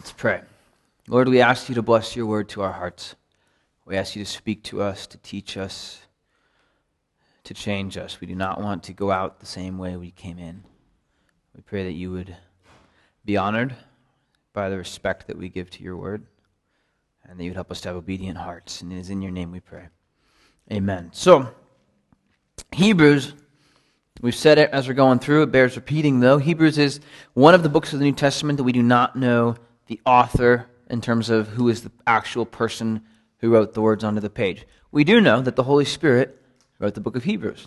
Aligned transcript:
Let's 0.00 0.12
pray. 0.12 0.40
Lord, 1.08 1.28
we 1.28 1.42
ask 1.42 1.68
you 1.68 1.74
to 1.74 1.82
bless 1.82 2.16
your 2.16 2.24
word 2.24 2.48
to 2.48 2.62
our 2.62 2.72
hearts. 2.72 3.16
We 3.84 3.98
ask 3.98 4.16
you 4.16 4.24
to 4.24 4.30
speak 4.30 4.64
to 4.64 4.80
us, 4.80 5.06
to 5.06 5.18
teach 5.18 5.58
us, 5.58 6.00
to 7.44 7.52
change 7.52 7.98
us. 7.98 8.18
We 8.18 8.26
do 8.26 8.34
not 8.34 8.62
want 8.62 8.82
to 8.84 8.94
go 8.94 9.10
out 9.10 9.40
the 9.40 9.46
same 9.46 9.76
way 9.76 9.98
we 9.98 10.10
came 10.10 10.38
in. 10.38 10.64
We 11.54 11.60
pray 11.60 11.84
that 11.84 11.92
you 11.92 12.10
would 12.12 12.34
be 13.26 13.36
honored 13.36 13.76
by 14.54 14.70
the 14.70 14.78
respect 14.78 15.26
that 15.26 15.36
we 15.36 15.50
give 15.50 15.68
to 15.68 15.82
your 15.82 15.98
word, 15.98 16.24
and 17.22 17.38
that 17.38 17.44
you 17.44 17.50
would 17.50 17.56
help 17.56 17.70
us 17.70 17.82
to 17.82 17.90
have 17.90 17.96
obedient 17.96 18.38
hearts. 18.38 18.80
And 18.80 18.90
it 18.94 18.96
is 18.96 19.10
in 19.10 19.20
your 19.20 19.32
name 19.32 19.52
we 19.52 19.60
pray. 19.60 19.88
Amen. 20.72 21.10
So, 21.12 21.46
Hebrews, 22.72 23.34
we've 24.22 24.34
said 24.34 24.56
it 24.56 24.70
as 24.70 24.88
we're 24.88 24.94
going 24.94 25.18
through. 25.18 25.42
It 25.42 25.52
bears 25.52 25.76
repeating, 25.76 26.20
though. 26.20 26.38
Hebrews 26.38 26.78
is 26.78 27.00
one 27.34 27.52
of 27.52 27.62
the 27.62 27.68
books 27.68 27.92
of 27.92 27.98
the 27.98 28.06
New 28.06 28.12
Testament 28.12 28.56
that 28.56 28.64
we 28.64 28.72
do 28.72 28.82
not 28.82 29.14
know 29.14 29.56
the 29.90 30.00
author 30.06 30.68
in 30.88 31.00
terms 31.00 31.30
of 31.30 31.48
who 31.48 31.68
is 31.68 31.82
the 31.82 31.90
actual 32.06 32.46
person 32.46 33.02
who 33.38 33.50
wrote 33.50 33.74
the 33.74 33.80
words 33.80 34.04
onto 34.04 34.20
the 34.20 34.30
page. 34.30 34.64
We 34.92 35.02
do 35.02 35.20
know 35.20 35.42
that 35.42 35.56
the 35.56 35.64
Holy 35.64 35.84
Spirit 35.84 36.40
wrote 36.78 36.94
the 36.94 37.00
book 37.00 37.16
of 37.16 37.24
Hebrews. 37.24 37.66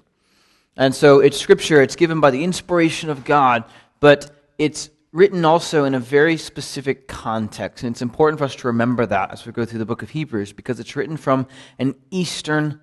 And 0.77 0.95
so 0.95 1.19
it's 1.19 1.37
scripture, 1.37 1.81
it's 1.81 1.97
given 1.97 2.21
by 2.21 2.31
the 2.31 2.45
inspiration 2.45 3.09
of 3.09 3.25
God, 3.25 3.65
but 3.99 4.31
it's 4.57 4.89
written 5.11 5.43
also 5.43 5.83
in 5.83 5.95
a 5.95 5.99
very 5.99 6.37
specific 6.37 7.09
context. 7.09 7.83
And 7.83 7.93
it's 7.93 8.01
important 8.01 8.39
for 8.39 8.45
us 8.45 8.55
to 8.55 8.67
remember 8.67 9.05
that 9.05 9.31
as 9.31 9.45
we 9.45 9.51
go 9.51 9.65
through 9.65 9.79
the 9.79 9.85
book 9.85 10.01
of 10.01 10.09
Hebrews 10.09 10.53
because 10.53 10.79
it's 10.79 10.95
written 10.95 11.17
from 11.17 11.45
an 11.77 11.93
Eastern 12.09 12.79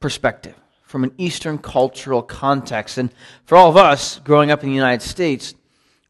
perspective, 0.00 0.56
from 0.82 1.04
an 1.04 1.12
Eastern 1.18 1.56
cultural 1.56 2.22
context. 2.22 2.98
And 2.98 3.10
for 3.44 3.56
all 3.56 3.70
of 3.70 3.76
us 3.76 4.18
growing 4.18 4.50
up 4.50 4.64
in 4.64 4.70
the 4.70 4.74
United 4.74 5.06
States, 5.06 5.54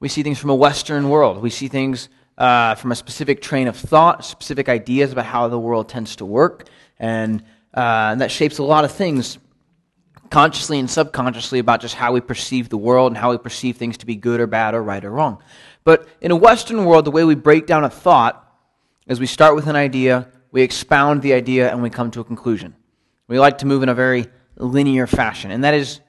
we 0.01 0.09
see 0.09 0.23
things 0.23 0.39
from 0.39 0.51
a 0.51 0.55
Western 0.55 1.09
world. 1.09 1.43
We 1.43 1.51
see 1.51 1.69
things 1.69 2.09
uh, 2.37 2.77
from 2.77 2.93
a 2.93 2.95
specific 2.95 3.43
train 3.43 3.67
of 3.67 3.77
thought, 3.77 4.25
specific 4.25 4.69
ideas 4.69 5.13
about 5.13 5.27
how 5.27 5.49
the 5.49 5.59
world 5.59 5.89
tends 5.89 6.17
to 6.17 6.25
work. 6.25 6.69
And, 6.99 7.43
uh, 7.75 8.11
and 8.13 8.21
that 8.21 8.31
shapes 8.31 8.59
a 8.59 8.63
lot 8.63 8.85
of 8.85 8.93
things 8.93 9.39
consciously 10.31 10.79
and 10.79 10.89
subconsciously 10.89 11.59
about 11.59 11.81
just 11.81 11.95
how 11.95 12.13
we 12.13 12.21
perceive 12.21 12.69
the 12.69 12.77
world 12.77 13.13
and 13.13 13.17
how 13.17 13.31
we 13.31 13.39
perceive 13.39 13.77
things 13.77 13.97
to 13.99 14.07
be 14.07 14.15
good 14.15 14.41
or 14.41 14.47
bad 14.47 14.75
or 14.75 14.83
right 14.83 15.05
or 15.05 15.11
wrong. 15.11 15.43
But 15.85 16.07
in 16.21 16.31
a 16.31 16.37
Western 16.37 16.85
world, 16.85 17.05
the 17.05 17.11
way 17.11 17.25
we 17.25 17.35
break 17.35 17.67
down 17.67 17.83
a 17.83 17.91
thought 17.91 18.45
is 19.07 19.19
we 19.19 19.27
start 19.27 19.57
with 19.57 19.67
an 19.67 19.77
idea, 19.77 20.29
we 20.53 20.63
expound 20.63 21.23
the 21.23 21.33
idea, 21.33 21.71
and 21.71 21.83
we 21.83 21.91
come 21.91 22.11
to 22.11 22.21
a 22.21 22.25
conclusion. 22.25 22.77
We 23.27 23.39
like 23.39 23.59
to 23.59 23.67
move 23.67 23.83
in 23.83 23.89
a 23.89 23.95
very 23.95 24.27
linear 24.57 25.07
fashion, 25.07 25.51
and 25.51 25.65
that 25.65 25.75
is, 25.75 26.01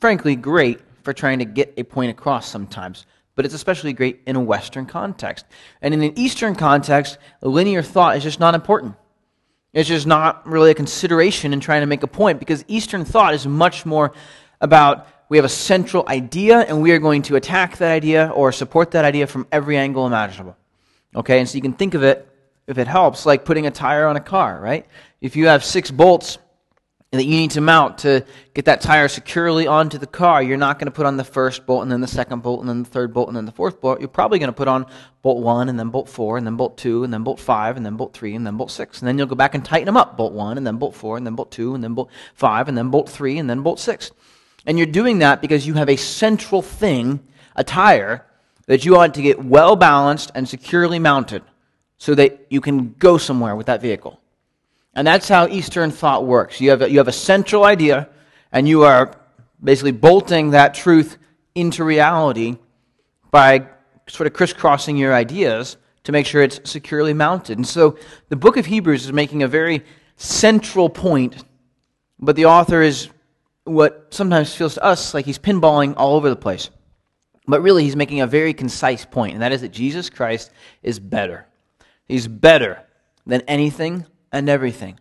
frankly, 0.00 0.36
great 0.36 0.80
for 1.04 1.12
trying 1.12 1.38
to 1.38 1.44
get 1.44 1.74
a 1.76 1.84
point 1.84 2.10
across 2.10 2.48
sometimes. 2.48 3.06
But 3.36 3.44
it's 3.44 3.54
especially 3.54 3.92
great 3.92 4.20
in 4.26 4.36
a 4.36 4.40
Western 4.40 4.86
context. 4.86 5.44
And 5.82 5.92
in 5.92 6.02
an 6.02 6.18
Eastern 6.18 6.54
context, 6.54 7.18
linear 7.42 7.82
thought 7.82 8.16
is 8.16 8.22
just 8.22 8.40
not 8.40 8.54
important. 8.54 8.94
It's 9.72 9.88
just 9.88 10.06
not 10.06 10.46
really 10.46 10.70
a 10.70 10.74
consideration 10.74 11.52
in 11.52 11.60
trying 11.60 11.80
to 11.80 11.86
make 11.86 12.04
a 12.04 12.08
point 12.08 12.38
because 12.38 12.64
Eastern 12.68 13.04
thought 13.04 13.34
is 13.34 13.46
much 13.46 13.84
more 13.84 14.12
about 14.60 15.08
we 15.28 15.36
have 15.36 15.44
a 15.44 15.48
central 15.48 16.04
idea 16.06 16.60
and 16.60 16.80
we 16.80 16.92
are 16.92 17.00
going 17.00 17.22
to 17.22 17.36
attack 17.36 17.78
that 17.78 17.90
idea 17.90 18.30
or 18.34 18.52
support 18.52 18.92
that 18.92 19.04
idea 19.04 19.26
from 19.26 19.46
every 19.50 19.76
angle 19.76 20.06
imaginable. 20.06 20.56
Okay, 21.16 21.40
and 21.40 21.48
so 21.48 21.56
you 21.56 21.62
can 21.62 21.72
think 21.72 21.94
of 21.94 22.04
it, 22.04 22.28
if 22.66 22.78
it 22.78 22.86
helps, 22.86 23.26
like 23.26 23.44
putting 23.44 23.66
a 23.66 23.70
tire 23.70 24.06
on 24.06 24.16
a 24.16 24.20
car, 24.20 24.60
right? 24.60 24.86
If 25.20 25.34
you 25.34 25.48
have 25.48 25.64
six 25.64 25.90
bolts 25.90 26.38
that 27.18 27.24
you 27.24 27.36
need 27.36 27.52
to 27.52 27.60
mount 27.60 27.98
to 27.98 28.24
get 28.54 28.64
that 28.64 28.80
tire 28.80 29.08
securely 29.08 29.66
onto 29.66 29.98
the 29.98 30.06
car, 30.06 30.42
you're 30.42 30.56
not 30.56 30.78
going 30.78 30.86
to 30.86 30.92
put 30.92 31.06
on 31.06 31.16
the 31.16 31.24
first 31.24 31.66
bolt 31.66 31.82
and 31.82 31.92
then 31.92 32.00
the 32.00 32.06
second 32.06 32.42
bolt 32.42 32.60
and 32.60 32.68
then 32.68 32.82
the 32.82 32.88
third 32.88 33.12
bolt 33.12 33.28
and 33.28 33.36
then 33.36 33.44
the 33.44 33.52
fourth 33.52 33.80
bolt. 33.80 34.00
You're 34.00 34.08
probably 34.08 34.38
going 34.38 34.48
to 34.48 34.52
put 34.52 34.68
on 34.68 34.86
bolt 35.22 35.42
one 35.42 35.68
and 35.68 35.78
then 35.78 35.90
bolt 35.90 36.08
four 36.08 36.36
and 36.36 36.46
then 36.46 36.56
bolt 36.56 36.76
two 36.76 37.04
and 37.04 37.12
then 37.12 37.22
bolt 37.22 37.40
five 37.40 37.76
and 37.76 37.84
then 37.84 37.96
bolt 37.96 38.14
three 38.14 38.34
and 38.34 38.46
then 38.46 38.56
bolt 38.56 38.70
six. 38.70 39.00
And 39.00 39.08
then 39.08 39.18
you'll 39.18 39.26
go 39.26 39.34
back 39.34 39.54
and 39.54 39.64
tighten 39.64 39.86
them 39.86 39.96
up. 39.96 40.16
Bolt 40.16 40.32
one 40.32 40.56
and 40.56 40.66
then 40.66 40.76
bolt 40.76 40.94
four 40.94 41.16
and 41.16 41.26
then 41.26 41.34
bolt 41.34 41.50
two 41.50 41.74
and 41.74 41.84
then 41.84 41.94
bolt 41.94 42.10
five 42.34 42.68
and 42.68 42.76
then 42.76 42.90
bolt 42.90 43.08
three 43.08 43.38
and 43.38 43.48
then 43.48 43.62
bolt 43.62 43.78
six. 43.78 44.10
And 44.66 44.78
you're 44.78 44.86
doing 44.86 45.18
that 45.18 45.40
because 45.40 45.66
you 45.66 45.74
have 45.74 45.88
a 45.88 45.96
central 45.96 46.62
thing, 46.62 47.20
a 47.54 47.64
tire, 47.64 48.24
that 48.66 48.84
you 48.84 48.94
want 48.94 49.14
to 49.14 49.22
get 49.22 49.44
well 49.44 49.76
balanced 49.76 50.30
and 50.34 50.48
securely 50.48 50.98
mounted 50.98 51.42
so 51.98 52.14
that 52.14 52.46
you 52.50 52.60
can 52.60 52.94
go 52.98 53.18
somewhere 53.18 53.54
with 53.54 53.66
that 53.66 53.82
vehicle. 53.82 54.20
And 54.94 55.06
that's 55.06 55.28
how 55.28 55.48
Eastern 55.48 55.90
thought 55.90 56.24
works. 56.24 56.60
You 56.60 56.70
have 56.70 56.82
a, 56.82 56.90
you 56.90 56.98
have 56.98 57.08
a 57.08 57.12
central 57.12 57.64
idea, 57.64 58.08
and 58.52 58.68
you 58.68 58.84
are 58.84 59.16
basically 59.62 59.92
bolting 59.92 60.50
that 60.50 60.74
truth 60.74 61.18
into 61.54 61.84
reality 61.84 62.56
by 63.30 63.66
sort 64.08 64.26
of 64.26 64.32
crisscrossing 64.32 64.96
your 64.96 65.14
ideas 65.14 65.76
to 66.04 66.12
make 66.12 66.26
sure 66.26 66.42
it's 66.42 66.70
securely 66.70 67.14
mounted. 67.14 67.58
And 67.58 67.66
so 67.66 67.98
the 68.28 68.36
book 68.36 68.56
of 68.56 68.66
Hebrews 68.66 69.06
is 69.06 69.12
making 69.12 69.42
a 69.42 69.48
very 69.48 69.84
central 70.16 70.88
point, 70.88 71.42
but 72.20 72.36
the 72.36 72.46
author 72.46 72.82
is 72.82 73.08
what 73.64 74.08
sometimes 74.10 74.54
feels 74.54 74.74
to 74.74 74.84
us 74.84 75.14
like 75.14 75.24
he's 75.24 75.38
pinballing 75.38 75.94
all 75.96 76.14
over 76.16 76.28
the 76.28 76.36
place. 76.36 76.70
But 77.46 77.62
really, 77.62 77.82
he's 77.82 77.96
making 77.96 78.20
a 78.20 78.26
very 78.26 78.54
concise 78.54 79.04
point, 79.04 79.34
and 79.34 79.42
that 79.42 79.52
is 79.52 79.60
that 79.62 79.72
Jesus 79.72 80.08
Christ 80.08 80.50
is 80.82 80.98
better. 80.98 81.46
He's 82.06 82.26
better 82.26 82.82
than 83.26 83.42
anything 83.42 84.06
and 84.34 84.48
everything. 84.48 84.98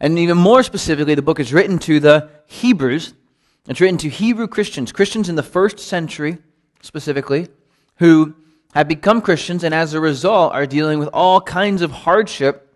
And 0.00 0.18
even 0.18 0.36
more 0.36 0.62
specifically, 0.64 1.14
the 1.14 1.22
book 1.22 1.38
is 1.38 1.52
written 1.52 1.78
to 1.80 2.00
the 2.00 2.28
Hebrews. 2.46 3.14
It's 3.68 3.80
written 3.80 3.98
to 3.98 4.08
Hebrew 4.08 4.48
Christians, 4.48 4.90
Christians 4.90 5.28
in 5.28 5.36
the 5.36 5.42
first 5.42 5.78
century 5.78 6.38
specifically, 6.82 7.48
who 7.96 8.34
have 8.74 8.88
become 8.88 9.22
Christians 9.22 9.62
and 9.62 9.72
as 9.72 9.94
a 9.94 10.00
result 10.00 10.52
are 10.52 10.66
dealing 10.66 10.98
with 10.98 11.08
all 11.12 11.40
kinds 11.40 11.80
of 11.82 11.92
hardship 11.92 12.68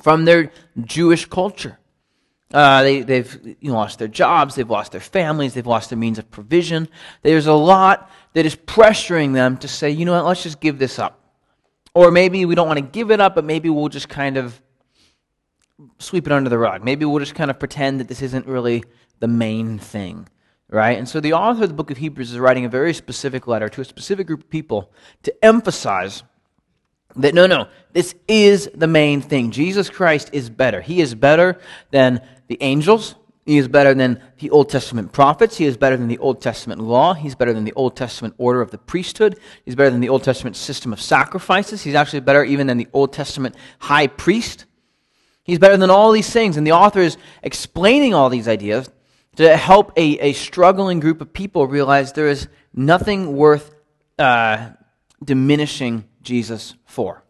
from 0.00 0.24
their 0.24 0.52
Jewish 0.80 1.26
culture. 1.26 1.78
Uh, 2.52 2.82
they, 2.82 3.16
have 3.16 3.40
you 3.44 3.70
know, 3.70 3.74
lost 3.74 3.98
their 3.98 4.08
jobs, 4.08 4.54
they've 4.54 4.70
lost 4.70 4.92
their 4.92 5.00
families, 5.00 5.54
they've 5.54 5.66
lost 5.66 5.90
their 5.90 5.98
means 5.98 6.18
of 6.18 6.30
provision. 6.30 6.88
There's 7.22 7.46
a 7.46 7.52
lot 7.52 8.10
that 8.34 8.46
is 8.46 8.54
pressuring 8.54 9.34
them 9.34 9.56
to 9.58 9.68
say, 9.68 9.90
you 9.90 10.04
know 10.04 10.12
what, 10.12 10.26
let's 10.26 10.42
just 10.44 10.60
give 10.60 10.78
this 10.78 10.98
up. 11.00 11.20
Or 11.94 12.12
maybe 12.12 12.44
we 12.44 12.54
don't 12.54 12.68
want 12.68 12.78
to 12.78 12.84
give 12.84 13.10
it 13.10 13.20
up, 13.20 13.34
but 13.34 13.44
maybe 13.44 13.68
we'll 13.68 13.88
just 13.88 14.08
kind 14.08 14.36
of 14.36 14.60
sweep 15.98 16.26
it 16.26 16.32
under 16.32 16.50
the 16.50 16.58
rug. 16.58 16.84
Maybe 16.84 17.04
we'll 17.04 17.18
just 17.18 17.34
kind 17.34 17.50
of 17.50 17.58
pretend 17.58 18.00
that 18.00 18.08
this 18.08 18.22
isn't 18.22 18.46
really 18.46 18.84
the 19.18 19.28
main 19.28 19.78
thing, 19.78 20.28
right? 20.68 20.98
And 20.98 21.08
so 21.08 21.20
the 21.20 21.34
author 21.34 21.64
of 21.64 21.68
the 21.68 21.74
book 21.74 21.90
of 21.90 21.98
Hebrews 21.98 22.32
is 22.32 22.38
writing 22.38 22.64
a 22.64 22.68
very 22.68 22.94
specific 22.94 23.46
letter 23.46 23.68
to 23.68 23.80
a 23.80 23.84
specific 23.84 24.26
group 24.26 24.44
of 24.44 24.50
people 24.50 24.92
to 25.22 25.44
emphasize 25.44 26.22
that 27.16 27.34
no, 27.34 27.46
no, 27.46 27.68
this 27.92 28.14
is 28.28 28.70
the 28.74 28.86
main 28.86 29.20
thing. 29.20 29.50
Jesus 29.50 29.90
Christ 29.90 30.30
is 30.32 30.48
better. 30.48 30.80
He 30.80 31.00
is 31.00 31.14
better 31.14 31.58
than 31.90 32.20
the 32.46 32.58
angels. 32.60 33.16
He 33.46 33.58
is 33.58 33.66
better 33.66 33.94
than 33.94 34.22
the 34.38 34.50
Old 34.50 34.68
Testament 34.68 35.12
prophets. 35.12 35.56
He 35.56 35.64
is 35.64 35.76
better 35.76 35.96
than 35.96 36.06
the 36.06 36.18
Old 36.18 36.40
Testament 36.40 36.80
law. 36.80 37.14
He's 37.14 37.34
better 37.34 37.52
than 37.52 37.64
the 37.64 37.72
Old 37.72 37.96
Testament 37.96 38.34
order 38.38 38.60
of 38.60 38.70
the 38.70 38.78
priesthood. 38.78 39.40
He's 39.64 39.74
better 39.74 39.90
than 39.90 40.00
the 40.00 40.08
Old 40.08 40.22
Testament 40.22 40.54
system 40.56 40.92
of 40.92 41.00
sacrifices. 41.00 41.82
He's 41.82 41.96
actually 41.96 42.20
better 42.20 42.44
even 42.44 42.68
than 42.68 42.76
the 42.76 42.86
Old 42.92 43.12
Testament 43.12 43.56
high 43.80 44.06
priest. 44.06 44.66
He's 45.42 45.58
better 45.58 45.76
than 45.76 45.90
all 45.90 46.12
these 46.12 46.30
things. 46.30 46.56
And 46.56 46.66
the 46.66 46.72
author 46.72 47.00
is 47.00 47.16
explaining 47.42 48.14
all 48.14 48.28
these 48.28 48.48
ideas 48.48 48.90
to 49.36 49.56
help 49.56 49.92
a, 49.96 50.18
a 50.18 50.32
struggling 50.32 51.00
group 51.00 51.20
of 51.20 51.32
people 51.32 51.66
realize 51.66 52.12
there 52.12 52.28
is 52.28 52.48
nothing 52.74 53.36
worth 53.36 53.74
uh, 54.18 54.70
diminishing 55.24 56.04
Jesus 56.22 56.74
for. 56.84 57.22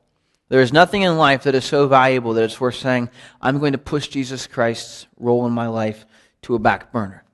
There 0.49 0.61
is 0.61 0.73
nothing 0.73 1.03
in 1.03 1.17
life 1.17 1.45
that 1.45 1.55
is 1.55 1.65
so 1.65 1.87
valuable 1.87 2.35
that 2.35 2.43
it's 2.43 2.61
worth 2.61 2.75
saying, 2.75 3.11
I'm 3.41 3.61
going 3.61 3.73
to 3.73 3.79
push 3.79 4.09
Jesus 4.09 4.49
Christ's 4.49 5.07
role 5.17 5.47
in 5.47 5.53
my 5.53 5.69
life 5.69 6.05
to 6.43 6.57
a 6.57 6.59
back 6.59 6.93
burner. 6.93 7.25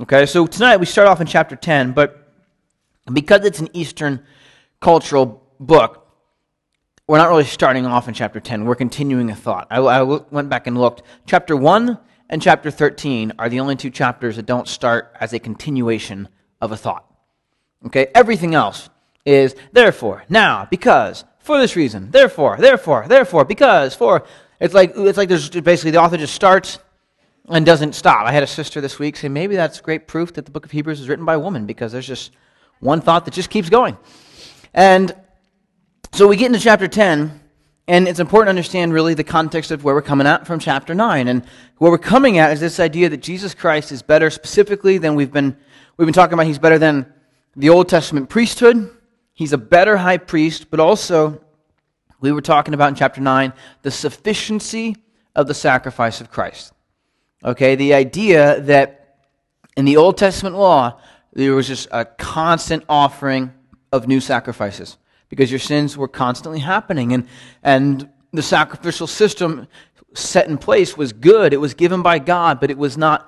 Okay, 0.00 0.26
so 0.26 0.46
tonight 0.46 0.76
we 0.76 0.86
start 0.86 1.08
off 1.08 1.20
in 1.20 1.26
chapter 1.26 1.56
10, 1.56 1.92
but 1.92 2.32
because 3.12 3.44
it's 3.44 3.58
an 3.58 3.68
Eastern 3.72 4.24
cultural 4.80 5.42
book, 5.58 6.01
we're 7.06 7.18
not 7.18 7.28
really 7.28 7.44
starting 7.44 7.84
off 7.84 8.08
in 8.08 8.14
chapter 8.14 8.40
10. 8.40 8.64
We're 8.64 8.74
continuing 8.74 9.30
a 9.30 9.34
thought. 9.34 9.66
I, 9.70 9.78
I 9.78 10.02
went 10.02 10.48
back 10.48 10.66
and 10.66 10.78
looked. 10.78 11.02
Chapter 11.26 11.56
1 11.56 11.98
and 12.30 12.40
chapter 12.40 12.70
13 12.70 13.32
are 13.38 13.48
the 13.48 13.60
only 13.60 13.76
two 13.76 13.90
chapters 13.90 14.36
that 14.36 14.46
don't 14.46 14.68
start 14.68 15.14
as 15.18 15.32
a 15.32 15.38
continuation 15.38 16.28
of 16.60 16.72
a 16.72 16.76
thought. 16.76 17.04
Okay? 17.86 18.06
Everything 18.14 18.54
else 18.54 18.88
is 19.24 19.54
therefore, 19.72 20.24
now, 20.28 20.66
because, 20.70 21.24
for 21.40 21.58
this 21.58 21.76
reason, 21.76 22.10
therefore, 22.10 22.56
therefore, 22.58 23.06
therefore, 23.08 23.44
because, 23.44 23.94
for. 23.94 24.24
It's 24.60 24.74
like, 24.74 24.92
it's 24.94 25.18
like 25.18 25.28
there's 25.28 25.50
basically 25.50 25.90
the 25.90 26.00
author 26.00 26.16
just 26.16 26.36
starts 26.36 26.78
and 27.48 27.66
doesn't 27.66 27.94
stop. 27.94 28.26
I 28.26 28.30
had 28.30 28.44
a 28.44 28.46
sister 28.46 28.80
this 28.80 29.00
week 29.00 29.16
say 29.16 29.28
maybe 29.28 29.56
that's 29.56 29.80
great 29.80 30.06
proof 30.06 30.32
that 30.34 30.44
the 30.44 30.52
book 30.52 30.64
of 30.64 30.70
Hebrews 30.70 31.00
is 31.00 31.08
written 31.08 31.24
by 31.24 31.34
a 31.34 31.40
woman 31.40 31.66
because 31.66 31.90
there's 31.90 32.06
just 32.06 32.30
one 32.78 33.00
thought 33.00 33.24
that 33.24 33.34
just 33.34 33.50
keeps 33.50 33.68
going. 33.68 33.96
And 34.72 35.14
so 36.14 36.28
we 36.28 36.36
get 36.36 36.48
into 36.48 36.58
chapter 36.58 36.88
10, 36.88 37.40
and 37.88 38.06
it's 38.06 38.20
important 38.20 38.48
to 38.48 38.50
understand 38.50 38.92
really 38.92 39.14
the 39.14 39.24
context 39.24 39.70
of 39.70 39.82
where 39.82 39.94
we're 39.94 40.02
coming 40.02 40.26
at 40.26 40.46
from 40.46 40.58
chapter 40.58 40.94
9. 40.94 41.26
And 41.26 41.42
where 41.78 41.90
we're 41.90 41.96
coming 41.96 42.36
at 42.36 42.52
is 42.52 42.60
this 42.60 42.78
idea 42.78 43.08
that 43.08 43.22
Jesus 43.22 43.54
Christ 43.54 43.90
is 43.92 44.02
better 44.02 44.28
specifically 44.28 44.98
than 44.98 45.14
we've 45.14 45.32
been, 45.32 45.56
we've 45.96 46.04
been 46.04 46.12
talking 46.12 46.34
about. 46.34 46.44
He's 46.44 46.58
better 46.58 46.78
than 46.78 47.10
the 47.56 47.70
Old 47.70 47.88
Testament 47.88 48.28
priesthood. 48.28 48.90
he's 49.32 49.54
a 49.54 49.58
better 49.58 49.96
high 49.96 50.18
priest, 50.18 50.70
but 50.70 50.80
also, 50.80 51.42
we 52.20 52.30
were 52.30 52.42
talking 52.42 52.74
about 52.74 52.90
in 52.90 52.94
chapter 52.94 53.22
9, 53.22 53.54
the 53.80 53.90
sufficiency 53.90 54.96
of 55.34 55.46
the 55.46 55.54
sacrifice 55.54 56.20
of 56.20 56.30
Christ. 56.30 56.74
Okay, 57.42 57.74
the 57.74 57.94
idea 57.94 58.60
that 58.60 59.16
in 59.78 59.86
the 59.86 59.96
Old 59.96 60.18
Testament 60.18 60.56
law, 60.56 61.00
there 61.32 61.54
was 61.54 61.68
just 61.68 61.88
a 61.90 62.04
constant 62.04 62.84
offering 62.86 63.54
of 63.90 64.06
new 64.06 64.20
sacrifices 64.20 64.98
because 65.32 65.50
your 65.50 65.58
sins 65.58 65.96
were 65.96 66.08
constantly 66.08 66.58
happening. 66.58 67.14
And, 67.14 67.26
and 67.62 68.06
the 68.34 68.42
sacrificial 68.42 69.06
system 69.06 69.66
set 70.12 70.46
in 70.46 70.58
place 70.58 70.94
was 70.94 71.14
good. 71.14 71.54
It 71.54 71.56
was 71.56 71.72
given 71.72 72.02
by 72.02 72.18
God, 72.18 72.60
but 72.60 72.70
it 72.70 72.76
was 72.76 72.98
not 72.98 73.26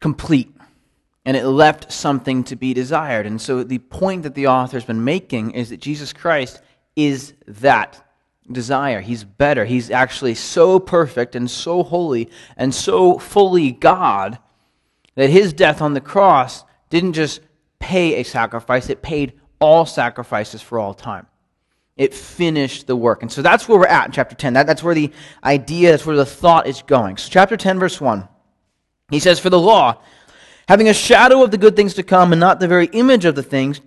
complete. 0.00 0.54
And 1.24 1.34
it 1.34 1.46
left 1.46 1.90
something 1.90 2.44
to 2.44 2.56
be 2.56 2.74
desired. 2.74 3.24
And 3.24 3.40
so 3.40 3.64
the 3.64 3.78
point 3.78 4.24
that 4.24 4.34
the 4.34 4.48
author's 4.48 4.84
been 4.84 5.02
making 5.02 5.52
is 5.52 5.70
that 5.70 5.80
Jesus 5.80 6.12
Christ 6.12 6.60
is 6.94 7.32
that 7.46 8.06
desire. 8.52 9.00
He's 9.00 9.24
better. 9.24 9.64
He's 9.64 9.90
actually 9.90 10.34
so 10.34 10.78
perfect 10.78 11.34
and 11.34 11.50
so 11.50 11.84
holy 11.84 12.28
and 12.54 12.74
so 12.74 13.18
fully 13.18 13.72
God 13.72 14.38
that 15.14 15.30
his 15.30 15.54
death 15.54 15.80
on 15.80 15.94
the 15.94 16.02
cross 16.02 16.64
didn't 16.90 17.14
just 17.14 17.40
pay 17.78 18.16
a 18.16 18.24
sacrifice, 18.24 18.90
it 18.90 19.00
paid 19.00 19.32
all 19.60 19.86
sacrifices 19.86 20.62
for 20.62 20.78
all 20.78 20.94
time. 20.94 21.26
It 21.96 22.14
finished 22.14 22.86
the 22.86 22.94
work. 22.94 23.22
And 23.22 23.30
so 23.30 23.42
that's 23.42 23.68
where 23.68 23.78
we're 23.78 23.86
at 23.86 24.06
in 24.06 24.12
chapter 24.12 24.36
10. 24.36 24.52
That, 24.52 24.66
that's 24.66 24.82
where 24.82 24.94
the 24.94 25.12
idea, 25.42 25.90
that's 25.90 26.06
where 26.06 26.16
the 26.16 26.24
thought 26.24 26.68
is 26.68 26.82
going. 26.82 27.16
So, 27.16 27.28
chapter 27.28 27.56
10, 27.56 27.80
verse 27.80 28.00
1, 28.00 28.28
he 29.10 29.18
says, 29.18 29.40
For 29.40 29.50
the 29.50 29.58
law, 29.58 30.00
having 30.68 30.88
a 30.88 30.94
shadow 30.94 31.42
of 31.42 31.50
the 31.50 31.58
good 31.58 31.74
things 31.74 31.94
to 31.94 32.04
come 32.04 32.32
and 32.32 32.38
not 32.38 32.60
the 32.60 32.68
very 32.68 32.86
image 32.86 33.24
of 33.24 33.34
the 33.34 33.42
things, 33.42 33.80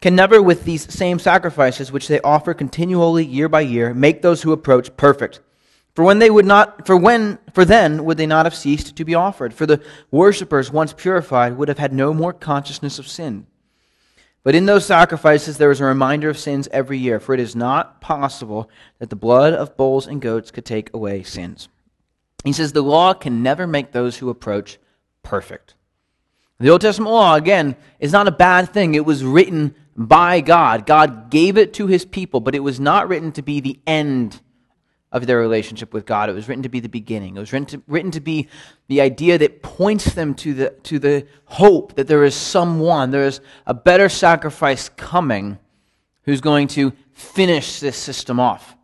can 0.00 0.14
never, 0.14 0.40
with 0.40 0.64
these 0.64 0.92
same 0.92 1.18
sacrifices 1.18 1.90
which 1.90 2.06
they 2.06 2.20
offer 2.20 2.54
continually 2.54 3.24
year 3.24 3.48
by 3.48 3.62
year, 3.62 3.94
make 3.94 4.22
those 4.22 4.42
who 4.42 4.52
approach 4.52 4.96
perfect. 4.96 5.40
For 5.94 6.04
when 6.04 6.18
they 6.18 6.30
would 6.30 6.44
not, 6.44 6.86
for 6.86 6.96
when, 6.96 7.38
for 7.54 7.64
then 7.64 8.04
would 8.04 8.18
they 8.18 8.26
not 8.26 8.44
have 8.44 8.54
ceased 8.54 8.96
to 8.96 9.04
be 9.04 9.14
offered? 9.14 9.54
For 9.54 9.64
the 9.64 9.82
worshippers, 10.10 10.70
once 10.70 10.92
purified, 10.92 11.56
would 11.56 11.68
have 11.68 11.78
had 11.78 11.94
no 11.94 12.12
more 12.12 12.34
consciousness 12.34 12.98
of 12.98 13.08
sin. 13.08 13.46
But 14.46 14.54
in 14.54 14.66
those 14.66 14.86
sacrifices 14.86 15.58
there 15.58 15.72
is 15.72 15.80
a 15.80 15.84
reminder 15.84 16.28
of 16.28 16.38
sins 16.38 16.68
every 16.70 16.98
year, 16.98 17.18
for 17.18 17.34
it 17.34 17.40
is 17.40 17.56
not 17.56 18.00
possible 18.00 18.70
that 19.00 19.10
the 19.10 19.16
blood 19.16 19.52
of 19.52 19.76
bulls 19.76 20.06
and 20.06 20.22
goats 20.22 20.52
could 20.52 20.64
take 20.64 20.94
away 20.94 21.24
sins. 21.24 21.68
He 22.44 22.52
says 22.52 22.72
the 22.72 22.80
law 22.80 23.12
can 23.12 23.42
never 23.42 23.66
make 23.66 23.90
those 23.90 24.18
who 24.18 24.30
approach 24.30 24.78
perfect. 25.24 25.74
The 26.60 26.70
Old 26.70 26.80
Testament 26.80 27.10
law, 27.10 27.34
again, 27.34 27.74
is 27.98 28.12
not 28.12 28.28
a 28.28 28.30
bad 28.30 28.72
thing. 28.72 28.94
It 28.94 29.04
was 29.04 29.24
written 29.24 29.74
by 29.96 30.42
God. 30.42 30.86
God 30.86 31.28
gave 31.28 31.58
it 31.58 31.74
to 31.74 31.88
his 31.88 32.04
people, 32.04 32.38
but 32.38 32.54
it 32.54 32.60
was 32.60 32.78
not 32.78 33.08
written 33.08 33.32
to 33.32 33.42
be 33.42 33.58
the 33.58 33.80
end 33.84 34.40
of 35.12 35.26
their 35.26 35.38
relationship 35.38 35.92
with 35.92 36.04
God. 36.04 36.28
It 36.28 36.34
was 36.34 36.48
written 36.48 36.62
to 36.64 36.68
be 36.68 36.80
the 36.80 36.88
beginning. 36.88 37.36
It 37.36 37.40
was 37.40 37.52
written 37.52 37.66
to, 37.66 37.82
written 37.86 38.10
to 38.10 38.20
be 38.20 38.48
the 38.88 39.00
idea 39.00 39.38
that 39.38 39.62
points 39.62 40.14
them 40.14 40.34
to 40.34 40.54
the, 40.54 40.70
to 40.84 40.98
the 40.98 41.26
hope 41.44 41.94
that 41.94 42.08
there 42.08 42.24
is 42.24 42.34
someone, 42.34 43.10
there 43.10 43.24
is 43.24 43.40
a 43.66 43.74
better 43.74 44.08
sacrifice 44.08 44.88
coming 44.90 45.58
who's 46.22 46.40
going 46.40 46.68
to 46.68 46.92
finish 47.12 47.80
this 47.80 47.96
system 47.96 48.40
off 48.40 48.76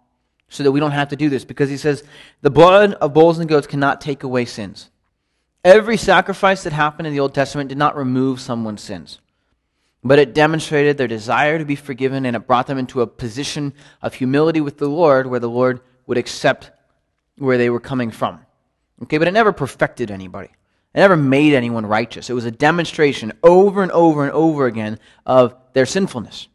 so 0.49 0.63
that 0.63 0.73
we 0.73 0.81
don't 0.81 0.93
have 0.93 1.09
to 1.09 1.17
do 1.17 1.29
this. 1.29 1.45
Because 1.45 1.69
he 1.69 1.77
says, 1.77 2.05
the 2.41 2.51
blood 2.51 2.95
of 2.95 3.13
bulls 3.13 3.39
and 3.39 3.49
goats 3.49 3.67
cannot 3.67 4.01
take 4.01 4.23
away 4.23 4.45
sins. 4.45 4.91
Every 5.65 5.97
sacrifice 5.97 6.63
that 6.63 6.73
happened 6.73 7.07
in 7.07 7.13
the 7.13 7.21
Old 7.21 7.35
Testament 7.35 7.69
did 7.69 7.79
not 7.79 7.97
remove 7.97 8.41
someone's 8.41 8.83
sins 8.83 9.19
but 10.05 10.19
it 10.19 10.35
demonstrated 10.35 10.99
their 10.99 11.09
desire 11.09 11.59
to 11.59 11.65
be 11.65 11.77
forgiven 11.77 12.27
and 12.27 12.35
it 12.35 12.47
brought 12.47 12.67
them 12.67 12.79
into 12.79 13.01
a 13.01 13.07
position 13.07 13.73
of 14.01 14.15
humility 14.15 14.61
with 14.61 14.79
the 14.79 14.89
Lord 14.89 15.27
where 15.29 15.41
the 15.41 15.49
Lord 15.49 15.81
would 16.06 16.19
accept 16.19 16.70
where 17.38 17.58
they 17.58 17.70
were 17.70 17.81
coming 17.81 18.10
from. 18.10 18.40
Okay, 19.02 19.19
but 19.19 19.28
it 19.28 19.32
never 19.32 19.52
perfected 19.52 20.10
anybody. 20.10 20.49
It 20.94 20.99
never 20.99 21.16
made 21.16 21.54
anyone 21.54 21.87
righteous. 21.87 22.28
It 22.28 22.34
was 22.34 22.44
a 22.44 22.50
demonstration 22.50 23.32
over 23.43 23.82
and 23.82 23.90
over 23.93 24.22
and 24.22 24.32
over 24.32 24.66
again 24.66 24.99
of 25.25 25.54
their 25.72 25.87
sinfulness. 25.87 26.49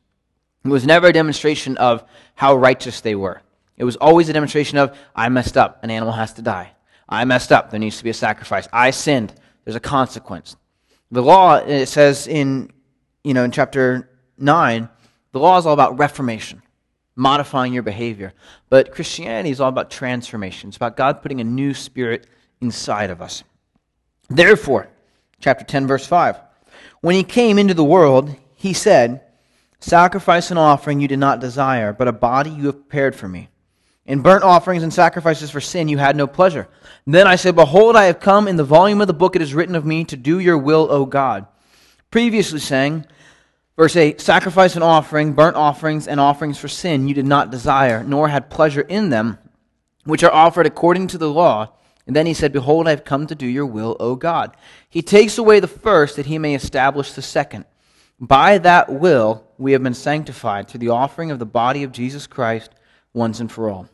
It 0.64 0.70
was 0.70 0.86
never 0.86 1.08
a 1.08 1.14
demonstration 1.14 1.78
of 1.78 2.04
how 2.36 2.56
righteous 2.56 3.02
they 3.02 3.16
were. 3.16 3.42
It 3.78 3.84
was 3.84 3.96
always 3.96 4.30
a 4.30 4.34
demonstration 4.34 4.78
of, 4.78 4.98
I 5.16 5.30
messed 5.30 5.58
up, 5.58 5.84
an 5.84 5.92
animal 5.92 6.14
has 6.14 6.34
to 6.34 6.42
die. 6.42 6.72
I 7.10 7.26
messed 7.26 7.52
up, 7.52 7.72
there 7.72 7.80
needs 7.80 7.98
to 7.98 8.04
be 8.04 8.10
a 8.10 8.14
sacrifice. 8.14 8.68
I 8.74 8.92
sinned, 8.92 9.34
there's 9.64 9.76
a 9.76 9.82
consequence. 9.82 10.56
The 11.12 11.24
law, 11.24 11.56
it 11.56 11.88
says 11.88 12.28
in, 12.28 12.72
you 13.24 13.34
know, 13.34 13.44
in 13.44 13.52
chapter 13.52 14.10
9, 14.38 14.90
the 15.32 15.40
law 15.40 15.58
is 15.58 15.66
all 15.66 15.74
about 15.74 15.98
reformation 15.98 16.62
modifying 17.18 17.74
your 17.74 17.84
behavior. 17.84 18.34
But 18.70 18.94
Christianity 18.94 19.50
is 19.50 19.60
all 19.60 19.70
about 19.70 19.92
transformation. 19.92 20.70
It's 20.70 20.78
about 20.78 20.96
God 20.96 21.22
putting 21.22 21.42
a 21.42 21.44
new 21.44 21.74
spirit 21.74 22.28
inside 22.62 23.10
of 23.10 23.22
us. 23.22 23.44
Therefore, 24.30 24.88
chapter 25.42 25.66
10, 25.66 25.88
verse 25.88 26.06
5, 26.06 26.38
when 27.02 27.16
he 27.16 27.24
came 27.24 27.58
into 27.58 27.74
the 27.74 27.84
world, 27.84 28.36
he 28.56 28.72
said, 28.72 29.22
Sacrifice 29.80 30.50
and 30.50 30.60
offering 30.60 31.00
you 31.00 31.08
did 31.08 31.20
not 31.20 31.40
desire, 31.40 31.92
but 31.92 32.08
a 32.08 32.14
body 32.14 32.50
you 32.50 32.68
have 32.68 32.76
prepared 32.76 33.16
for 33.16 33.28
me. 33.28 33.50
In 34.06 34.22
burnt 34.22 34.44
offerings 34.44 34.84
and 34.84 34.94
sacrifices 34.94 35.52
for 35.52 35.60
sin 35.60 35.90
you 35.90 35.98
had 35.98 36.16
no 36.16 36.28
pleasure. 36.28 36.68
Then 37.06 37.28
I 37.28 37.36
said, 37.36 37.56
Behold, 37.56 37.96
I 37.96 38.06
have 38.06 38.20
come. 38.20 38.48
In 38.48 38.56
the 38.56 38.64
volume 38.64 39.02
of 39.02 39.08
the 39.08 39.14
book 39.14 39.36
it 39.36 39.42
is 39.42 39.54
written 39.54 39.76
of 39.76 39.86
me 39.86 40.06
to 40.06 40.16
do 40.16 40.40
your 40.40 40.58
will, 40.58 40.88
O 40.90 41.06
God. 41.06 41.46
Previously 42.10 42.60
saying, 42.60 43.06
Verse 43.78 43.96
8 43.96 44.20
Sacrifice 44.20 44.76
and 44.76 44.84
offering, 44.84 45.34
burnt 45.34 45.56
offerings, 45.56 46.08
and 46.08 46.20
offerings 46.20 46.58
for 46.58 46.68
sin 46.68 47.08
you 47.08 47.14
did 47.14 47.26
not 47.26 47.52
desire, 47.52 48.04
nor 48.04 48.28
had 48.28 48.50
pleasure 48.50 48.82
in 48.82 49.10
them, 49.10 49.38
which 50.04 50.24
are 50.24 50.34
offered 50.34 50.66
according 50.66 51.08
to 51.08 51.18
the 51.18 51.30
law. 51.30 51.74
And 52.06 52.16
then 52.16 52.26
he 52.26 52.34
said, 52.34 52.54
Behold, 52.54 52.88
I 52.88 52.92
have 52.92 53.06
come 53.06 53.28
to 53.28 53.36
do 53.36 53.46
your 53.46 53.66
will, 53.66 53.96
O 54.00 54.16
God. 54.16 54.56
He 54.90 55.02
takes 55.02 55.38
away 55.38 55.60
the 55.60 55.68
first 55.68 56.16
that 56.16 56.26
he 56.26 56.40
may 56.40 56.56
establish 56.56 57.14
the 57.14 57.22
second. 57.22 57.66
By 58.20 58.58
that 58.60 58.90
will 58.92 59.44
we 59.58 59.74
have 59.74 59.84
been 59.84 59.94
sanctified 59.94 60.68
through 60.68 60.80
the 60.80 60.90
offering 60.90 61.30
of 61.32 61.38
the 61.38 61.46
body 61.46 61.84
of 61.84 61.92
Jesus 61.92 62.26
Christ 62.26 62.72
once 63.14 63.40
and 63.40 63.52
for 63.52 63.70
all. 63.70 63.88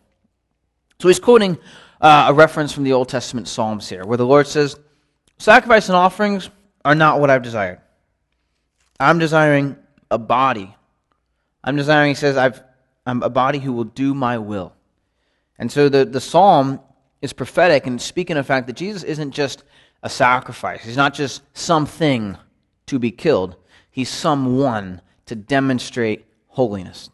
So 1.00 1.10
he's 1.10 1.20
quoting 1.20 1.58
uh, 2.00 2.28
a 2.30 2.34
reference 2.34 2.72
from 2.72 2.84
the 2.84 2.94
Old 2.94 3.10
Testament 3.10 3.48
Psalms 3.48 3.90
here, 3.90 4.06
where 4.06 4.18
the 4.18 4.26
Lord 4.26 4.48
says, 4.48 4.80
Sacrifice 5.40 5.90
and 5.90 5.96
offerings 5.96 6.50
are 6.86 6.96
not 6.96 7.20
what 7.20 7.30
I've 7.30 7.42
desired. 7.42 7.82
I'm 9.04 9.20
desiring 9.20 9.78
a 10.10 10.18
body. 10.18 10.76
I'm 11.64 11.76
desiring, 11.76 12.10
he 12.12 12.16
says, 12.16 12.38
I've, 12.38 12.62
I'm 13.06 13.24
a 13.24 13.30
body 13.30 13.60
who 13.60 13.74
will 13.74 13.84
do 13.84 14.14
my 14.14 14.38
will. 14.38 14.74
And 15.58 15.72
so 15.72 15.90
the, 15.90 16.06
the 16.06 16.22
psalm 16.22 16.80
is 17.22 17.34
prophetic 17.34 17.88
and 17.88 18.02
speaking 18.02 18.38
of 18.38 18.46
the 18.46 18.48
fact 18.48 18.68
that 18.68 18.76
Jesus 18.76 19.04
isn't 19.04 19.32
just 19.32 19.64
a 20.02 20.10
sacrifice. 20.10 20.84
He's 20.84 20.98
not 20.98 21.14
just 21.14 21.42
something 21.54 22.38
to 22.88 23.00
be 23.00 23.12
killed. 23.12 23.56
He's 23.92 24.10
someone 24.10 25.02
to 25.28 25.36
demonstrate 25.36 26.26
holiness. 26.48 27.10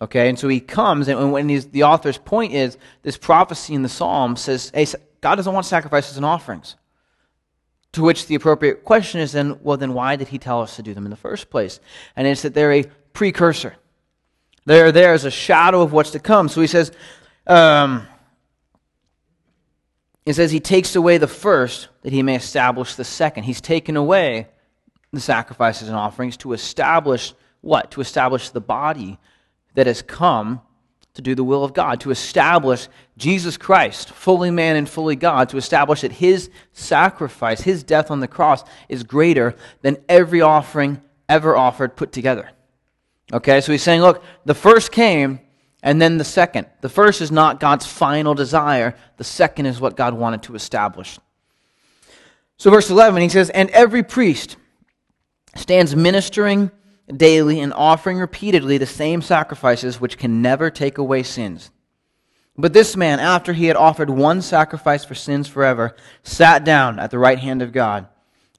Okay, 0.00 0.28
and 0.28 0.36
so 0.36 0.48
he 0.48 0.58
comes, 0.58 1.06
and 1.06 1.32
when 1.32 1.46
the 1.46 1.84
author's 1.84 2.18
point 2.18 2.52
is 2.52 2.76
this 3.02 3.16
prophecy 3.16 3.74
in 3.74 3.82
the 3.82 3.88
psalm 3.88 4.34
says, 4.34 4.72
hey, 4.74 4.86
God 5.20 5.36
doesn't 5.36 5.52
want 5.52 5.66
sacrifices 5.66 6.16
and 6.16 6.26
offerings. 6.26 6.74
To 7.92 8.02
which 8.02 8.26
the 8.26 8.34
appropriate 8.34 8.84
question 8.84 9.20
is 9.20 9.32
then, 9.32 9.58
well, 9.62 9.76
then 9.76 9.92
why 9.92 10.16
did 10.16 10.28
he 10.28 10.38
tell 10.38 10.62
us 10.62 10.76
to 10.76 10.82
do 10.82 10.94
them 10.94 11.04
in 11.04 11.10
the 11.10 11.16
first 11.16 11.50
place? 11.50 11.78
And 12.16 12.26
it's 12.26 12.42
that 12.42 12.54
they're 12.54 12.72
a 12.72 12.84
precursor. 13.12 13.74
They're 14.64 14.92
there 14.92 15.12
as 15.12 15.24
a 15.24 15.30
shadow 15.30 15.82
of 15.82 15.92
what's 15.92 16.12
to 16.12 16.18
come. 16.18 16.48
So 16.48 16.60
he 16.60 16.66
says, 16.66 16.92
um, 17.46 18.06
he 20.24 20.32
says 20.32 20.50
he 20.50 20.60
takes 20.60 20.96
away 20.96 21.18
the 21.18 21.28
first 21.28 21.88
that 22.02 22.12
he 22.12 22.22
may 22.22 22.36
establish 22.36 22.94
the 22.94 23.04
second. 23.04 23.44
He's 23.44 23.60
taken 23.60 23.96
away 23.96 24.48
the 25.12 25.20
sacrifices 25.20 25.88
and 25.88 25.96
offerings 25.96 26.36
to 26.38 26.52
establish 26.52 27.34
what? 27.60 27.90
To 27.92 28.00
establish 28.00 28.50
the 28.50 28.60
body 28.60 29.18
that 29.74 29.86
has 29.86 30.00
come 30.02 30.60
to 31.14 31.22
do 31.22 31.34
the 31.34 31.44
will 31.44 31.62
of 31.62 31.74
God, 31.74 32.00
to 32.00 32.10
establish 32.10 32.88
Jesus 33.18 33.56
Christ, 33.56 34.10
fully 34.10 34.50
man 34.50 34.76
and 34.76 34.88
fully 34.88 35.16
God, 35.16 35.50
to 35.50 35.58
establish 35.58 36.00
that 36.00 36.12
his 36.12 36.50
sacrifice, 36.72 37.60
his 37.60 37.82
death 37.82 38.10
on 38.10 38.20
the 38.20 38.28
cross, 38.28 38.64
is 38.88 39.02
greater 39.02 39.54
than 39.82 39.98
every 40.08 40.40
offering 40.40 41.02
ever 41.28 41.56
offered 41.56 41.96
put 41.96 42.12
together. 42.12 42.50
Okay, 43.32 43.60
so 43.60 43.72
he's 43.72 43.82
saying, 43.82 44.00
look, 44.00 44.22
the 44.44 44.54
first 44.54 44.92
came 44.92 45.40
and 45.82 46.00
then 46.00 46.16
the 46.16 46.24
second. 46.24 46.66
The 46.80 46.88
first 46.88 47.20
is 47.20 47.30
not 47.30 47.60
God's 47.60 47.86
final 47.86 48.34
desire, 48.34 48.94
the 49.16 49.24
second 49.24 49.66
is 49.66 49.80
what 49.80 49.96
God 49.96 50.14
wanted 50.14 50.42
to 50.44 50.54
establish. 50.54 51.18
So, 52.56 52.70
verse 52.70 52.90
11, 52.90 53.22
he 53.22 53.28
says, 53.28 53.50
And 53.50 53.68
every 53.70 54.02
priest 54.02 54.56
stands 55.56 55.96
ministering 55.96 56.70
daily 57.16 57.60
and 57.60 57.72
offering 57.72 58.18
repeatedly 58.18 58.78
the 58.78 58.86
same 58.86 59.22
sacrifices 59.22 60.00
which 60.00 60.18
can 60.18 60.42
never 60.42 60.70
take 60.70 60.98
away 60.98 61.22
sins. 61.22 61.70
But 62.56 62.72
this 62.72 62.96
man, 62.96 63.18
after 63.18 63.52
he 63.52 63.66
had 63.66 63.76
offered 63.76 64.10
one 64.10 64.42
sacrifice 64.42 65.04
for 65.04 65.14
sins 65.14 65.48
forever, 65.48 65.96
sat 66.22 66.64
down 66.64 66.98
at 66.98 67.10
the 67.10 67.18
right 67.18 67.38
hand 67.38 67.62
of 67.62 67.72
God, 67.72 68.08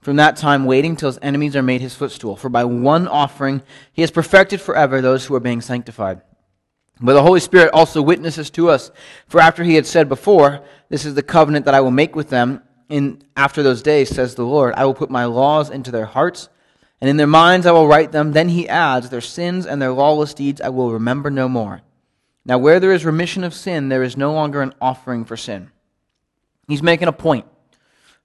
from 0.01 0.15
that 0.17 0.35
time 0.35 0.65
waiting 0.65 0.95
till 0.95 1.09
his 1.09 1.19
enemies 1.21 1.55
are 1.55 1.61
made 1.61 1.81
his 1.81 1.95
footstool. 1.95 2.35
For 2.35 2.49
by 2.49 2.65
one 2.65 3.07
offering 3.07 3.61
he 3.93 4.01
has 4.01 4.11
perfected 4.11 4.59
forever 4.59 4.99
those 4.99 5.25
who 5.25 5.35
are 5.35 5.39
being 5.39 5.61
sanctified. 5.61 6.21
But 6.99 7.13
the 7.13 7.23
Holy 7.23 7.39
Spirit 7.39 7.71
also 7.73 8.01
witnesses 8.01 8.49
to 8.51 8.69
us. 8.69 8.91
For 9.27 9.39
after 9.39 9.63
he 9.63 9.75
had 9.75 9.85
said 9.85 10.09
before, 10.09 10.63
This 10.89 11.05
is 11.05 11.15
the 11.15 11.23
covenant 11.23 11.65
that 11.65 11.73
I 11.73 11.81
will 11.81 11.91
make 11.91 12.15
with 12.15 12.29
them 12.29 12.61
in 12.89 13.23
after 13.35 13.63
those 13.63 13.81
days, 13.81 14.09
says 14.09 14.35
the 14.35 14.43
Lord, 14.43 14.73
I 14.75 14.85
will 14.85 14.93
put 14.93 15.09
my 15.09 15.25
laws 15.25 15.69
into 15.69 15.89
their 15.89 16.05
hearts, 16.05 16.49
and 17.03 17.09
in 17.09 17.17
their 17.17 17.27
minds 17.27 17.65
I 17.65 17.73
will 17.73 17.85
write 17.85 18.13
them. 18.13 18.31
Then 18.31 18.47
he 18.47 18.69
adds, 18.69 19.09
Their 19.09 19.19
sins 19.19 19.65
and 19.65 19.81
their 19.81 19.91
lawless 19.91 20.33
deeds 20.33 20.61
I 20.61 20.69
will 20.69 20.93
remember 20.93 21.29
no 21.29 21.49
more. 21.49 21.81
Now, 22.45 22.57
where 22.59 22.79
there 22.79 22.93
is 22.93 23.03
remission 23.03 23.43
of 23.43 23.53
sin, 23.53 23.89
there 23.89 24.03
is 24.03 24.15
no 24.15 24.31
longer 24.31 24.61
an 24.61 24.73
offering 24.79 25.25
for 25.25 25.35
sin. 25.35 25.69
He's 26.69 26.81
making 26.81 27.09
a 27.09 27.11
point. 27.11 27.45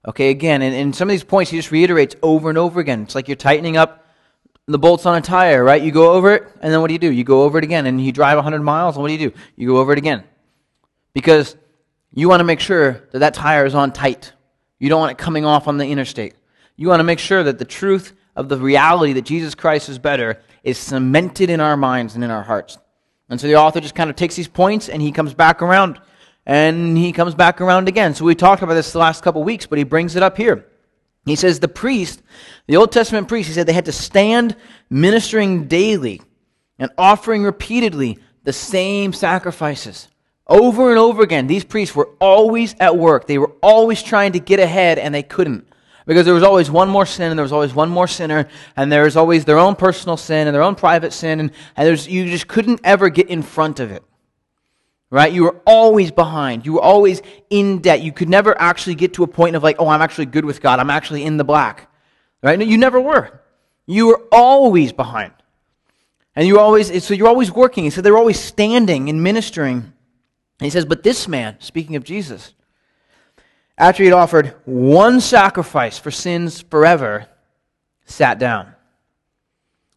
Okay, 0.07 0.29
again, 0.29 0.61
and, 0.61 0.73
and 0.73 0.95
some 0.95 1.09
of 1.09 1.11
these 1.11 1.25
points 1.25 1.51
he 1.51 1.57
just 1.57 1.71
reiterates 1.71 2.15
over 2.23 2.47
and 2.47 2.57
over 2.57 2.79
again. 2.79 3.01
It's 3.01 3.15
like 3.15 3.27
you're 3.27 3.35
tightening 3.35 3.75
up 3.75 4.05
the 4.65 4.79
bolts 4.79 5.05
on 5.05 5.17
a 5.17 5.21
tire, 5.21 5.61
right? 5.61 5.81
You 5.81 5.91
go 5.91 6.13
over 6.13 6.31
it, 6.35 6.43
and 6.61 6.71
then 6.71 6.79
what 6.79 6.87
do 6.87 6.93
you 6.93 6.99
do? 6.99 7.11
You 7.11 7.25
go 7.25 7.43
over 7.43 7.57
it 7.57 7.65
again, 7.65 7.85
and 7.85 7.99
you 8.01 8.13
drive 8.13 8.37
100 8.37 8.61
miles, 8.61 8.95
and 8.95 9.01
what 9.01 9.09
do 9.09 9.13
you 9.13 9.29
do? 9.29 9.35
You 9.57 9.67
go 9.67 9.79
over 9.79 9.91
it 9.91 9.97
again. 9.97 10.23
Because 11.11 11.57
you 12.13 12.29
want 12.29 12.39
to 12.39 12.45
make 12.45 12.61
sure 12.61 13.09
that 13.11 13.19
that 13.19 13.33
tire 13.33 13.65
is 13.65 13.75
on 13.75 13.91
tight. 13.91 14.31
You 14.79 14.87
don't 14.87 15.01
want 15.01 15.11
it 15.11 15.17
coming 15.17 15.43
off 15.43 15.67
on 15.67 15.77
the 15.77 15.85
interstate. 15.85 16.35
You 16.77 16.87
want 16.87 17.01
to 17.01 17.03
make 17.03 17.19
sure 17.19 17.43
that 17.43 17.59
the 17.59 17.65
truth 17.65 18.13
of 18.39 18.47
the 18.47 18.57
reality 18.57 19.11
that 19.13 19.23
Jesus 19.23 19.53
Christ 19.53 19.89
is 19.89 19.99
better 19.99 20.41
is 20.63 20.77
cemented 20.77 21.49
in 21.49 21.59
our 21.59 21.75
minds 21.75 22.15
and 22.15 22.23
in 22.23 22.31
our 22.31 22.41
hearts. 22.41 22.77
And 23.27 23.39
so 23.39 23.47
the 23.47 23.57
author 23.57 23.81
just 23.81 23.95
kind 23.95 24.09
of 24.09 24.15
takes 24.15 24.35
these 24.37 24.47
points 24.47 24.87
and 24.87 25.01
he 25.01 25.11
comes 25.11 25.33
back 25.33 25.61
around 25.61 25.99
and 26.45 26.97
he 26.97 27.11
comes 27.11 27.35
back 27.35 27.59
around 27.59 27.89
again. 27.89 28.15
So 28.15 28.23
we 28.23 28.35
talked 28.35 28.63
about 28.63 28.75
this 28.75 28.93
the 28.93 28.97
last 28.97 29.23
couple 29.23 29.43
weeks, 29.43 29.65
but 29.65 29.77
he 29.77 29.83
brings 29.83 30.15
it 30.15 30.23
up 30.23 30.37
here. 30.37 30.65
He 31.25 31.35
says 31.35 31.59
the 31.59 31.67
priest, 31.67 32.23
the 32.65 32.77
Old 32.77 32.93
Testament 32.93 33.27
priest, 33.27 33.49
he 33.49 33.53
said 33.53 33.67
they 33.67 33.73
had 33.73 33.85
to 33.85 33.91
stand 33.91 34.55
ministering 34.89 35.67
daily 35.67 36.21
and 36.79 36.89
offering 36.97 37.43
repeatedly 37.43 38.19
the 38.45 38.53
same 38.53 39.11
sacrifices. 39.11 40.07
Over 40.47 40.91
and 40.91 40.97
over 40.97 41.23
again, 41.23 41.47
these 41.47 41.65
priests 41.65 41.93
were 41.93 42.09
always 42.21 42.73
at 42.79 42.97
work. 42.97 43.27
They 43.27 43.37
were 43.37 43.51
always 43.61 44.01
trying 44.01 44.31
to 44.31 44.39
get 44.39 44.59
ahead, 44.59 44.97
and 44.97 45.13
they 45.13 45.23
couldn't. 45.23 45.68
Because 46.09 46.25
there 46.25 46.33
was 46.33 46.41
always 46.41 46.71
one 46.71 46.89
more 46.89 47.05
sin, 47.05 47.29
and 47.29 47.37
there 47.37 47.43
was 47.43 47.51
always 47.51 47.75
one 47.75 47.87
more 47.87 48.07
sinner, 48.07 48.47
and 48.75 48.91
there 48.91 49.03
was 49.03 49.15
always 49.15 49.45
their 49.45 49.59
own 49.59 49.75
personal 49.75 50.17
sin 50.17 50.47
and 50.47 50.55
their 50.55 50.63
own 50.63 50.73
private 50.73 51.13
sin, 51.13 51.39
and, 51.39 51.51
and 51.77 52.07
you 52.07 52.25
just 52.25 52.47
couldn't 52.47 52.81
ever 52.83 53.09
get 53.09 53.29
in 53.29 53.43
front 53.43 53.79
of 53.79 53.91
it. 53.91 54.01
Right? 55.11 55.31
You 55.31 55.43
were 55.43 55.61
always 55.67 56.09
behind. 56.09 56.65
You 56.65 56.73
were 56.73 56.81
always 56.81 57.21
in 57.51 57.77
debt. 57.77 58.01
You 58.01 58.11
could 58.11 58.27
never 58.27 58.59
actually 58.59 58.95
get 58.95 59.13
to 59.13 59.23
a 59.23 59.27
point 59.27 59.55
of 59.55 59.61
like, 59.61 59.75
oh, 59.77 59.87
I'm 59.87 60.01
actually 60.01 60.25
good 60.25 60.45
with 60.45 60.63
God. 60.63 60.79
I'm 60.79 60.89
actually 60.89 61.25
in 61.25 61.37
the 61.37 61.43
black. 61.43 61.91
Right? 62.41 62.57
No, 62.57 62.65
you 62.65 62.79
never 62.79 62.99
were. 62.99 63.41
You 63.85 64.07
were 64.07 64.23
always 64.31 64.91
behind. 64.91 65.33
And 66.35 66.47
you 66.47 66.59
always, 66.59 67.03
so 67.03 67.13
you're 67.13 67.27
always 67.27 67.51
working. 67.51 67.83
He 67.83 67.91
said 67.91 68.03
they 68.03 68.09
were 68.09 68.17
always 68.17 68.39
standing 68.39 69.09
and 69.09 69.21
ministering. 69.21 69.75
And 69.75 69.93
he 70.65 70.71
says, 70.71 70.85
but 70.85 71.03
this 71.03 71.27
man, 71.27 71.57
speaking 71.59 71.95
of 71.95 72.03
Jesus, 72.03 72.55
after 73.79 74.03
he 74.03 74.09
had 74.09 74.15
offered 74.15 74.53
one 74.65 75.21
sacrifice 75.21 75.97
for 75.97 76.11
sins 76.11 76.61
forever, 76.61 77.27
sat 78.05 78.37
down. 78.37 78.75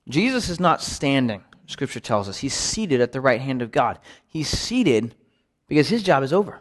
Jesus 0.08 0.48
is 0.48 0.60
not 0.60 0.80
standing. 0.80 1.42
Scripture 1.66 2.00
tells 2.00 2.28
us. 2.28 2.38
He's 2.38 2.54
seated 2.54 3.00
at 3.00 3.12
the 3.12 3.20
right 3.20 3.40
hand 3.40 3.60
of 3.60 3.72
God. 3.72 3.98
He's 4.26 4.48
seated 4.48 5.14
because 5.66 5.88
his 5.88 6.02
job 6.02 6.22
is 6.22 6.32
over. 6.32 6.60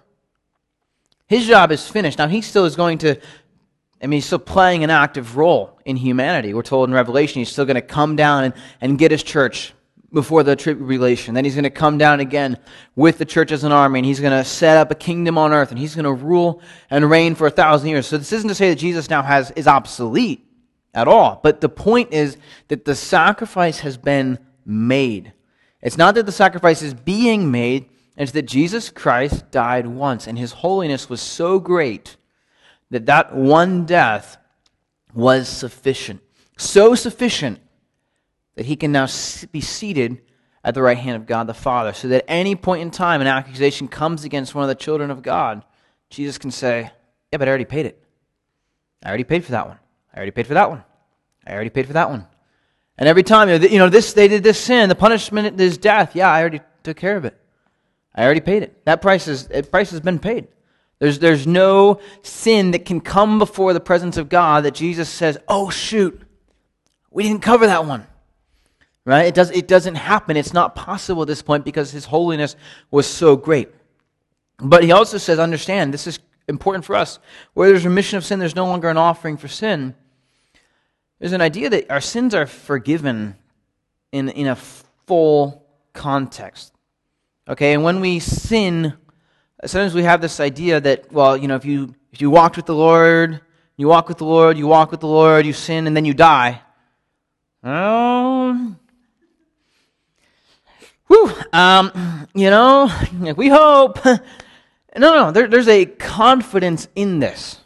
His 1.28 1.46
job 1.48 1.72
is 1.72 1.88
finished. 1.88 2.18
Now, 2.18 2.28
he 2.28 2.42
still 2.42 2.66
is 2.66 2.75
going 2.75 2.98
to, 3.00 3.20
I 4.01 4.08
mean, 4.08 4.18
he's 4.18 4.25
still 4.25 4.40
playing 4.40 4.84
an 4.84 4.90
active 4.90 5.38
role 5.38 5.80
in 5.86 5.98
humanity. 5.98 6.54
We're 6.54 6.63
told 6.63 6.90
in 6.90 6.96
Revelation 6.96 7.40
he's 7.40 7.51
still 7.51 7.66
going 7.66 7.75
to 7.75 7.82
come 7.82 8.16
down 8.16 8.46
and, 8.46 8.54
and 8.82 8.98
get 8.98 9.12
his 9.12 9.24
church 9.24 9.74
before 10.13 10.44
the 10.44 10.56
tribulation. 10.56 11.34
Then 11.34 11.46
he's 11.46 11.56
going 11.56 11.63
to 11.63 11.70
come 11.70 11.98
down 11.98 12.20
again 12.20 12.58
with 12.96 13.18
the 13.18 13.25
church 13.25 13.51
as 13.51 13.63
an 13.63 13.72
army, 13.72 14.00
and 14.00 14.06
he's 14.06 14.20
going 14.20 14.38
to 14.38 14.44
set 14.44 14.77
up 14.77 14.91
a 14.91 14.96
kingdom 14.96 15.38
on 15.38 15.53
earth, 15.53 15.70
and 15.70 15.80
he's 15.80 15.96
going 15.96 16.06
to 16.06 16.13
rule 16.13 16.62
and 16.89 17.10
reign 17.10 17.36
for 17.36 17.48
a 17.48 17.51
thousand 17.51 17.89
years. 17.89 18.08
So 18.08 18.18
this 18.18 18.34
isn't 18.34 18.50
to 18.50 18.56
say 18.56 18.70
that 18.70 18.75
Jesus 18.75 19.10
now 19.10 19.22
has 19.22 19.51
is 19.51 19.68
obsolete 19.68 20.46
at 20.94 21.08
all, 21.08 21.39
but 21.41 21.62
the 21.62 21.70
point 21.70 22.12
is 22.12 22.38
that 22.68 22.84
the 22.84 22.96
sacrifice 22.96 23.80
has 23.80 23.98
been 23.98 24.38
made. 24.65 25.34
It's 25.82 25.98
not 25.98 26.15
that 26.15 26.25
the 26.25 26.32
sacrifice 26.32 26.82
is 26.82 26.94
being 26.94 27.50
made, 27.50 27.89
it's 28.18 28.34
that 28.34 28.44
Jesus 28.44 28.89
Christ 28.89 29.50
died 29.51 29.88
once, 29.88 30.27
and 30.27 30.38
his 30.38 30.51
holiness 30.51 31.10
was 31.10 31.22
so 31.22 31.60
great 31.60 32.18
that 32.89 33.06
that 33.06 33.34
one 33.34 33.86
death 33.86 34.38
was 35.13 35.48
sufficient. 35.48 36.22
So 36.58 36.94
sufficient 36.94 37.60
that 38.62 38.68
he 38.68 38.75
can 38.75 38.91
now 38.91 39.08
be 39.51 39.60
seated 39.60 40.22
at 40.63 40.75
the 40.75 40.84
right 40.84 41.00
hand 41.00 41.15
of 41.15 41.25
God 41.25 41.48
the 41.48 41.53
Father, 41.56 41.94
so 41.94 42.10
that 42.10 42.24
any 42.27 42.56
point 42.56 42.84
in 42.84 42.91
time 42.91 43.20
an 43.20 43.25
accusation 43.25 43.88
comes 43.88 44.24
against 44.24 44.53
one 44.53 44.63
of 44.63 44.68
the 44.68 44.75
children 44.75 45.10
of 45.10 45.24
God, 45.24 45.65
Jesus 46.12 46.38
can 46.38 46.51
say, 46.51 46.91
Yeah, 47.32 47.39
but 47.39 47.48
I 47.48 47.50
already 47.50 47.65
paid 47.65 47.88
it. 47.88 48.00
I 49.03 49.08
already 49.08 49.24
paid 49.24 49.44
for 49.44 49.53
that 49.53 49.68
one. 49.68 49.80
I 50.13 50.18
already 50.18 50.30
paid 50.30 50.46
for 50.46 50.53
that 50.53 50.70
one. 50.70 50.84
I 51.48 51.53
already 51.53 51.72
paid 51.72 51.88
for 51.88 51.94
that 51.94 52.12
one. 52.12 52.27
And 53.00 53.10
every 53.10 53.24
time, 53.24 53.50
you 53.50 53.80
know, 53.80 53.89
this, 53.89 54.13
they 54.13 54.27
did 54.27 54.44
this 54.44 54.60
sin, 54.60 54.89
the 54.89 54.94
punishment 54.94 55.60
is 55.60 55.80
death. 55.80 56.15
Yeah, 56.15 56.30
I 56.30 56.41
already 56.41 56.62
took 56.84 56.98
care 56.98 57.18
of 57.18 57.25
it. 57.25 57.36
I 58.13 58.25
already 58.25 58.41
paid 58.41 58.62
it. 58.62 58.86
That 58.86 59.01
price, 59.01 59.27
is, 59.27 59.50
price 59.72 59.89
has 59.89 60.01
been 60.01 60.20
paid. 60.20 60.50
There's, 61.00 61.18
there's 61.18 61.48
no 61.48 62.00
sin 62.22 62.70
that 62.72 62.86
can 62.86 63.01
come 63.01 63.39
before 63.39 63.74
the 63.74 63.80
presence 63.80 64.18
of 64.18 64.30
God 64.30 64.65
that 64.65 64.75
Jesus 64.75 65.10
says, 65.10 65.39
oh, 65.48 65.72
shoot, 65.72 66.22
we 67.10 67.24
didn't 67.24 67.41
cover 67.41 67.65
that 67.65 67.88
one. 67.88 68.06
Right? 69.03 69.25
It, 69.25 69.34
does, 69.34 69.50
it 69.51 69.67
doesn't 69.67 69.96
happen. 69.96 70.38
It's 70.38 70.53
not 70.53 70.75
possible 70.75 71.24
at 71.24 71.27
this 71.27 71.41
point 71.41 71.65
because 71.65 71.91
his 71.91 72.05
holiness 72.05 72.55
was 72.91 73.08
so 73.08 73.36
great. 73.36 73.70
But 74.60 74.84
he 74.84 74.91
also 74.91 75.17
says, 75.17 75.39
understand, 75.39 75.93
this 75.93 76.05
is 76.05 76.20
important 76.48 76.86
for 76.86 76.96
us. 76.96 77.20
Where 77.53 77.70
there's 77.70 77.86
remission 77.86 78.17
of 78.17 78.25
sin, 78.25 78.39
there's 78.39 78.55
no 78.55 78.67
longer 78.67 78.89
an 78.89 78.98
offering 78.98 79.38
for 79.38 79.48
sin. 79.48 79.96
There's 81.20 81.34
an 81.34 81.41
idea 81.41 81.70
that 81.70 81.89
our 81.89 82.01
sins 82.01 82.36
are 82.36 82.46
forgiven 82.46 83.36
in, 84.12 84.29
in 84.29 84.48
a 84.48 84.55
full 84.55 85.65
context. 85.93 86.74
Okay, 87.48 87.74
and 87.74 87.84
when 87.84 88.01
we 88.01 88.20
sin, 88.20 88.93
sometimes 89.65 89.93
we 89.93 90.03
have 90.03 90.22
this 90.22 90.39
idea 90.39 90.79
that, 90.79 91.12
well, 91.12 91.36
you 91.36 91.48
know, 91.48 91.55
if 91.55 91.65
you 91.65 91.96
if 92.12 92.22
you 92.22 92.29
walked 92.29 92.58
with 92.58 92.65
the 92.65 92.75
Lord, 92.75 93.41
you 93.77 93.88
walk 93.88 94.08
with 94.10 94.17
the 94.17 94.25
Lord, 94.25 94.58
you 94.58 94.67
walk 94.67 94.91
with 94.91 95.00
the 95.00 95.08
Lord, 95.08 95.46
you 95.46 95.53
sin, 95.53 95.88
and 95.88 95.96
then 95.96 96.05
you 96.05 96.13
die. 96.13 96.62
Oh, 97.63 98.75
whew, 101.12 101.34
um, 101.51 102.27
you 102.34 102.50
know, 102.50 102.89
we 103.36 103.50
hope. 103.50 104.03
No, 104.06 105.15
no, 105.15 105.32
there, 105.32 105.48
there's 105.48 105.70
a 105.70 105.86
confidence 105.86 106.88
in 106.96 107.20
this. 107.20 107.60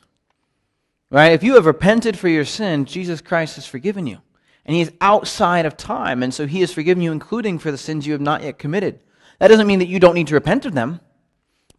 Right? 1.09 1.31
If 1.31 1.43
you 1.43 1.55
have 1.55 1.65
repented 1.65 2.19
for 2.19 2.27
your 2.27 2.45
sin, 2.45 2.85
Jesus 2.85 3.21
Christ 3.21 3.55
has 3.55 3.65
forgiven 3.65 4.05
you. 4.05 4.19
And 4.65 4.75
he 4.75 4.81
is 4.81 4.91
outside 5.01 5.65
of 5.65 5.77
time, 5.77 6.23
and 6.23 6.33
so 6.33 6.45
he 6.47 6.61
has 6.61 6.73
forgiven 6.73 7.01
you, 7.01 7.11
including 7.11 7.59
for 7.59 7.71
the 7.71 7.77
sins 7.77 8.05
you 8.05 8.13
have 8.13 8.21
not 8.21 8.43
yet 8.43 8.59
committed. 8.59 8.99
That 9.39 9.47
doesn't 9.47 9.67
mean 9.67 9.79
that 9.79 9.87
you 9.87 9.99
don't 9.99 10.15
need 10.15 10.27
to 10.27 10.33
repent 10.33 10.65
of 10.65 10.73
them. 10.73 10.99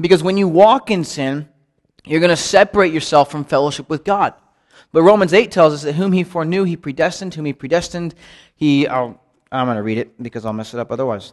Because 0.00 0.22
when 0.22 0.36
you 0.36 0.46
walk 0.46 0.90
in 0.90 1.04
sin, 1.04 1.48
you're 2.04 2.20
going 2.20 2.30
to 2.30 2.36
separate 2.36 2.92
yourself 2.92 3.30
from 3.30 3.44
fellowship 3.44 3.88
with 3.88 4.04
God. 4.04 4.34
But 4.92 5.02
Romans 5.02 5.32
8 5.32 5.50
tells 5.50 5.74
us 5.74 5.82
that 5.82 5.94
whom 5.94 6.12
he 6.12 6.22
foreknew, 6.22 6.64
he 6.64 6.76
predestined. 6.76 7.34
Whom 7.34 7.44
he 7.44 7.52
predestined, 7.52 8.14
he. 8.54 8.88
I'm 8.88 9.16
going 9.50 9.76
to 9.76 9.82
read 9.82 9.98
it 9.98 10.22
because 10.22 10.44
I'll 10.44 10.52
mess 10.52 10.74
it 10.74 10.80
up 10.80 10.90
otherwise. 10.92 11.32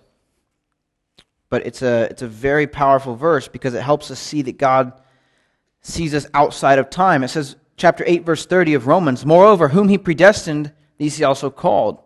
But 1.53 1.67
it's 1.67 1.83
a, 1.83 2.07
it's 2.10 2.24
a 2.24 2.27
very 2.27 2.65
powerful 2.65 3.15
verse 3.15 3.48
because 3.48 3.75
it 3.75 3.83
helps 3.83 4.10
us 4.10 4.17
see 4.17 4.41
that 4.41 4.57
God 4.57 5.00
sees 5.81 6.15
us 6.15 6.25
outside 6.33 6.79
of 6.79 6.89
time. 6.89 7.24
It 7.24 7.27
says, 7.27 7.57
chapter 7.77 8.03
8, 8.07 8.25
verse 8.25 8.48
30 8.48 8.74
of 8.74 8.88
Romans. 8.88 9.24
Moreover, 9.24 9.67
whom 9.67 9.88
he 9.88 10.00
predestined, 10.00 10.74
these 10.98 11.17
he 11.17 11.24
also 11.24 11.51
called. 11.51 12.01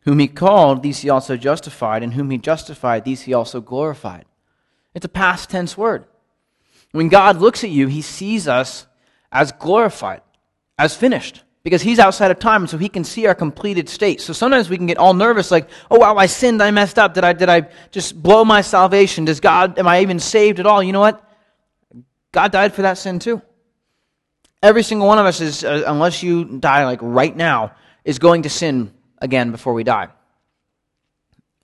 Whom 0.00 0.18
he 0.18 0.28
called, 0.28 0.82
these 0.82 0.98
he 0.98 1.08
also 1.08 1.38
justified. 1.38 2.02
And 2.02 2.12
whom 2.12 2.30
he 2.30 2.36
justified, 2.36 3.06
these 3.06 3.22
he 3.22 3.32
also 3.32 3.62
glorified. 3.62 4.26
It's 4.92 5.06
a 5.06 5.08
past 5.08 5.48
tense 5.48 5.74
word. 5.74 6.04
When 6.90 7.08
God 7.08 7.40
looks 7.40 7.64
at 7.64 7.70
you, 7.70 7.86
he 7.86 8.02
sees 8.02 8.46
us 8.46 8.86
as 9.32 9.52
glorified, 9.52 10.20
as 10.78 10.94
finished, 10.94 11.44
because 11.62 11.82
he's 11.82 11.98
outside 11.98 12.30
of 12.30 12.38
time, 12.38 12.66
so 12.66 12.76
he 12.76 12.88
can 12.88 13.04
see 13.04 13.26
our 13.26 13.34
completed 13.34 13.88
state. 13.88 14.20
So 14.20 14.32
sometimes 14.32 14.68
we 14.68 14.76
can 14.76 14.86
get 14.86 14.98
all 14.98 15.14
nervous, 15.14 15.50
like, 15.50 15.68
oh 15.90 15.98
wow, 15.98 16.16
I 16.16 16.26
sinned, 16.26 16.62
I 16.62 16.70
messed 16.70 16.98
up. 16.98 17.14
Did 17.14 17.24
I, 17.24 17.32
did 17.32 17.48
I 17.48 17.68
just 17.90 18.20
blow 18.20 18.44
my 18.44 18.62
salvation? 18.62 19.24
Does 19.24 19.40
God, 19.40 19.78
am 19.78 19.86
I 19.86 20.00
even 20.00 20.18
saved 20.18 20.58
at 20.58 20.66
all? 20.66 20.82
You 20.82 20.92
know 20.92 21.00
what? 21.00 21.22
God 22.32 22.50
died 22.50 22.74
for 22.74 22.82
that 22.82 22.98
sin 22.98 23.18
too. 23.18 23.40
Every 24.62 24.82
single 24.82 25.06
one 25.06 25.18
of 25.18 25.26
us 25.26 25.40
is, 25.40 25.64
uh, 25.64 25.84
unless 25.86 26.22
you 26.22 26.44
die 26.44 26.84
like 26.84 27.00
right 27.02 27.36
now, 27.36 27.72
is 28.04 28.18
going 28.18 28.42
to 28.42 28.50
sin 28.50 28.92
again 29.18 29.50
before 29.50 29.72
we 29.72 29.84
die. 29.84 30.08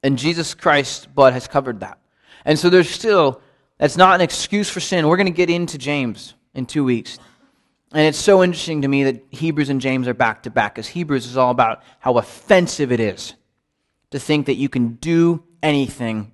And 0.03 0.19
Jesus 0.19 0.55
Christ's 0.55 1.07
blood 1.07 1.33
has 1.33 1.49
covered 1.49 1.81
that. 1.81 1.99
And 2.45 2.59
so 2.59 2.71
there's 2.71 2.91
still, 2.91 3.41
that's 3.79 3.97
not 3.97 4.15
an 4.15 4.21
excuse 4.21 4.71
for 4.71 4.81
sin. 4.81 5.09
We're 5.09 5.17
going 5.17 5.27
to 5.27 5.33
get 5.33 5.51
into 5.51 5.79
James 5.79 6.35
in 6.55 6.67
two 6.67 6.85
weeks. 6.85 7.19
And 7.93 8.03
it's 8.03 8.19
so 8.19 8.43
interesting 8.43 8.83
to 8.83 8.89
me 8.89 9.05
that 9.05 9.25
Hebrews 9.31 9.71
and 9.71 9.81
James 9.81 10.07
are 10.09 10.15
back 10.15 10.43
to 10.43 10.51
back, 10.51 10.75
because 10.75 10.89
Hebrews 10.89 11.27
is 11.27 11.37
all 11.37 11.51
about 11.51 11.83
how 12.01 12.19
offensive 12.19 12.93
it 12.93 13.01
is 13.01 13.35
to 14.11 14.19
think 14.19 14.47
that 14.47 14.55
you 14.55 14.69
can 14.69 14.95
do 14.95 15.43
anything 15.63 16.33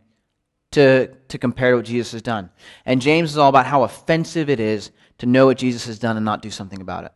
to, 0.73 1.09
to 1.29 1.39
compare 1.39 1.71
to 1.71 1.77
what 1.77 1.85
Jesus 1.85 2.13
has 2.13 2.23
done. 2.23 2.51
And 2.85 3.01
James 3.01 3.31
is 3.31 3.39
all 3.39 3.49
about 3.49 3.67
how 3.67 3.85
offensive 3.85 4.51
it 4.51 4.59
is 4.59 4.91
to 5.19 5.27
know 5.27 5.47
what 5.47 5.59
Jesus 5.59 5.87
has 5.87 6.01
done 6.01 6.17
and 6.17 6.25
not 6.25 6.43
do 6.43 6.51
something 6.51 6.81
about 6.81 7.05
it. 7.05 7.13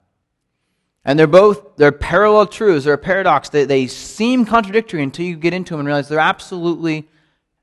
And 1.04 1.18
they're 1.18 1.26
both, 1.26 1.76
they're 1.76 1.90
parallel 1.90 2.46
truths, 2.46 2.84
they're 2.84 2.94
a 2.94 2.98
paradox. 2.98 3.48
They, 3.48 3.64
they 3.64 3.86
seem 3.88 4.44
contradictory 4.44 5.02
until 5.02 5.24
you 5.26 5.36
get 5.36 5.54
into 5.54 5.72
them 5.72 5.80
and 5.80 5.86
realize 5.86 6.08
they're 6.08 6.18
absolutely 6.18 7.08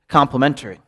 complementary. 0.10 0.80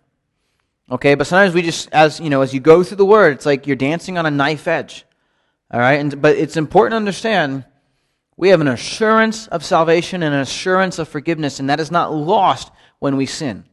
Okay, 0.90 1.16
but 1.16 1.28
sometimes 1.28 1.54
we 1.54 1.62
just, 1.62 1.90
as 1.92 2.20
you 2.20 2.30
know, 2.30 2.42
as 2.42 2.54
you 2.54 2.60
go 2.60 2.84
through 2.84 2.98
the 2.98 3.06
word, 3.06 3.34
it's 3.34 3.46
like 3.46 3.68
you're 3.68 3.76
dancing 3.76 4.18
on 4.18 4.26
a 4.26 4.32
knife 4.32 4.68
edge. 4.68 5.06
All 5.72 5.80
right, 5.80 6.00
and, 6.00 6.22
but 6.22 6.38
it's 6.38 6.58
important 6.58 6.94
to 6.94 6.98
understand 6.98 7.66
we 8.38 8.50
have 8.50 8.62
an 8.62 8.68
assurance 8.68 9.48
of 9.48 9.66
salvation 9.66 10.24
and 10.24 10.34
an 10.34 10.42
assurance 10.42 11.00
of 11.00 11.08
forgiveness, 11.08 11.60
and 11.60 11.70
that 11.70 11.80
is 11.80 11.92
not 11.92 12.14
lost 12.14 12.72
when 13.00 13.18
we 13.18 13.26
sin. 13.26 13.66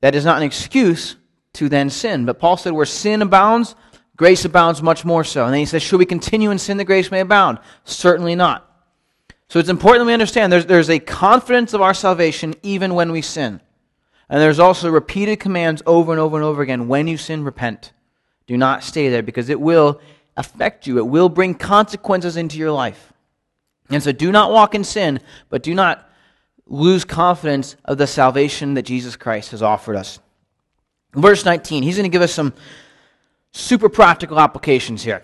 That 0.00 0.14
is 0.14 0.24
not 0.24 0.38
an 0.38 0.44
excuse 0.44 1.16
to 1.54 1.68
then 1.68 1.90
sin. 1.90 2.24
But 2.24 2.38
Paul 2.38 2.56
said, 2.56 2.72
where 2.72 2.86
sin 2.86 3.22
abounds, 3.22 3.74
grace 4.16 4.44
abounds 4.44 4.82
much 4.82 5.04
more 5.04 5.24
so. 5.24 5.44
And 5.44 5.52
then 5.52 5.60
he 5.60 5.66
says, 5.66 5.82
should 5.82 5.98
we 5.98 6.06
continue 6.06 6.50
in 6.50 6.58
sin 6.58 6.76
that 6.78 6.84
grace 6.84 7.10
may 7.10 7.20
abound? 7.20 7.58
Certainly 7.84 8.36
not. 8.36 8.64
So 9.48 9.58
it's 9.58 9.68
important 9.68 10.06
we 10.06 10.12
understand 10.12 10.52
there's, 10.52 10.66
there's 10.66 10.90
a 10.90 10.98
confidence 10.98 11.72
of 11.72 11.80
our 11.80 11.94
salvation 11.94 12.54
even 12.62 12.94
when 12.94 13.12
we 13.12 13.22
sin. 13.22 13.60
And 14.28 14.40
there's 14.40 14.58
also 14.58 14.90
repeated 14.90 15.40
commands 15.40 15.82
over 15.86 16.12
and 16.12 16.20
over 16.20 16.36
and 16.36 16.44
over 16.44 16.60
again 16.62 16.86
when 16.86 17.06
you 17.06 17.16
sin, 17.16 17.44
repent. 17.44 17.92
Do 18.46 18.56
not 18.56 18.84
stay 18.84 19.08
there 19.08 19.22
because 19.22 19.48
it 19.48 19.60
will 19.60 20.00
affect 20.38 20.86
you, 20.86 20.96
it 20.96 21.06
will 21.06 21.28
bring 21.28 21.54
consequences 21.54 22.36
into 22.36 22.56
your 22.56 22.70
life. 22.70 23.12
And 23.90 24.02
so 24.02 24.12
do 24.12 24.32
not 24.32 24.52
walk 24.52 24.74
in 24.74 24.84
sin, 24.84 25.20
but 25.50 25.62
do 25.62 25.74
not 25.74 26.08
lose 26.66 27.04
confidence 27.04 27.76
of 27.84 27.98
the 27.98 28.06
salvation 28.06 28.74
that 28.74 28.82
Jesus 28.82 29.16
Christ 29.16 29.50
has 29.50 29.62
offered 29.62 29.96
us. 29.96 30.20
Verse 31.14 31.44
19, 31.44 31.82
he's 31.82 31.96
going 31.96 32.10
to 32.10 32.14
give 32.14 32.22
us 32.22 32.32
some 32.32 32.52
super 33.52 33.88
practical 33.88 34.38
applications 34.38 35.02
here. 35.02 35.22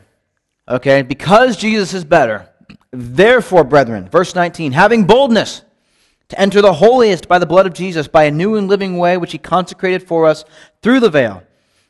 Okay? 0.68 1.02
Because 1.02 1.56
Jesus 1.56 1.94
is 1.94 2.04
better, 2.04 2.48
therefore, 2.90 3.64
brethren, 3.64 4.08
verse 4.08 4.34
19, 4.34 4.72
having 4.72 5.06
boldness 5.06 5.62
to 6.30 6.40
enter 6.40 6.62
the 6.62 6.72
holiest 6.72 7.28
by 7.28 7.38
the 7.38 7.46
blood 7.46 7.66
of 7.66 7.74
Jesus, 7.74 8.08
by 8.08 8.24
a 8.24 8.30
new 8.30 8.56
and 8.56 8.66
living 8.66 8.96
way 8.96 9.18
which 9.18 9.32
he 9.32 9.38
consecrated 9.38 10.02
for 10.02 10.26
us 10.26 10.44
through 10.82 11.00
the 11.00 11.10
veil, 11.10 11.42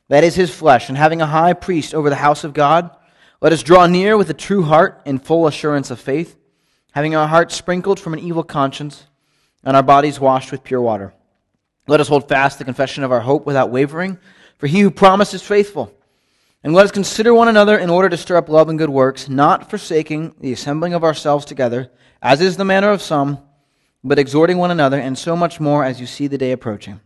that 0.09 0.25
is 0.25 0.35
his 0.35 0.55
flesh, 0.55 0.89
and 0.89 0.99
having 0.99 1.23
a 1.23 1.27
high 1.27 1.53
priest 1.53 1.95
over 1.95 2.11
the 2.11 2.17
house 2.17 2.43
of 2.43 2.53
God, 2.53 2.91
let 3.45 3.53
us 3.53 3.63
draw 3.63 3.87
near 3.87 4.17
with 4.17 4.31
a 4.31 4.33
true 4.35 4.63
heart 4.63 5.03
in 5.05 5.19
full 5.19 5.47
assurance 5.47 5.91
of 5.91 6.01
faith, 6.01 6.39
having 6.93 7.15
our 7.15 7.29
hearts 7.29 7.55
sprinkled 7.55 8.01
from 8.01 8.15
an 8.15 8.21
evil 8.21 8.43
conscience 8.43 9.05
and 9.63 9.77
our 9.77 9.83
bodies 9.83 10.19
washed 10.19 10.51
with 10.51 10.65
pure 10.65 10.81
water. 10.81 11.13
Let 11.87 12.01
us 12.01 12.09
hold 12.09 12.27
fast 12.27 12.59
the 12.59 12.65
confession 12.65 13.05
of 13.05 13.13
our 13.13 13.21
hope 13.21 13.45
without 13.45 13.69
wavering, 13.69 14.19
for 14.57 14.67
he 14.67 14.81
who 14.81 14.91
promised 14.91 15.35
is 15.35 15.43
faithful. 15.43 15.93
And 16.63 16.73
let 16.73 16.87
us 16.87 16.91
consider 16.91 17.35
one 17.35 17.49
another 17.49 17.77
in 17.77 17.91
order 17.91 18.09
to 18.09 18.17
stir 18.17 18.39
up 18.39 18.49
love 18.49 18.71
and 18.71 18.79
good 18.79 18.89
works, 18.89 19.29
not 19.29 19.69
forsaking 19.69 20.35
the 20.41 20.55
assembling 20.55 20.95
of 20.95 21.05
ourselves 21.05 21.45
together, 21.45 21.91
as 22.23 22.41
is 22.41 22.57
the 22.57 22.65
manner 22.65 22.93
of 22.93 23.03
some, 23.03 23.41
but 24.03 24.19
exhorting 24.19 24.57
one 24.57 24.71
another, 24.71 24.99
and 24.99 25.19
so 25.19 25.37
much 25.37 25.61
more 25.61 25.85
as 25.85 26.01
you 26.01 26.07
see 26.07 26.29
the 26.29 26.39
day 26.39 26.53
approaching. 26.53 26.99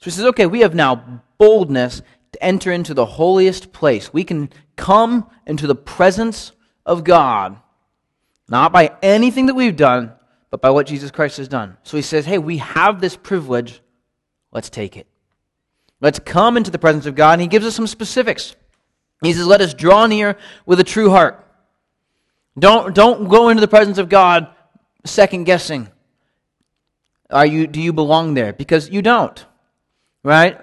So 0.00 0.04
he 0.04 0.10
says, 0.10 0.26
okay, 0.26 0.44
we 0.44 0.60
have 0.60 0.74
now 0.74 1.22
boldness 1.38 2.02
to 2.32 2.44
enter 2.44 2.70
into 2.70 2.92
the 2.92 3.06
holiest 3.06 3.72
place. 3.72 4.12
We 4.12 4.24
can 4.24 4.50
come 4.76 5.28
into 5.46 5.66
the 5.66 5.74
presence 5.74 6.52
of 6.86 7.04
God, 7.04 7.56
not 8.48 8.72
by 8.72 8.96
anything 9.02 9.46
that 9.46 9.54
we've 9.54 9.76
done, 9.76 10.12
but 10.50 10.60
by 10.60 10.70
what 10.70 10.86
Jesus 10.86 11.10
Christ 11.10 11.38
has 11.38 11.48
done. 11.48 11.76
So 11.82 11.96
he 11.96 12.02
says, 12.02 12.26
hey, 12.26 12.38
we 12.38 12.58
have 12.58 13.00
this 13.00 13.16
privilege. 13.16 13.80
Let's 14.52 14.70
take 14.70 14.96
it. 14.96 15.06
Let's 16.00 16.18
come 16.18 16.56
into 16.56 16.70
the 16.70 16.78
presence 16.78 17.06
of 17.06 17.14
God. 17.14 17.32
And 17.32 17.42
he 17.42 17.48
gives 17.48 17.66
us 17.66 17.74
some 17.74 17.86
specifics. 17.86 18.54
He 19.22 19.32
says, 19.32 19.46
let 19.46 19.60
us 19.60 19.74
draw 19.74 20.06
near 20.06 20.36
with 20.66 20.80
a 20.80 20.84
true 20.84 21.10
heart. 21.10 21.44
Don't, 22.58 22.94
don't 22.94 23.28
go 23.28 23.48
into 23.48 23.60
the 23.60 23.68
presence 23.68 23.98
of 23.98 24.08
God 24.08 24.48
second 25.04 25.44
guessing. 25.44 25.88
Are 27.30 27.46
you, 27.46 27.66
do 27.66 27.80
you 27.80 27.92
belong 27.92 28.34
there? 28.34 28.52
Because 28.52 28.88
you 28.90 29.02
don't, 29.02 29.44
right? 30.22 30.60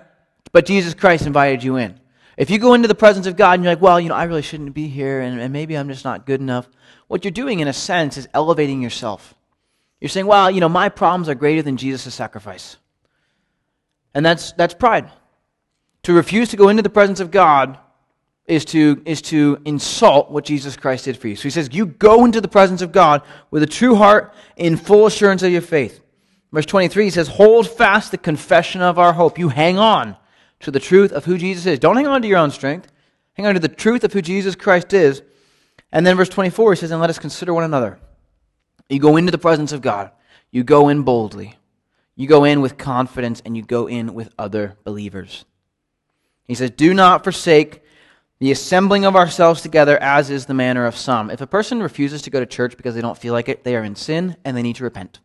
But 0.51 0.65
Jesus 0.65 0.93
Christ 0.93 1.25
invited 1.25 1.63
you 1.63 1.77
in. 1.77 1.99
If 2.41 2.49
you 2.49 2.57
go 2.57 2.73
into 2.73 2.87
the 2.87 2.95
presence 2.95 3.27
of 3.27 3.35
God 3.35 3.53
and 3.53 3.63
you're 3.63 3.71
like, 3.71 3.83
well, 3.83 3.99
you 3.99 4.09
know, 4.09 4.15
I 4.15 4.23
really 4.23 4.41
shouldn't 4.41 4.73
be 4.73 4.87
here 4.87 5.21
and, 5.21 5.39
and 5.39 5.53
maybe 5.53 5.77
I'm 5.77 5.87
just 5.87 6.03
not 6.03 6.25
good 6.25 6.41
enough, 6.41 6.67
what 7.07 7.23
you're 7.23 7.31
doing 7.31 7.59
in 7.59 7.67
a 7.67 7.73
sense 7.73 8.17
is 8.17 8.27
elevating 8.33 8.81
yourself. 8.81 9.35
You're 9.99 10.09
saying, 10.09 10.25
well, 10.25 10.49
you 10.49 10.59
know, 10.59 10.67
my 10.67 10.89
problems 10.89 11.29
are 11.29 11.35
greater 11.35 11.61
than 11.61 11.77
Jesus' 11.77 12.15
sacrifice. 12.15 12.77
And 14.15 14.25
that's, 14.25 14.53
that's 14.53 14.73
pride. 14.73 15.11
To 16.01 16.13
refuse 16.13 16.49
to 16.49 16.57
go 16.57 16.69
into 16.69 16.81
the 16.81 16.89
presence 16.89 17.19
of 17.19 17.29
God 17.29 17.77
is 18.47 18.65
to, 18.65 19.03
is 19.05 19.21
to 19.21 19.61
insult 19.63 20.31
what 20.31 20.43
Jesus 20.43 20.75
Christ 20.75 21.05
did 21.05 21.17
for 21.17 21.27
you. 21.27 21.35
So 21.35 21.43
he 21.43 21.51
says, 21.51 21.69
You 21.71 21.85
go 21.85 22.25
into 22.25 22.41
the 22.41 22.47
presence 22.47 22.81
of 22.81 22.91
God 22.91 23.21
with 23.51 23.61
a 23.61 23.67
true 23.67 23.93
heart 23.93 24.33
in 24.57 24.77
full 24.77 25.05
assurance 25.05 25.43
of 25.43 25.51
your 25.51 25.61
faith. 25.61 26.01
Verse 26.51 26.65
23, 26.65 27.03
he 27.03 27.11
says, 27.11 27.27
Hold 27.27 27.69
fast 27.69 28.09
the 28.09 28.17
confession 28.17 28.81
of 28.81 28.97
our 28.97 29.13
hope. 29.13 29.37
You 29.37 29.49
hang 29.49 29.77
on 29.77 30.17
to 30.61 30.71
the 30.71 30.79
truth 30.79 31.11
of 31.11 31.25
who 31.25 31.37
Jesus 31.37 31.65
is. 31.65 31.79
Don't 31.79 31.95
hang 31.95 32.07
on 32.07 32.21
to 32.21 32.27
your 32.27 32.37
own 32.37 32.51
strength. 32.51 32.91
Hang 33.33 33.45
on 33.45 33.53
to 33.53 33.59
the 33.59 33.67
truth 33.67 34.03
of 34.03 34.13
who 34.13 34.21
Jesus 34.21 34.55
Christ 34.55 34.93
is. 34.93 35.21
And 35.91 36.05
then 36.05 36.17
verse 36.17 36.29
24, 36.29 36.73
he 36.73 36.79
says, 36.79 36.91
And 36.91 37.01
let 37.01 37.09
us 37.09 37.19
consider 37.19 37.53
one 37.53 37.63
another. 37.63 37.99
You 38.89 38.99
go 38.99 39.17
into 39.17 39.31
the 39.31 39.37
presence 39.37 39.71
of 39.71 39.81
God. 39.81 40.11
You 40.51 40.63
go 40.63 40.89
in 40.89 41.03
boldly. 41.03 41.57
You 42.15 42.27
go 42.27 42.43
in 42.43 42.61
with 42.61 42.77
confidence 42.77 43.41
and 43.45 43.55
you 43.55 43.63
go 43.63 43.87
in 43.87 44.13
with 44.13 44.33
other 44.37 44.77
believers. 44.83 45.45
He 46.45 46.55
says, 46.55 46.71
Do 46.71 46.93
not 46.93 47.23
forsake 47.23 47.81
the 48.39 48.51
assembling 48.51 49.05
of 49.05 49.15
ourselves 49.15 49.61
together, 49.61 49.97
as 50.01 50.29
is 50.29 50.45
the 50.45 50.53
manner 50.53 50.85
of 50.85 50.97
some. 50.97 51.29
If 51.29 51.41
a 51.41 51.47
person 51.47 51.81
refuses 51.81 52.21
to 52.23 52.29
go 52.29 52.39
to 52.39 52.45
church 52.45 52.75
because 52.75 52.95
they 52.95 53.01
don't 53.01 53.17
feel 53.17 53.33
like 53.33 53.47
it, 53.47 53.63
they 53.63 53.75
are 53.75 53.83
in 53.83 53.95
sin 53.95 54.35
and 54.43 54.57
they 54.57 54.61
need 54.61 54.75
to 54.77 54.83
repent. 54.83 55.19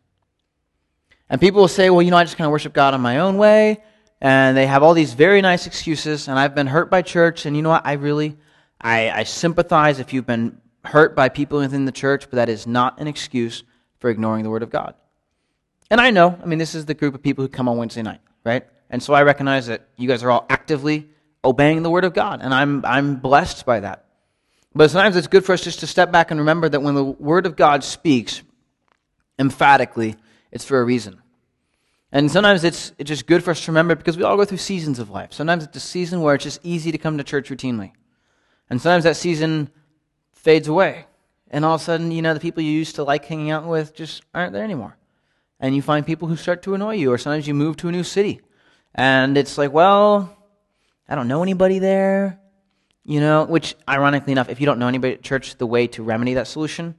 And 1.29 1.41
people 1.41 1.61
will 1.61 1.67
say, 1.67 1.89
Well, 1.89 2.01
you 2.01 2.11
know, 2.11 2.17
I 2.17 2.23
just 2.23 2.37
kind 2.37 2.45
of 2.45 2.51
worship 2.51 2.73
God 2.73 2.93
on 2.93 3.01
my 3.01 3.19
own 3.19 3.37
way. 3.37 3.83
And 4.19 4.57
they 4.57 4.67
have 4.67 4.83
all 4.83 4.93
these 4.93 5.13
very 5.13 5.41
nice 5.41 5.67
excuses. 5.67 6.27
And 6.27 6.39
I've 6.39 6.55
been 6.55 6.67
hurt 6.67 6.89
by 6.89 7.01
church. 7.01 7.45
And 7.45 7.55
you 7.55 7.61
know 7.61 7.69
what? 7.69 7.85
I 7.85 7.93
really, 7.93 8.37
I, 8.81 9.11
I 9.11 9.23
sympathize 9.23 9.99
if 9.99 10.13
you've 10.13 10.25
been 10.25 10.59
hurt 10.83 11.15
by 11.15 11.29
people 11.29 11.59
within 11.59 11.85
the 11.85 11.91
church, 11.91 12.29
but 12.29 12.37
that 12.37 12.49
is 12.49 12.65
not 12.65 12.99
an 12.99 13.07
excuse 13.07 13.63
for 13.99 14.09
ignoring 14.09 14.43
the 14.43 14.49
Word 14.49 14.63
of 14.63 14.69
God. 14.69 14.95
And 15.89 16.01
I 16.01 16.11
know, 16.11 16.37
I 16.41 16.45
mean, 16.45 16.59
this 16.59 16.75
is 16.75 16.85
the 16.85 16.93
group 16.93 17.15
of 17.15 17.21
people 17.21 17.43
who 17.43 17.49
come 17.49 17.69
on 17.69 17.77
Wednesday 17.77 18.01
night, 18.01 18.21
right? 18.43 18.65
And 18.89 19.01
so 19.01 19.13
I 19.13 19.23
recognize 19.23 19.67
that 19.67 19.87
you 19.97 20.07
guys 20.07 20.23
are 20.23 20.31
all 20.31 20.45
actively 20.49 21.07
obeying 21.43 21.83
the 21.83 21.89
Word 21.89 22.03
of 22.03 22.13
God, 22.13 22.41
and 22.41 22.53
I'm, 22.53 22.83
I'm 22.85 23.17
blessed 23.17 23.65
by 23.65 23.81
that. 23.81 24.05
But 24.75 24.91
sometimes 24.91 25.15
it's 25.15 25.27
good 25.27 25.45
for 25.45 25.53
us 25.53 25.63
just 25.63 25.79
to 25.79 25.87
step 25.87 26.11
back 26.11 26.29
and 26.31 26.39
remember 26.39 26.69
that 26.69 26.81
when 26.81 26.95
the 26.95 27.03
Word 27.03 27.45
of 27.45 27.55
God 27.55 27.83
speaks 27.83 28.41
emphatically, 29.39 30.15
it's 30.51 30.65
for 30.65 30.79
a 30.79 30.83
reason. 30.83 31.21
And 32.11 32.31
sometimes 32.31 32.63
it's, 32.63 32.93
it's 32.97 33.09
just 33.09 33.27
good 33.27 33.43
for 33.43 33.51
us 33.51 33.65
to 33.65 33.71
remember 33.71 33.95
because 33.95 34.17
we 34.17 34.23
all 34.23 34.37
go 34.37 34.45
through 34.45 34.59
seasons 34.59 34.99
of 34.99 35.09
life. 35.09 35.33
Sometimes 35.33 35.65
it's 35.65 35.75
a 35.75 35.81
season 35.81 36.21
where 36.21 36.35
it's 36.35 36.43
just 36.43 36.61
easy 36.63 36.91
to 36.91 36.97
come 36.97 37.17
to 37.17 37.23
church 37.23 37.49
routinely. 37.49 37.91
And 38.69 38.81
sometimes 38.81 39.03
that 39.03 39.17
season 39.17 39.69
fades 40.33 40.67
away. 40.67 41.05
And 41.49 41.65
all 41.65 41.75
of 41.75 41.81
a 41.81 41.83
sudden, 41.83 42.11
you 42.11 42.21
know, 42.21 42.33
the 42.33 42.39
people 42.39 42.63
you 42.63 42.71
used 42.71 42.95
to 42.95 43.03
like 43.03 43.25
hanging 43.25 43.51
out 43.51 43.65
with 43.65 43.93
just 43.93 44.23
aren't 44.33 44.53
there 44.53 44.63
anymore. 44.63 44.97
And 45.59 45.75
you 45.75 45.81
find 45.81 46.05
people 46.05 46.27
who 46.27 46.35
start 46.35 46.61
to 46.63 46.73
annoy 46.75 46.95
you, 46.95 47.11
or 47.11 47.17
sometimes 47.17 47.47
you 47.47 47.53
move 47.53 47.77
to 47.77 47.87
a 47.87 47.91
new 47.91 48.03
city. 48.03 48.41
And 48.93 49.37
it's 49.37 49.57
like, 49.57 49.71
well, 49.71 50.37
I 51.09 51.15
don't 51.15 51.27
know 51.27 51.41
anybody 51.41 51.79
there. 51.79 52.39
You 53.03 53.21
know, 53.21 53.45
which, 53.45 53.75
ironically 53.87 54.33
enough, 54.33 54.49
if 54.49 54.59
you 54.59 54.65
don't 54.65 54.79
know 54.79 54.87
anybody 54.89 55.13
at 55.13 55.21
church, 55.23 55.57
the 55.57 55.65
way 55.65 55.87
to 55.87 56.03
remedy 56.03 56.33
that 56.33 56.47
solution 56.47 56.95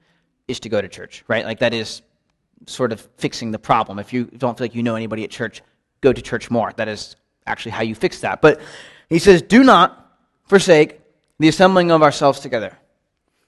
is 0.49 0.61
to 0.61 0.71
go 0.71 0.81
to 0.81 0.89
church, 0.89 1.23
right? 1.29 1.45
Like, 1.45 1.59
that 1.59 1.75
is 1.75 2.01
sort 2.67 2.93
of 2.93 3.01
fixing 3.17 3.51
the 3.51 3.59
problem. 3.59 3.99
If 3.99 4.13
you 4.13 4.25
don't 4.25 4.57
feel 4.57 4.65
like 4.65 4.75
you 4.75 4.83
know 4.83 4.97
anybody 4.97 5.25
at 5.25 5.31
church, 5.31 5.63
go 6.01 6.13
to 6.13 6.23
church 6.23 6.51
more. 6.51 6.73
That 6.77 6.89
is 6.89 7.17
actually 7.47 7.73
how 7.73 7.83
you 7.83 7.95
fix 7.95 8.21
that. 8.21 8.41
But 8.41 8.61
he 9.09 9.19
says, 9.19 9.43
do 9.43 9.63
not 9.63 10.19
forsake 10.47 11.01
the 11.39 11.49
assembling 11.49 11.91
of 11.91 12.03
ourselves 12.03 12.41
together. 12.41 12.77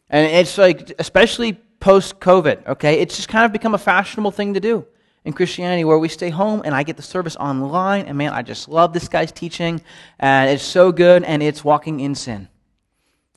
And 0.09 0.27
it's 0.27 0.59
like, 0.59 0.92
especially 0.99 1.55
post 1.81 2.20
COVID, 2.20 2.66
okay? 2.66 3.01
It's 3.01 3.16
just 3.16 3.29
kind 3.29 3.44
of 3.44 3.53
become 3.53 3.75
a 3.75 3.79
fashionable 3.79 4.31
thing 4.31 4.55
to 4.55 4.61
do 4.61 4.87
in 5.25 5.33
Christianity 5.33 5.85
where 5.85 5.99
we 5.99 6.09
stay 6.09 6.31
home 6.31 6.62
and 6.64 6.75
I 6.75 6.83
get 6.83 6.96
the 6.96 7.03
service 7.03 7.37
online. 7.37 8.07
And 8.07 8.16
man, 8.16 8.33
I 8.33 8.42
just 8.42 8.68
love 8.68 8.92
this 8.92 9.09
guy's 9.09 9.33
teaching. 9.33 9.81
And 10.18 10.51
it's 10.51 10.62
so 10.62 10.92
good 10.92 11.25
and 11.25 11.42
it's 11.42 11.64
walking 11.64 12.01
in 12.01 12.14
sin. 12.14 12.49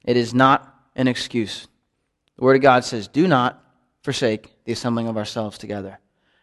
It 0.04 0.18
is 0.18 0.34
not 0.34 0.74
an 0.96 1.08
excuse. 1.08 1.68
The 2.38 2.44
Word 2.44 2.56
of 2.56 2.62
God 2.62 2.84
says, 2.84 3.08
do 3.08 3.28
not 3.28 3.64
forsake 4.02 4.53
the 4.65 4.71
assembling 4.71 5.08
of 5.08 5.17
ourselves 5.17 5.58
together. 5.58 5.99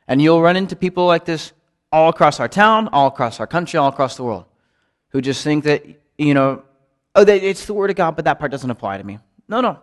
And 0.06 0.20
you'll 0.20 0.42
run 0.42 0.56
into 0.56 0.76
people 0.76 1.06
like 1.06 1.24
this 1.24 1.52
all 1.92 2.08
across 2.08 2.40
our 2.40 2.48
town, 2.48 2.88
all 2.88 3.08
across 3.08 3.40
our 3.40 3.46
country, 3.46 3.78
all 3.78 3.88
across 3.88 4.16
the 4.16 4.24
world, 4.24 4.44
who 5.08 5.20
just 5.20 5.42
think 5.42 5.64
that, 5.64 5.84
you 6.18 6.34
know, 6.34 6.62
oh, 7.14 7.24
it's 7.26 7.66
the 7.66 7.74
Word 7.74 7.90
of 7.90 7.96
God, 7.96 8.16
but 8.16 8.24
that 8.24 8.38
part 8.38 8.50
doesn't 8.50 8.70
apply 8.70 8.98
to 8.98 9.04
me. 9.04 9.18
No, 9.48 9.60
no. 9.60 9.78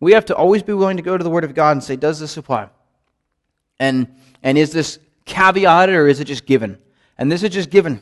We 0.00 0.12
have 0.12 0.24
to 0.26 0.36
always 0.36 0.62
be 0.62 0.72
willing 0.72 0.96
to 0.96 1.02
go 1.02 1.16
to 1.16 1.24
the 1.24 1.30
Word 1.30 1.44
of 1.44 1.54
God 1.54 1.72
and 1.72 1.82
say, 1.82 1.96
does 1.96 2.18
this 2.20 2.36
apply? 2.36 2.68
And, 3.78 4.14
and 4.42 4.58
is 4.58 4.72
this 4.72 4.98
caveated 5.26 5.94
or 5.94 6.08
is 6.08 6.20
it 6.20 6.24
just 6.24 6.46
given? 6.46 6.78
And 7.18 7.30
this 7.30 7.42
is 7.42 7.50
just 7.50 7.70
given. 7.70 8.00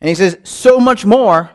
And 0.00 0.08
he 0.08 0.14
says, 0.14 0.38
so 0.44 0.80
much 0.80 1.04
more 1.04 1.50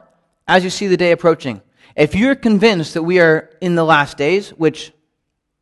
as 0.47 0.63
you 0.63 0.69
see 0.69 0.87
the 0.87 0.97
day 0.97 1.11
approaching. 1.11 1.61
If 1.95 2.13
you're 2.13 2.35
convinced 2.35 2.93
that 2.93 3.03
we 3.03 3.19
are 3.19 3.49
in 3.61 3.75
the 3.75 3.83
last 3.83 4.17
days, 4.17 4.49
which 4.49 4.91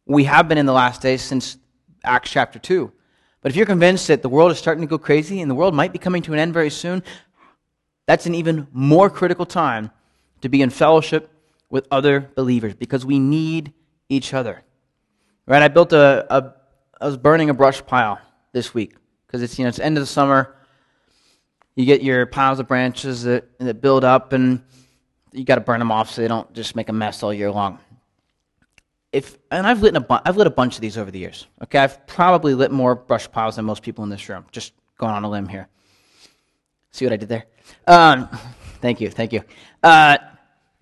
we 0.06 0.26
have 0.26 0.48
been 0.48 0.58
in 0.58 0.66
the 0.66 0.74
last 0.74 1.02
days 1.02 1.22
since 1.22 1.58
Acts 2.04 2.32
chapter 2.32 2.60
2, 2.60 2.92
but 3.42 3.52
if 3.52 3.56
you're 3.56 3.66
convinced 3.66 4.08
that 4.08 4.22
the 4.22 4.30
world 4.30 4.52
is 4.52 4.58
starting 4.58 4.82
to 4.82 4.88
go 4.88 4.98
crazy 4.98 5.42
and 5.42 5.52
the 5.52 5.56
world 5.56 5.76
might 5.76 5.92
be 5.92 6.00
coming 6.00 6.22
to 6.24 6.34
an 6.34 6.40
end 6.40 6.54
very 6.54 6.70
soon, 6.70 7.04
that's 8.06 8.26
an 8.26 8.36
even 8.36 8.68
more 8.72 9.10
critical 9.10 9.46
time 9.46 9.92
to 10.42 10.50
be 10.50 10.62
in 10.62 10.70
fellowship 10.70 11.30
with 11.70 11.88
other 11.92 12.32
believers 12.36 12.74
because 12.74 13.06
we 13.06 13.20
need 13.20 13.74
each 14.10 14.34
other. 14.34 14.64
Right? 15.46 15.62
I 15.62 15.68
built 15.68 15.92
a, 15.94 16.26
a 16.30 16.54
I 17.02 17.06
was 17.06 17.18
burning 17.18 17.50
a 17.50 17.54
brush 17.54 17.86
pile 17.86 18.20
this 18.54 18.74
week 18.74 18.96
because 19.26 19.42
it's 19.42 19.60
you 19.60 19.66
know 19.66 19.70
it's 19.70 19.80
end 19.80 19.98
of 19.98 20.02
the 20.02 20.08
summer. 20.08 20.56
You 21.76 21.86
get 21.86 22.04
your 22.04 22.26
piles 22.26 22.60
of 22.60 22.68
branches 22.68 23.24
that, 23.24 23.58
that 23.60 23.82
build 23.82 24.04
up, 24.04 24.32
and 24.32 24.62
you 25.32 25.44
got 25.44 25.56
to 25.56 25.62
burn 25.62 25.80
them 25.80 25.92
off 25.92 26.12
so 26.12 26.22
they 26.22 26.28
don't 26.28 26.54
just 26.54 26.76
make 26.76 26.88
a 26.88 26.94
mess 26.94 27.24
all 27.24 27.34
year 27.34 27.52
long. 27.52 27.80
If 29.14 29.38
and 29.50 29.66
I've 29.66 29.82
lit 29.82 29.96
a 29.96 30.02
bu- 30.02 30.20
I've 30.26 30.36
lit 30.36 30.48
a 30.48 30.52
bunch 30.52 30.76
of 30.76 30.82
these 30.82 30.98
over 30.98 31.10
the 31.10 31.20
years. 31.20 31.48
Okay, 31.64 31.80
I've 31.80 32.06
probably 32.08 32.54
lit 32.56 32.72
more 32.72 32.96
brush 32.96 33.32
piles 33.32 33.56
than 33.56 33.64
most 33.64 33.82
people 33.82 34.04
in 34.04 34.10
this 34.10 34.28
room. 34.28 34.46
Just 34.52 34.74
going 34.98 35.14
on 35.14 35.24
a 35.24 35.30
limb 35.30 35.48
here. 35.48 35.70
See 36.92 37.06
what 37.06 37.14
I 37.14 37.18
did 37.18 37.30
there? 37.30 37.46
Um, 37.88 38.28
thank 38.82 39.00
you, 39.00 39.10
thank 39.10 39.32
you. 39.32 39.42
Uh, 39.82 40.18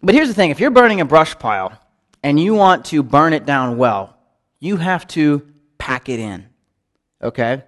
but 0.01 0.15
here's 0.15 0.29
the 0.29 0.33
thing: 0.33 0.49
if 0.49 0.59
you're 0.59 0.71
burning 0.71 1.01
a 1.01 1.05
brush 1.05 1.37
pile 1.37 1.77
and 2.23 2.39
you 2.39 2.53
want 2.53 2.85
to 2.85 3.03
burn 3.03 3.33
it 3.33 3.45
down 3.45 3.77
well, 3.77 4.17
you 4.59 4.77
have 4.77 5.07
to 5.07 5.45
pack 5.77 6.09
it 6.09 6.19
in. 6.19 6.47
Okay? 7.21 7.63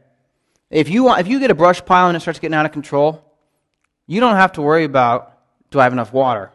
If 0.70 0.90
you, 0.90 1.04
want, 1.04 1.20
if 1.20 1.28
you 1.28 1.40
get 1.40 1.52
a 1.52 1.56
brush 1.56 1.84
pile 1.84 2.08
and 2.08 2.18
it 2.18 2.22
starts 2.22 2.40
getting 2.40 2.56
out 2.56 2.66
of 2.66 2.72
control, 2.72 3.24
you 4.08 4.20
don't 4.20 4.36
have 4.36 4.54
to 4.54 4.62
worry 4.62 4.86
about 4.86 5.32
do 5.72 5.80
I 5.80 5.84
have 5.84 5.94
enough 5.94 6.14
water? 6.14 6.52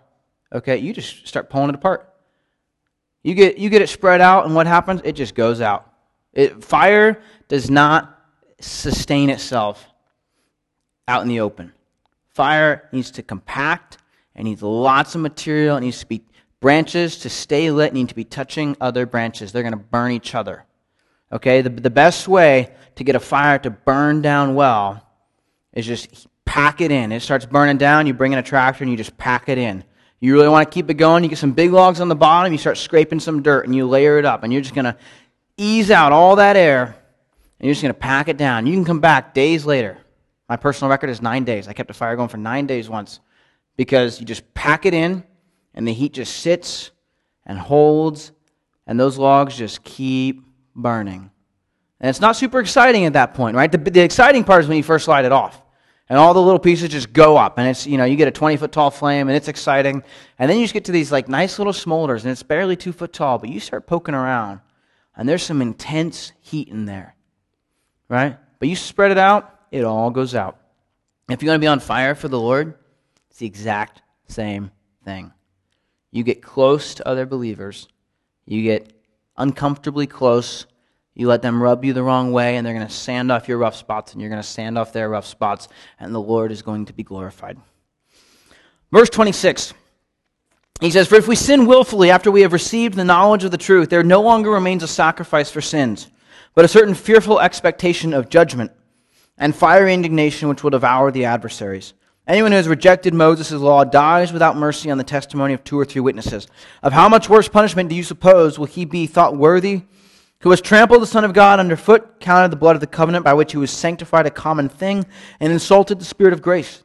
Okay? 0.52 0.78
You 0.78 0.92
just 0.92 1.26
start 1.26 1.50
pulling 1.50 1.68
it 1.68 1.74
apart. 1.74 2.07
You 3.28 3.34
get, 3.34 3.58
you 3.58 3.68
get 3.68 3.82
it 3.82 3.90
spread 3.90 4.22
out, 4.22 4.46
and 4.46 4.54
what 4.54 4.66
happens? 4.66 5.02
It 5.04 5.12
just 5.12 5.34
goes 5.34 5.60
out. 5.60 5.92
It, 6.32 6.64
fire 6.64 7.20
does 7.48 7.70
not 7.70 8.18
sustain 8.58 9.28
itself 9.28 9.86
out 11.06 11.20
in 11.20 11.28
the 11.28 11.40
open. 11.40 11.74
Fire 12.28 12.88
needs 12.90 13.10
to 13.10 13.22
compact, 13.22 13.98
it 14.34 14.44
needs 14.44 14.62
lots 14.62 15.14
of 15.14 15.20
material, 15.20 15.76
it 15.76 15.82
needs 15.82 16.00
to 16.00 16.06
be 16.06 16.22
branches 16.60 17.18
to 17.18 17.28
stay 17.28 17.70
lit, 17.70 17.92
need 17.92 18.08
to 18.08 18.14
be 18.14 18.24
touching 18.24 18.74
other 18.80 19.04
branches. 19.04 19.52
They're 19.52 19.62
going 19.62 19.72
to 19.72 19.76
burn 19.76 20.12
each 20.12 20.34
other. 20.34 20.64
Okay, 21.30 21.60
the, 21.60 21.68
the 21.68 21.90
best 21.90 22.28
way 22.28 22.72
to 22.94 23.04
get 23.04 23.14
a 23.14 23.20
fire 23.20 23.58
to 23.58 23.68
burn 23.68 24.22
down 24.22 24.54
well 24.54 25.06
is 25.74 25.84
just 25.84 26.26
pack 26.46 26.80
it 26.80 26.90
in. 26.90 27.12
It 27.12 27.20
starts 27.20 27.44
burning 27.44 27.76
down, 27.76 28.06
you 28.06 28.14
bring 28.14 28.32
in 28.32 28.38
a 28.38 28.42
tractor 28.42 28.84
and 28.84 28.90
you 28.90 28.96
just 28.96 29.18
pack 29.18 29.50
it 29.50 29.58
in. 29.58 29.84
You 30.20 30.34
really 30.34 30.48
want 30.48 30.68
to 30.68 30.74
keep 30.74 30.90
it 30.90 30.94
going, 30.94 31.22
you 31.22 31.30
get 31.30 31.38
some 31.38 31.52
big 31.52 31.72
logs 31.72 32.00
on 32.00 32.08
the 32.08 32.16
bottom, 32.16 32.52
you 32.52 32.58
start 32.58 32.76
scraping 32.76 33.20
some 33.20 33.42
dirt 33.42 33.66
and 33.66 33.74
you 33.74 33.86
layer 33.86 34.18
it 34.18 34.24
up, 34.24 34.42
and 34.42 34.52
you're 34.52 34.62
just 34.62 34.74
going 34.74 34.84
to 34.84 34.96
ease 35.56 35.90
out 35.90 36.12
all 36.12 36.36
that 36.36 36.56
air, 36.56 36.84
and 36.84 37.66
you're 37.66 37.72
just 37.72 37.82
going 37.82 37.94
to 37.94 38.00
pack 38.00 38.28
it 38.28 38.36
down. 38.36 38.66
You 38.66 38.74
can 38.74 38.84
come 38.84 39.00
back 39.00 39.32
days 39.34 39.64
later. 39.64 39.98
My 40.48 40.56
personal 40.56 40.90
record 40.90 41.10
is 41.10 41.22
nine 41.22 41.44
days. 41.44 41.68
I 41.68 41.72
kept 41.72 41.90
a 41.90 41.94
fire 41.94 42.16
going 42.16 42.28
for 42.28 42.36
nine 42.36 42.66
days 42.66 42.88
once 42.88 43.20
because 43.76 44.18
you 44.18 44.26
just 44.26 44.54
pack 44.54 44.86
it 44.86 44.94
in, 44.94 45.22
and 45.74 45.86
the 45.86 45.92
heat 45.92 46.14
just 46.14 46.36
sits 46.38 46.90
and 47.46 47.58
holds, 47.58 48.32
and 48.86 48.98
those 48.98 49.18
logs 49.18 49.56
just 49.56 49.84
keep 49.84 50.44
burning. 50.74 51.30
And 52.00 52.08
it's 52.08 52.20
not 52.20 52.36
super 52.36 52.60
exciting 52.60 53.04
at 53.04 53.12
that 53.12 53.34
point, 53.34 53.56
right? 53.56 53.70
The, 53.70 53.78
the 53.78 54.00
exciting 54.00 54.44
part 54.44 54.62
is 54.62 54.68
when 54.68 54.76
you 54.76 54.82
first 54.82 55.06
light 55.06 55.24
it 55.24 55.32
off. 55.32 55.62
And 56.08 56.18
all 56.18 56.32
the 56.32 56.42
little 56.42 56.58
pieces 56.58 56.88
just 56.88 57.12
go 57.12 57.36
up. 57.36 57.58
And 57.58 57.68
it's, 57.68 57.86
you 57.86 57.98
know, 57.98 58.04
you 58.04 58.16
get 58.16 58.28
a 58.28 58.32
20 58.32 58.56
foot 58.56 58.72
tall 58.72 58.90
flame 58.90 59.28
and 59.28 59.36
it's 59.36 59.48
exciting. 59.48 60.02
And 60.38 60.50
then 60.50 60.58
you 60.58 60.64
just 60.64 60.74
get 60.74 60.86
to 60.86 60.92
these 60.92 61.12
like 61.12 61.28
nice 61.28 61.58
little 61.58 61.72
smolders 61.72 62.22
and 62.22 62.30
it's 62.30 62.42
barely 62.42 62.76
two 62.76 62.92
foot 62.92 63.12
tall, 63.12 63.38
but 63.38 63.50
you 63.50 63.60
start 63.60 63.86
poking 63.86 64.14
around 64.14 64.60
and 65.16 65.28
there's 65.28 65.42
some 65.42 65.60
intense 65.60 66.32
heat 66.40 66.68
in 66.68 66.86
there, 66.86 67.14
right? 68.08 68.38
But 68.58 68.68
you 68.68 68.76
spread 68.76 69.10
it 69.10 69.18
out, 69.18 69.54
it 69.70 69.84
all 69.84 70.10
goes 70.10 70.34
out. 70.34 70.58
If 71.28 71.42
you're 71.42 71.48
going 71.48 71.60
to 71.60 71.64
be 71.64 71.68
on 71.68 71.80
fire 71.80 72.14
for 72.14 72.28
the 72.28 72.40
Lord, 72.40 72.74
it's 73.28 73.38
the 73.38 73.46
exact 73.46 74.00
same 74.28 74.70
thing. 75.04 75.32
You 76.10 76.22
get 76.22 76.40
close 76.40 76.94
to 76.94 77.06
other 77.06 77.26
believers, 77.26 77.86
you 78.46 78.62
get 78.62 78.92
uncomfortably 79.36 80.06
close. 80.06 80.66
You 81.18 81.26
let 81.26 81.42
them 81.42 81.60
rub 81.60 81.84
you 81.84 81.92
the 81.92 82.04
wrong 82.04 82.30
way, 82.30 82.56
and 82.56 82.64
they're 82.64 82.72
going 82.72 82.86
to 82.86 82.92
sand 82.92 83.32
off 83.32 83.48
your 83.48 83.58
rough 83.58 83.74
spots, 83.74 84.12
and 84.12 84.22
you're 84.22 84.30
going 84.30 84.40
to 84.40 84.48
sand 84.48 84.78
off 84.78 84.92
their 84.92 85.08
rough 85.08 85.26
spots, 85.26 85.66
and 85.98 86.14
the 86.14 86.20
Lord 86.20 86.52
is 86.52 86.62
going 86.62 86.84
to 86.86 86.92
be 86.92 87.02
glorified. 87.02 87.58
Verse 88.92 89.10
26. 89.10 89.74
He 90.80 90.92
says, 90.92 91.08
For 91.08 91.16
if 91.16 91.26
we 91.26 91.34
sin 91.34 91.66
willfully 91.66 92.12
after 92.12 92.30
we 92.30 92.42
have 92.42 92.52
received 92.52 92.94
the 92.94 93.04
knowledge 93.04 93.42
of 93.42 93.50
the 93.50 93.58
truth, 93.58 93.90
there 93.90 94.04
no 94.04 94.22
longer 94.22 94.52
remains 94.52 94.84
a 94.84 94.88
sacrifice 94.88 95.50
for 95.50 95.60
sins, 95.60 96.06
but 96.54 96.64
a 96.64 96.68
certain 96.68 96.94
fearful 96.94 97.40
expectation 97.40 98.14
of 98.14 98.28
judgment 98.28 98.70
and 99.36 99.56
fiery 99.56 99.92
indignation 99.92 100.48
which 100.48 100.62
will 100.62 100.70
devour 100.70 101.10
the 101.10 101.24
adversaries. 101.24 101.94
Anyone 102.28 102.52
who 102.52 102.58
has 102.58 102.68
rejected 102.68 103.12
Moses' 103.12 103.50
law 103.50 103.82
dies 103.82 104.32
without 104.32 104.56
mercy 104.56 104.88
on 104.88 104.98
the 104.98 105.04
testimony 105.04 105.52
of 105.52 105.64
two 105.64 105.80
or 105.80 105.84
three 105.84 106.00
witnesses. 106.00 106.46
Of 106.80 106.92
how 106.92 107.08
much 107.08 107.28
worse 107.28 107.48
punishment 107.48 107.88
do 107.88 107.96
you 107.96 108.04
suppose 108.04 108.56
will 108.56 108.66
he 108.66 108.84
be 108.84 109.08
thought 109.08 109.36
worthy 109.36 109.82
who 110.40 110.50
has 110.50 110.60
trampled 110.60 111.02
the 111.02 111.06
Son 111.06 111.24
of 111.24 111.32
God 111.32 111.58
underfoot, 111.58 112.20
counted 112.20 112.50
the 112.50 112.56
blood 112.56 112.76
of 112.76 112.80
the 112.80 112.86
covenant 112.86 113.24
by 113.24 113.34
which 113.34 113.52
he 113.52 113.58
was 113.58 113.70
sanctified 113.70 114.26
a 114.26 114.30
common 114.30 114.68
thing, 114.68 115.04
and 115.40 115.52
insulted 115.52 115.98
the 115.98 116.04
Spirit 116.04 116.32
of 116.32 116.42
grace? 116.42 116.82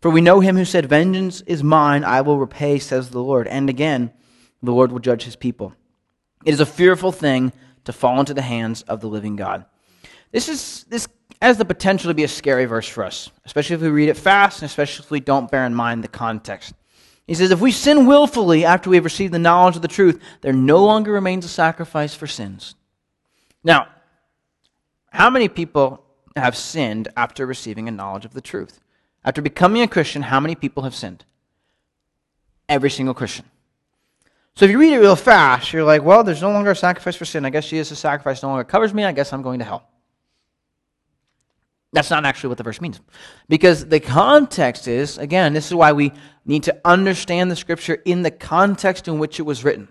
For 0.00 0.10
we 0.10 0.22
know 0.22 0.40
him 0.40 0.56
who 0.56 0.64
said, 0.64 0.88
Vengeance 0.88 1.42
is 1.42 1.62
mine, 1.62 2.04
I 2.04 2.22
will 2.22 2.38
repay, 2.38 2.78
says 2.78 3.10
the 3.10 3.22
Lord. 3.22 3.46
And 3.48 3.68
again, 3.68 4.12
the 4.62 4.72
Lord 4.72 4.92
will 4.92 4.98
judge 4.98 5.24
his 5.24 5.36
people. 5.36 5.74
It 6.44 6.54
is 6.54 6.60
a 6.60 6.66
fearful 6.66 7.12
thing 7.12 7.52
to 7.84 7.92
fall 7.92 8.18
into 8.18 8.34
the 8.34 8.42
hands 8.42 8.82
of 8.82 9.00
the 9.00 9.08
living 9.08 9.36
God. 9.36 9.66
This 10.32 10.48
is 10.48 10.84
this 10.88 11.06
has 11.42 11.56
the 11.56 11.64
potential 11.64 12.10
to 12.10 12.14
be 12.14 12.24
a 12.24 12.28
scary 12.28 12.66
verse 12.66 12.86
for 12.86 13.04
us, 13.04 13.30
especially 13.44 13.74
if 13.74 13.82
we 13.82 13.88
read 13.88 14.08
it 14.10 14.16
fast 14.16 14.60
and 14.60 14.68
especially 14.68 15.04
if 15.04 15.10
we 15.10 15.20
don't 15.20 15.50
bear 15.50 15.64
in 15.64 15.74
mind 15.74 16.04
the 16.04 16.08
context. 16.08 16.74
He 17.30 17.36
says, 17.36 17.52
If 17.52 17.60
we 17.60 17.70
sin 17.70 18.06
willfully 18.06 18.64
after 18.64 18.90
we 18.90 18.96
have 18.96 19.04
received 19.04 19.32
the 19.32 19.38
knowledge 19.38 19.76
of 19.76 19.82
the 19.82 19.86
truth, 19.86 20.20
there 20.40 20.52
no 20.52 20.84
longer 20.84 21.12
remains 21.12 21.44
a 21.44 21.48
sacrifice 21.48 22.12
for 22.12 22.26
sins. 22.26 22.74
Now, 23.62 23.86
how 25.12 25.30
many 25.30 25.46
people 25.46 26.02
have 26.34 26.56
sinned 26.56 27.06
after 27.16 27.46
receiving 27.46 27.86
a 27.86 27.92
knowledge 27.92 28.24
of 28.24 28.34
the 28.34 28.40
truth? 28.40 28.80
After 29.24 29.40
becoming 29.40 29.80
a 29.80 29.86
Christian, 29.86 30.22
how 30.22 30.40
many 30.40 30.56
people 30.56 30.82
have 30.82 30.92
sinned? 30.92 31.24
Every 32.68 32.90
single 32.90 33.14
Christian. 33.14 33.44
So 34.56 34.64
if 34.64 34.72
you 34.72 34.80
read 34.80 34.94
it 34.94 34.98
real 34.98 35.14
fast, 35.14 35.72
you're 35.72 35.84
like, 35.84 36.02
well, 36.02 36.24
there's 36.24 36.42
no 36.42 36.50
longer 36.50 36.72
a 36.72 36.76
sacrifice 36.76 37.14
for 37.14 37.26
sin. 37.26 37.44
I 37.44 37.50
guess 37.50 37.68
Jesus' 37.68 38.00
sacrifice 38.00 38.42
no 38.42 38.48
longer 38.48 38.64
covers 38.64 38.92
me. 38.92 39.04
I 39.04 39.12
guess 39.12 39.32
I'm 39.32 39.42
going 39.42 39.60
to 39.60 39.64
hell. 39.64 39.88
That's 41.92 42.10
not 42.10 42.24
actually 42.24 42.48
what 42.48 42.58
the 42.58 42.64
verse 42.64 42.80
means. 42.80 43.00
Because 43.48 43.86
the 43.86 43.98
context 43.98 44.86
is, 44.86 45.18
again, 45.18 45.52
this 45.52 45.66
is 45.66 45.74
why 45.74 45.92
we 45.92 46.12
need 46.44 46.62
to 46.64 46.80
understand 46.84 47.50
the 47.50 47.56
scripture 47.56 47.94
in 48.04 48.22
the 48.22 48.30
context 48.30 49.08
in 49.08 49.18
which 49.18 49.40
it 49.40 49.42
was 49.42 49.64
written. 49.64 49.88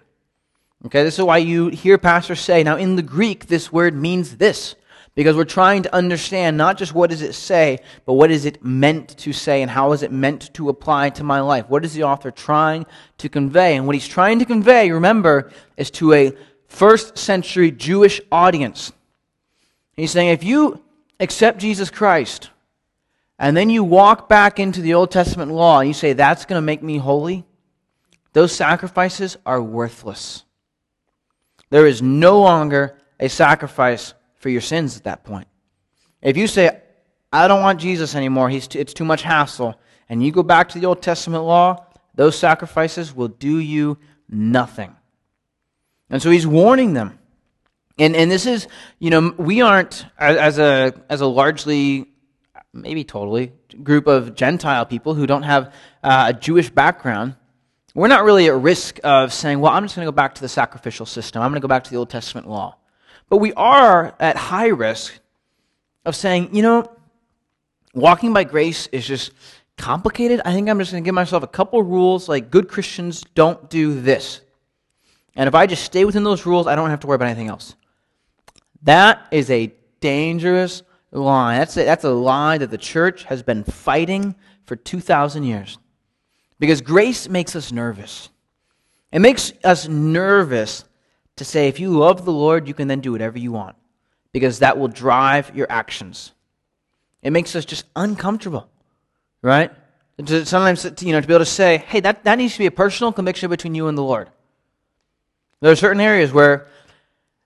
Okay, 0.85 1.03
this 1.03 1.19
is 1.19 1.25
why 1.25 1.39
you 1.39 1.67
hear 1.67 1.97
pastors 1.97 2.39
say, 2.39 2.63
now 2.63 2.77
in 2.77 2.95
the 2.95 3.01
Greek, 3.01 3.47
this 3.47 3.71
word 3.71 3.93
means 3.95 4.37
this. 4.37 4.75
Because 5.13 5.35
we're 5.35 5.43
trying 5.43 5.83
to 5.83 5.93
understand 5.93 6.55
not 6.55 6.77
just 6.77 6.93
what 6.93 7.09
does 7.09 7.21
it 7.21 7.33
say, 7.33 7.79
but 8.05 8.13
what 8.13 8.31
is 8.31 8.45
it 8.45 8.63
meant 8.63 9.17
to 9.17 9.33
say 9.33 9.61
and 9.61 9.69
how 9.69 9.91
is 9.91 10.01
it 10.01 10.13
meant 10.13 10.53
to 10.53 10.69
apply 10.69 11.09
to 11.09 11.25
my 11.25 11.41
life? 11.41 11.67
What 11.67 11.83
is 11.83 11.93
the 11.93 12.03
author 12.03 12.31
trying 12.31 12.85
to 13.17 13.27
convey? 13.27 13.75
And 13.75 13.85
what 13.85 13.95
he's 13.95 14.07
trying 14.07 14.39
to 14.39 14.45
convey, 14.45 14.89
remember, 14.91 15.51
is 15.75 15.91
to 15.91 16.13
a 16.13 16.31
first 16.67 17.17
century 17.17 17.71
Jewish 17.71 18.21
audience. 18.31 18.93
He's 19.97 20.11
saying, 20.11 20.29
if 20.29 20.45
you 20.45 20.81
accept 21.19 21.59
Jesus 21.59 21.89
Christ, 21.89 22.49
and 23.37 23.55
then 23.55 23.69
you 23.69 23.83
walk 23.83 24.27
back 24.27 24.59
into 24.59 24.81
the 24.81 24.93
Old 24.93 25.11
Testament 25.11 25.51
law 25.51 25.79
and 25.79 25.87
you 25.87 25.93
say, 25.93 26.13
that's 26.13 26.45
going 26.45 26.57
to 26.57 26.65
make 26.65 26.83
me 26.83 26.97
holy, 26.97 27.45
those 28.33 28.51
sacrifices 28.51 29.37
are 29.45 29.61
worthless. 29.61 30.43
There 31.69 31.87
is 31.87 32.01
no 32.01 32.41
longer 32.41 32.97
a 33.19 33.29
sacrifice 33.29 34.13
for 34.35 34.49
your 34.49 34.61
sins 34.61 34.97
at 34.97 35.03
that 35.03 35.23
point. 35.23 35.47
If 36.21 36.37
you 36.37 36.47
say, 36.47 36.81
I 37.31 37.47
don't 37.47 37.61
want 37.61 37.79
Jesus 37.79 38.15
anymore, 38.15 38.49
He's 38.49 38.67
too, 38.67 38.79
it's 38.79 38.93
too 38.93 39.05
much 39.05 39.21
hassle, 39.21 39.79
and 40.09 40.23
you 40.23 40.31
go 40.31 40.43
back 40.43 40.69
to 40.69 40.79
the 40.79 40.87
Old 40.87 41.01
Testament 41.01 41.43
law, 41.43 41.85
those 42.15 42.37
sacrifices 42.37 43.15
will 43.15 43.27
do 43.27 43.59
you 43.59 43.97
nothing. 44.27 44.95
And 46.09 46.21
so 46.21 46.31
he's 46.31 46.47
warning 46.47 46.93
them. 46.93 47.18
And, 47.99 48.15
and 48.15 48.31
this 48.31 48.45
is, 48.45 48.67
you 48.97 49.09
know, 49.09 49.33
we 49.37 49.61
aren't, 49.61 50.05
as 50.17 50.57
a, 50.57 50.93
as 51.09 51.19
a 51.21 51.27
largely, 51.27 52.09
maybe 52.73 53.03
totally, 53.03 53.51
group 53.83 54.07
of 54.07 54.35
Gentile 54.35 54.85
people 54.85 55.13
who 55.13 55.27
don't 55.27 55.43
have 55.43 55.73
uh, 56.01 56.27
a 56.29 56.33
Jewish 56.33 56.69
background, 56.69 57.35
we're 57.93 58.07
not 58.07 58.23
really 58.23 58.47
at 58.47 58.55
risk 58.55 58.99
of 59.03 59.33
saying, 59.33 59.59
well, 59.59 59.73
I'm 59.73 59.83
just 59.83 59.95
going 59.95 60.05
to 60.05 60.11
go 60.11 60.15
back 60.15 60.35
to 60.35 60.41
the 60.41 60.47
sacrificial 60.47 61.05
system. 61.05 61.41
I'm 61.41 61.51
going 61.51 61.59
to 61.61 61.65
go 61.65 61.67
back 61.67 61.83
to 61.83 61.89
the 61.89 61.97
Old 61.97 62.09
Testament 62.09 62.47
law. 62.47 62.77
But 63.27 63.37
we 63.37 63.51
are 63.53 64.15
at 64.19 64.37
high 64.37 64.67
risk 64.67 65.19
of 66.05 66.15
saying, 66.15 66.55
you 66.55 66.61
know, 66.61 66.89
walking 67.93 68.31
by 68.31 68.45
grace 68.45 68.87
is 68.87 69.05
just 69.05 69.31
complicated. 69.77 70.41
I 70.45 70.53
think 70.53 70.69
I'm 70.69 70.79
just 70.79 70.91
going 70.91 71.03
to 71.03 71.07
give 71.07 71.15
myself 71.15 71.43
a 71.43 71.47
couple 71.47 71.83
rules 71.83 72.29
like 72.29 72.49
good 72.49 72.69
Christians 72.69 73.23
don't 73.35 73.69
do 73.69 73.99
this. 73.99 74.41
And 75.35 75.47
if 75.47 75.55
I 75.55 75.67
just 75.67 75.83
stay 75.83 76.05
within 76.05 76.23
those 76.23 76.45
rules, 76.45 76.67
I 76.67 76.75
don't 76.75 76.89
have 76.89 77.01
to 77.01 77.07
worry 77.07 77.15
about 77.15 77.27
anything 77.27 77.47
else. 77.47 77.75
That 78.83 79.27
is 79.31 79.49
a 79.49 79.73
dangerous 79.99 80.83
lie. 81.11 81.57
That's 81.57 81.77
a, 81.77 81.83
that's 81.83 82.03
a 82.03 82.11
lie 82.11 82.57
that 82.57 82.71
the 82.71 82.77
church 82.77 83.23
has 83.25 83.43
been 83.43 83.63
fighting 83.63 84.35
for 84.65 84.75
2,000 84.75 85.43
years. 85.43 85.77
Because 86.59 86.81
grace 86.81 87.29
makes 87.29 87.55
us 87.55 87.71
nervous. 87.71 88.29
It 89.11 89.19
makes 89.19 89.53
us 89.63 89.87
nervous 89.87 90.85
to 91.37 91.45
say, 91.45 91.67
if 91.67 91.79
you 91.79 91.89
love 91.89 92.25
the 92.25 92.31
Lord, 92.31 92.67
you 92.67 92.73
can 92.73 92.87
then 92.87 92.99
do 92.99 93.11
whatever 93.11 93.39
you 93.39 93.51
want. 93.51 93.75
Because 94.31 94.59
that 94.59 94.77
will 94.77 94.87
drive 94.87 95.55
your 95.55 95.67
actions. 95.69 96.33
It 97.21 97.31
makes 97.31 97.55
us 97.55 97.65
just 97.65 97.85
uncomfortable, 97.95 98.69
right? 99.41 99.71
Sometimes, 100.25 100.85
you 101.01 101.13
know, 101.13 101.21
to 101.21 101.27
be 101.27 101.33
able 101.33 101.45
to 101.45 101.49
say, 101.49 101.77
hey, 101.77 102.01
that, 102.01 102.23
that 102.25 102.37
needs 102.37 102.53
to 102.53 102.59
be 102.59 102.65
a 102.65 102.71
personal 102.71 103.11
conviction 103.11 103.49
between 103.49 103.73
you 103.73 103.87
and 103.87 103.97
the 103.97 104.03
Lord. 104.03 104.29
There 105.61 105.71
are 105.71 105.75
certain 105.75 106.01
areas 106.01 106.31
where 106.31 106.67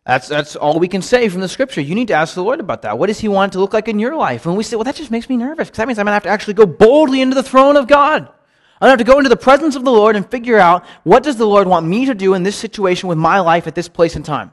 that's, 0.05 0.27
that's 0.27 0.55
all 0.55 0.79
we 0.79 0.89
can 0.89 1.01
say 1.01 1.29
from 1.29 1.39
the 1.39 1.47
scripture. 1.47 1.79
You 1.79 1.95
need 1.95 2.09
to 2.09 2.13
ask 2.13 2.35
the 2.35 2.43
Lord 2.43 2.59
about 2.59 2.81
that. 2.81 2.97
What 2.97 3.07
does 3.07 3.19
He 3.19 3.29
want 3.29 3.53
to 3.53 3.59
look 3.59 3.73
like 3.73 3.87
in 3.87 3.99
your 3.99 4.15
life? 4.15 4.45
And 4.45 4.57
we 4.57 4.63
say, 4.63 4.75
well, 4.75 4.83
that 4.83 4.95
just 4.95 5.11
makes 5.11 5.29
me 5.29 5.37
nervous 5.37 5.69
because 5.69 5.77
that 5.77 5.87
means 5.87 5.97
I'm 5.97 6.05
going 6.05 6.11
to 6.11 6.15
have 6.15 6.23
to 6.23 6.29
actually 6.29 6.55
go 6.55 6.65
boldly 6.65 7.21
into 7.21 7.35
the 7.35 7.43
throne 7.43 7.77
of 7.77 7.87
God. 7.87 8.21
I'm 8.21 8.89
going 8.89 8.97
to 8.97 9.03
have 9.03 9.07
to 9.07 9.11
go 9.11 9.17
into 9.17 9.29
the 9.29 9.37
presence 9.37 9.77
of 9.77 9.85
the 9.85 9.91
Lord 9.91 10.17
and 10.17 10.29
figure 10.29 10.59
out 10.59 10.85
what 11.03 11.23
does 11.23 11.37
the 11.37 11.47
Lord 11.47 11.67
want 11.67 11.85
me 11.85 12.05
to 12.07 12.13
do 12.13 12.33
in 12.33 12.43
this 12.43 12.57
situation 12.57 13.07
with 13.07 13.17
my 13.17 13.39
life 13.39 13.65
at 13.65 13.75
this 13.75 13.87
place 13.87 14.17
and 14.17 14.25
time. 14.25 14.51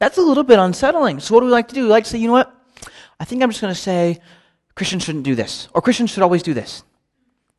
That's 0.00 0.18
a 0.18 0.22
little 0.22 0.44
bit 0.44 0.58
unsettling. 0.58 1.20
So 1.20 1.34
what 1.34 1.40
do 1.40 1.46
we 1.46 1.52
like 1.52 1.68
to 1.68 1.74
do? 1.74 1.84
We 1.84 1.88
like 1.88 2.04
to 2.04 2.10
say, 2.10 2.18
you 2.18 2.26
know 2.26 2.34
what? 2.34 2.54
I 3.18 3.24
think 3.24 3.42
I'm 3.42 3.48
just 3.48 3.62
going 3.62 3.74
to 3.74 3.80
say 3.80 4.20
Christians 4.74 5.02
shouldn't 5.02 5.24
do 5.24 5.34
this, 5.34 5.68
or 5.72 5.80
Christians 5.80 6.10
should 6.10 6.22
always 6.22 6.42
do 6.42 6.52
this. 6.52 6.84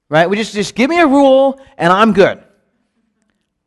Right? 0.09 0.29
We 0.29 0.37
just, 0.37 0.53
just 0.53 0.75
give 0.75 0.89
me 0.89 0.99
a 0.99 1.07
rule 1.07 1.59
and 1.77 1.91
I'm 1.91 2.13
good. 2.13 2.43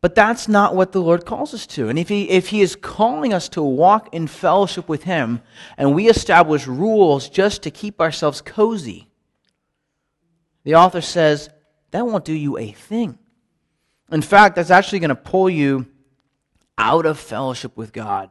But 0.02 0.16
that's 0.16 0.48
not 0.48 0.74
what 0.74 0.90
the 0.90 1.00
Lord 1.00 1.24
calls 1.24 1.54
us 1.54 1.64
to. 1.68 1.88
And 1.88 1.96
if 1.96 2.08
he, 2.08 2.28
if 2.28 2.48
he 2.48 2.60
is 2.60 2.74
calling 2.74 3.32
us 3.32 3.48
to 3.50 3.62
walk 3.62 4.12
in 4.12 4.26
fellowship 4.26 4.88
with 4.88 5.04
Him 5.04 5.40
and 5.78 5.94
we 5.94 6.08
establish 6.08 6.66
rules 6.66 7.28
just 7.28 7.62
to 7.62 7.70
keep 7.70 8.00
ourselves 8.00 8.40
cozy, 8.40 9.08
the 10.64 10.74
author 10.74 11.00
says 11.00 11.50
that 11.92 12.04
won't 12.04 12.24
do 12.24 12.32
you 12.32 12.58
a 12.58 12.72
thing. 12.72 13.16
In 14.10 14.22
fact, 14.22 14.56
that's 14.56 14.72
actually 14.72 14.98
going 14.98 15.10
to 15.10 15.14
pull 15.14 15.48
you 15.48 15.86
out 16.76 17.06
of 17.06 17.16
fellowship 17.16 17.76
with 17.76 17.92
God. 17.92 18.28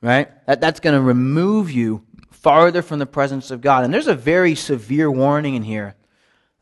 Right? 0.00 0.30
That, 0.46 0.62
that's 0.62 0.80
going 0.80 0.94
to 0.94 1.02
remove 1.02 1.70
you 1.70 2.06
farther 2.30 2.80
from 2.80 3.00
the 3.00 3.06
presence 3.06 3.50
of 3.50 3.60
God. 3.60 3.84
And 3.84 3.92
there's 3.92 4.08
a 4.08 4.14
very 4.14 4.54
severe 4.54 5.10
warning 5.10 5.54
in 5.54 5.62
here. 5.62 5.94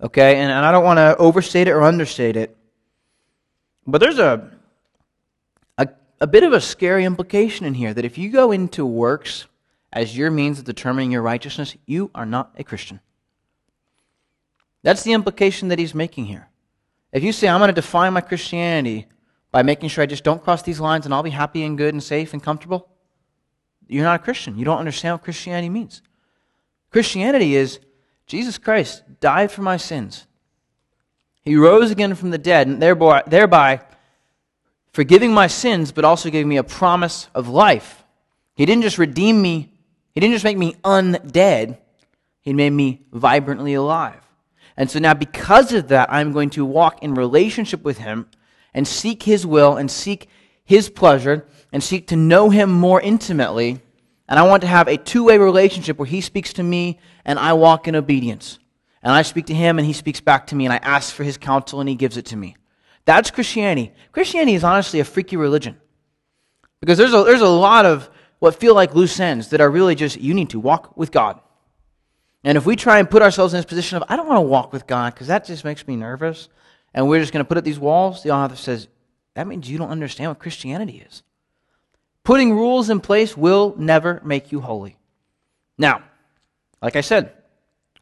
Okay? 0.02 0.36
And, 0.36 0.50
and 0.50 0.66
I 0.66 0.72
don't 0.72 0.84
want 0.84 0.98
to 0.98 1.16
overstate 1.18 1.68
it 1.68 1.70
or 1.70 1.82
understate 1.82 2.36
it. 2.36 2.56
But 3.86 4.00
there's 4.00 4.18
a, 4.18 4.50
a, 5.78 5.88
a 6.20 6.26
bit 6.26 6.42
of 6.42 6.52
a 6.52 6.60
scary 6.60 7.04
implication 7.04 7.66
in 7.66 7.74
here 7.74 7.94
that 7.94 8.04
if 8.04 8.18
you 8.18 8.30
go 8.30 8.52
into 8.52 8.84
works 8.84 9.46
as 9.92 10.16
your 10.16 10.30
means 10.30 10.58
of 10.58 10.64
determining 10.64 11.10
your 11.10 11.22
righteousness, 11.22 11.76
you 11.86 12.10
are 12.14 12.26
not 12.26 12.52
a 12.56 12.64
Christian. 12.64 13.00
That's 14.82 15.02
the 15.02 15.12
implication 15.12 15.68
that 15.68 15.78
he's 15.78 15.94
making 15.94 16.26
here. 16.26 16.48
If 17.12 17.24
you 17.24 17.32
say, 17.32 17.48
I'm 17.48 17.60
going 17.60 17.68
to 17.68 17.74
define 17.74 18.12
my 18.12 18.20
Christianity 18.20 19.06
by 19.50 19.62
making 19.62 19.88
sure 19.88 20.02
I 20.02 20.06
just 20.06 20.24
don't 20.24 20.42
cross 20.42 20.62
these 20.62 20.80
lines 20.80 21.04
and 21.04 21.12
I'll 21.12 21.22
be 21.22 21.30
happy 21.30 21.64
and 21.64 21.76
good 21.76 21.92
and 21.92 22.02
safe 22.02 22.32
and 22.32 22.42
comfortable, 22.42 22.88
you're 23.88 24.04
not 24.04 24.20
a 24.20 24.22
Christian. 24.22 24.56
You 24.56 24.64
don't 24.64 24.78
understand 24.78 25.14
what 25.14 25.24
Christianity 25.24 25.68
means. 25.68 26.02
Christianity 26.90 27.56
is 27.56 27.80
Jesus 28.26 28.58
Christ 28.58 29.02
died 29.20 29.50
for 29.50 29.62
my 29.62 29.76
sins. 29.76 30.26
He 31.50 31.56
rose 31.56 31.90
again 31.90 32.14
from 32.14 32.30
the 32.30 32.38
dead, 32.38 32.68
and 32.68 32.80
thereby, 32.80 33.24
thereby 33.26 33.80
forgiving 34.92 35.34
my 35.34 35.48
sins, 35.48 35.90
but 35.90 36.04
also 36.04 36.30
giving 36.30 36.48
me 36.48 36.58
a 36.58 36.62
promise 36.62 37.26
of 37.34 37.48
life. 37.48 38.04
He 38.54 38.64
didn't 38.64 38.84
just 38.84 38.98
redeem 38.98 39.42
me, 39.42 39.72
He 40.12 40.20
didn't 40.20 40.34
just 40.34 40.44
make 40.44 40.56
me 40.56 40.76
undead, 40.84 41.78
He 42.40 42.52
made 42.52 42.70
me 42.70 43.00
vibrantly 43.10 43.74
alive. 43.74 44.20
And 44.76 44.88
so 44.88 45.00
now, 45.00 45.12
because 45.12 45.72
of 45.72 45.88
that, 45.88 46.12
I'm 46.12 46.30
going 46.30 46.50
to 46.50 46.64
walk 46.64 47.02
in 47.02 47.14
relationship 47.16 47.82
with 47.82 47.98
Him 47.98 48.28
and 48.72 48.86
seek 48.86 49.24
His 49.24 49.44
will 49.44 49.76
and 49.76 49.90
seek 49.90 50.28
His 50.64 50.88
pleasure 50.88 51.48
and 51.72 51.82
seek 51.82 52.06
to 52.06 52.16
know 52.16 52.50
Him 52.50 52.70
more 52.70 53.00
intimately. 53.00 53.80
And 54.28 54.38
I 54.38 54.46
want 54.46 54.60
to 54.60 54.68
have 54.68 54.86
a 54.86 54.96
two 54.96 55.24
way 55.24 55.36
relationship 55.36 55.98
where 55.98 56.06
He 56.06 56.20
speaks 56.20 56.52
to 56.52 56.62
me 56.62 57.00
and 57.24 57.40
I 57.40 57.54
walk 57.54 57.88
in 57.88 57.96
obedience. 57.96 58.60
And 59.02 59.12
I 59.12 59.22
speak 59.22 59.46
to 59.46 59.54
him 59.54 59.78
and 59.78 59.86
he 59.86 59.92
speaks 59.92 60.20
back 60.20 60.48
to 60.48 60.54
me 60.54 60.66
and 60.66 60.72
I 60.72 60.78
ask 60.78 61.14
for 61.14 61.24
his 61.24 61.38
counsel 61.38 61.80
and 61.80 61.88
he 61.88 61.94
gives 61.94 62.16
it 62.16 62.26
to 62.26 62.36
me. 62.36 62.56
That's 63.06 63.30
Christianity. 63.30 63.92
Christianity 64.12 64.54
is 64.54 64.64
honestly 64.64 65.00
a 65.00 65.04
freaky 65.04 65.36
religion. 65.36 65.80
Because 66.80 66.98
there's 66.98 67.14
a, 67.14 67.24
there's 67.24 67.40
a 67.40 67.48
lot 67.48 67.86
of 67.86 68.10
what 68.38 68.56
feel 68.56 68.74
like 68.74 68.94
loose 68.94 69.18
ends 69.20 69.48
that 69.48 69.60
are 69.60 69.70
really 69.70 69.94
just 69.94 70.20
you 70.20 70.34
need 70.34 70.50
to 70.50 70.60
walk 70.60 70.96
with 70.96 71.12
God. 71.12 71.40
And 72.42 72.56
if 72.56 72.64
we 72.64 72.76
try 72.76 72.98
and 72.98 73.10
put 73.10 73.22
ourselves 73.22 73.52
in 73.52 73.58
this 73.58 73.66
position 73.66 73.96
of, 73.98 74.04
I 74.08 74.16
don't 74.16 74.26
want 74.26 74.38
to 74.38 74.48
walk 74.48 74.72
with 74.72 74.86
God 74.86 75.12
because 75.14 75.26
that 75.26 75.44
just 75.44 75.64
makes 75.64 75.86
me 75.86 75.96
nervous, 75.96 76.48
and 76.94 77.06
we're 77.06 77.20
just 77.20 77.32
going 77.32 77.44
to 77.44 77.48
put 77.48 77.58
up 77.58 77.64
these 77.64 77.78
walls, 77.78 78.22
the 78.22 78.30
author 78.30 78.56
says, 78.56 78.88
that 79.34 79.46
means 79.46 79.70
you 79.70 79.76
don't 79.76 79.90
understand 79.90 80.30
what 80.30 80.38
Christianity 80.38 81.04
is. 81.06 81.22
Putting 82.24 82.54
rules 82.54 82.90
in 82.90 83.00
place 83.00 83.36
will 83.36 83.74
never 83.76 84.20
make 84.24 84.52
you 84.52 84.60
holy. 84.60 84.96
Now, 85.76 86.02
like 86.82 86.96
I 86.96 87.00
said, 87.02 87.32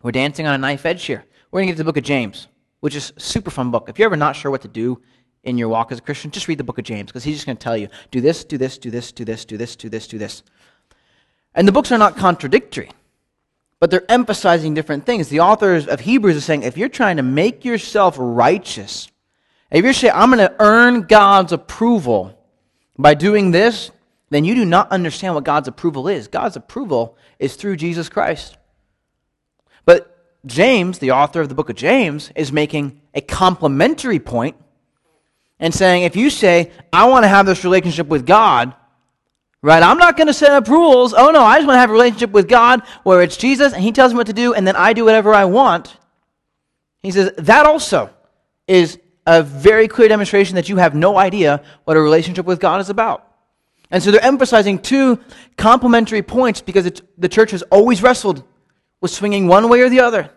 we're 0.02 0.12
dancing 0.12 0.46
on 0.46 0.54
a 0.54 0.58
knife 0.58 0.86
edge 0.86 1.04
here. 1.04 1.24
We're 1.50 1.60
going 1.60 1.68
to 1.68 1.72
get 1.72 1.76
to 1.76 1.84
the 1.84 1.84
book 1.84 1.96
of 1.96 2.04
James, 2.04 2.46
which 2.80 2.94
is 2.94 3.12
a 3.16 3.20
super 3.20 3.50
fun 3.50 3.70
book. 3.70 3.88
If 3.88 3.98
you're 3.98 4.06
ever 4.06 4.16
not 4.16 4.36
sure 4.36 4.50
what 4.50 4.62
to 4.62 4.68
do 4.68 5.00
in 5.42 5.58
your 5.58 5.68
walk 5.68 5.92
as 5.92 5.98
a 5.98 6.02
Christian, 6.02 6.30
just 6.30 6.46
read 6.48 6.58
the 6.58 6.64
book 6.64 6.78
of 6.78 6.84
James 6.84 7.06
because 7.06 7.24
he's 7.24 7.36
just 7.36 7.46
going 7.46 7.56
to 7.56 7.62
tell 7.62 7.76
you 7.76 7.88
do 8.10 8.20
this, 8.20 8.44
do 8.44 8.58
this, 8.58 8.78
do 8.78 8.90
this, 8.90 9.12
do 9.12 9.24
this, 9.24 9.44
do 9.44 9.56
this, 9.56 9.76
do 9.76 9.88
this, 9.88 10.06
do 10.06 10.18
this. 10.18 10.42
And 11.54 11.66
the 11.66 11.72
books 11.72 11.90
are 11.90 11.98
not 11.98 12.16
contradictory, 12.16 12.90
but 13.80 13.90
they're 13.90 14.10
emphasizing 14.10 14.74
different 14.74 15.06
things. 15.06 15.28
The 15.28 15.40
authors 15.40 15.86
of 15.86 16.00
Hebrews 16.00 16.36
are 16.36 16.42
saying 16.42 16.62
if 16.62 16.76
you're 16.76 16.88
trying 16.88 17.16
to 17.16 17.22
make 17.22 17.64
yourself 17.64 18.16
righteous, 18.18 19.08
if 19.70 19.84
you're 19.84 19.92
saying, 19.92 20.12
I'm 20.14 20.30
going 20.30 20.46
to 20.46 20.54
earn 20.60 21.02
God's 21.02 21.52
approval 21.52 22.38
by 22.98 23.14
doing 23.14 23.50
this, 23.50 23.90
then 24.30 24.44
you 24.44 24.54
do 24.54 24.64
not 24.66 24.90
understand 24.90 25.34
what 25.34 25.44
God's 25.44 25.68
approval 25.68 26.08
is. 26.08 26.28
God's 26.28 26.56
approval 26.56 27.16
is 27.38 27.56
through 27.56 27.76
Jesus 27.76 28.08
Christ. 28.08 28.57
But 29.88 30.14
James, 30.44 30.98
the 30.98 31.12
author 31.12 31.40
of 31.40 31.48
the 31.48 31.54
book 31.54 31.70
of 31.70 31.76
James, 31.76 32.30
is 32.36 32.52
making 32.52 33.00
a 33.14 33.22
complementary 33.22 34.18
point 34.18 34.54
and 35.58 35.72
saying, 35.72 36.02
if 36.02 36.14
you 36.14 36.28
say, 36.28 36.70
I 36.92 37.08
want 37.08 37.24
to 37.24 37.28
have 37.28 37.46
this 37.46 37.64
relationship 37.64 38.06
with 38.06 38.26
God, 38.26 38.74
right, 39.62 39.82
I'm 39.82 39.96
not 39.96 40.18
going 40.18 40.26
to 40.26 40.34
set 40.34 40.50
up 40.50 40.68
rules. 40.68 41.14
Oh, 41.14 41.30
no, 41.30 41.42
I 41.42 41.56
just 41.56 41.66
want 41.66 41.76
to 41.76 41.80
have 41.80 41.88
a 41.88 41.94
relationship 41.94 42.32
with 42.32 42.48
God 42.48 42.82
where 43.02 43.22
it's 43.22 43.38
Jesus 43.38 43.72
and 43.72 43.82
He 43.82 43.90
tells 43.90 44.12
me 44.12 44.18
what 44.18 44.26
to 44.26 44.34
do 44.34 44.52
and 44.52 44.66
then 44.66 44.76
I 44.76 44.92
do 44.92 45.06
whatever 45.06 45.32
I 45.32 45.46
want. 45.46 45.96
He 47.02 47.10
says, 47.10 47.32
that 47.38 47.64
also 47.64 48.10
is 48.66 48.98
a 49.26 49.42
very 49.42 49.88
clear 49.88 50.08
demonstration 50.08 50.56
that 50.56 50.68
you 50.68 50.76
have 50.76 50.94
no 50.94 51.16
idea 51.16 51.62
what 51.84 51.96
a 51.96 52.00
relationship 52.00 52.44
with 52.44 52.60
God 52.60 52.82
is 52.82 52.90
about. 52.90 53.26
And 53.90 54.02
so 54.02 54.10
they're 54.10 54.22
emphasizing 54.22 54.80
two 54.80 55.18
complementary 55.56 56.20
points 56.20 56.60
because 56.60 56.92
the 57.16 57.28
church 57.30 57.52
has 57.52 57.62
always 57.62 58.02
wrestled 58.02 58.44
was 59.00 59.14
swinging 59.14 59.46
one 59.46 59.68
way 59.68 59.80
or 59.80 59.88
the 59.88 60.00
other. 60.00 60.30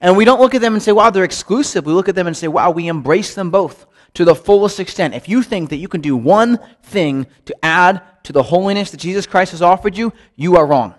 And 0.00 0.16
we 0.16 0.24
don't 0.24 0.40
look 0.40 0.54
at 0.54 0.60
them 0.60 0.74
and 0.74 0.82
say, 0.82 0.92
wow, 0.92 1.10
they're 1.10 1.24
exclusive. 1.24 1.86
We 1.86 1.92
look 1.92 2.08
at 2.08 2.14
them 2.14 2.26
and 2.26 2.36
say, 2.36 2.48
wow, 2.48 2.70
we 2.70 2.88
embrace 2.88 3.34
them 3.34 3.50
both 3.50 3.86
to 4.14 4.24
the 4.24 4.34
fullest 4.34 4.80
extent. 4.80 5.14
If 5.14 5.28
you 5.28 5.42
think 5.42 5.70
that 5.70 5.76
you 5.76 5.88
can 5.88 6.00
do 6.00 6.16
one 6.16 6.58
thing 6.82 7.26
to 7.46 7.56
add 7.62 8.02
to 8.24 8.32
the 8.32 8.42
holiness 8.42 8.90
that 8.90 9.00
Jesus 9.00 9.26
Christ 9.26 9.52
has 9.52 9.62
offered 9.62 9.96
you, 9.96 10.12
you 10.36 10.56
are 10.56 10.66
wrong. 10.66 10.94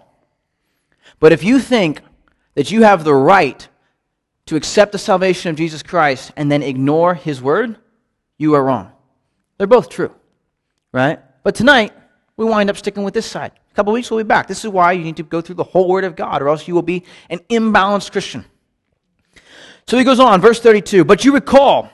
But 1.20 1.32
if 1.32 1.44
you 1.44 1.60
think 1.60 2.02
that 2.56 2.72
you 2.72 2.84
have 2.84 3.04
the 3.04 3.14
right 3.14 3.68
to 4.46 4.56
accept 4.56 4.92
the 4.92 4.98
salvation 4.98 5.50
of 5.50 5.56
Jesus 5.56 5.84
Christ 5.84 6.32
and 6.36 6.52
then 6.52 6.64
ignore 6.64 7.14
his 7.14 7.42
word, 7.42 7.78
you 8.38 8.56
are 8.56 8.64
wrong. 8.64 8.92
They're 9.58 9.68
both 9.68 9.90
true, 9.90 10.14
right? 10.92 11.20
But 11.44 11.56
tonight, 11.56 11.94
we 12.44 12.50
wind 12.50 12.70
up 12.70 12.78
sticking 12.78 13.04
with 13.04 13.14
this 13.14 13.26
side. 13.26 13.52
A 13.72 13.76
couple 13.76 13.94
weeks, 13.94 14.10
we'll 14.12 14.24
be 14.24 14.28
back. 14.28 14.48
This 14.48 14.64
is 14.64 14.72
why 14.72 14.92
you 14.92 15.04
need 15.04 15.18
to 15.18 15.24
go 15.24 15.42
through 15.42 15.56
the 15.56 15.64
whole 15.64 15.88
Word 15.88 16.04
of 16.04 16.16
God, 16.16 16.42
or 16.42 16.50
else 16.50 16.68
you 16.68 16.74
will 16.74 16.82
be 16.82 17.04
an 17.30 17.40
imbalanced 17.50 18.12
Christian. 18.12 18.46
So 19.88 19.98
he 19.98 20.04
goes 20.04 20.20
on, 20.20 20.42
verse 20.42 20.60
32 20.60 21.04
But 21.04 21.26
you 21.26 21.34
recall 21.34 21.90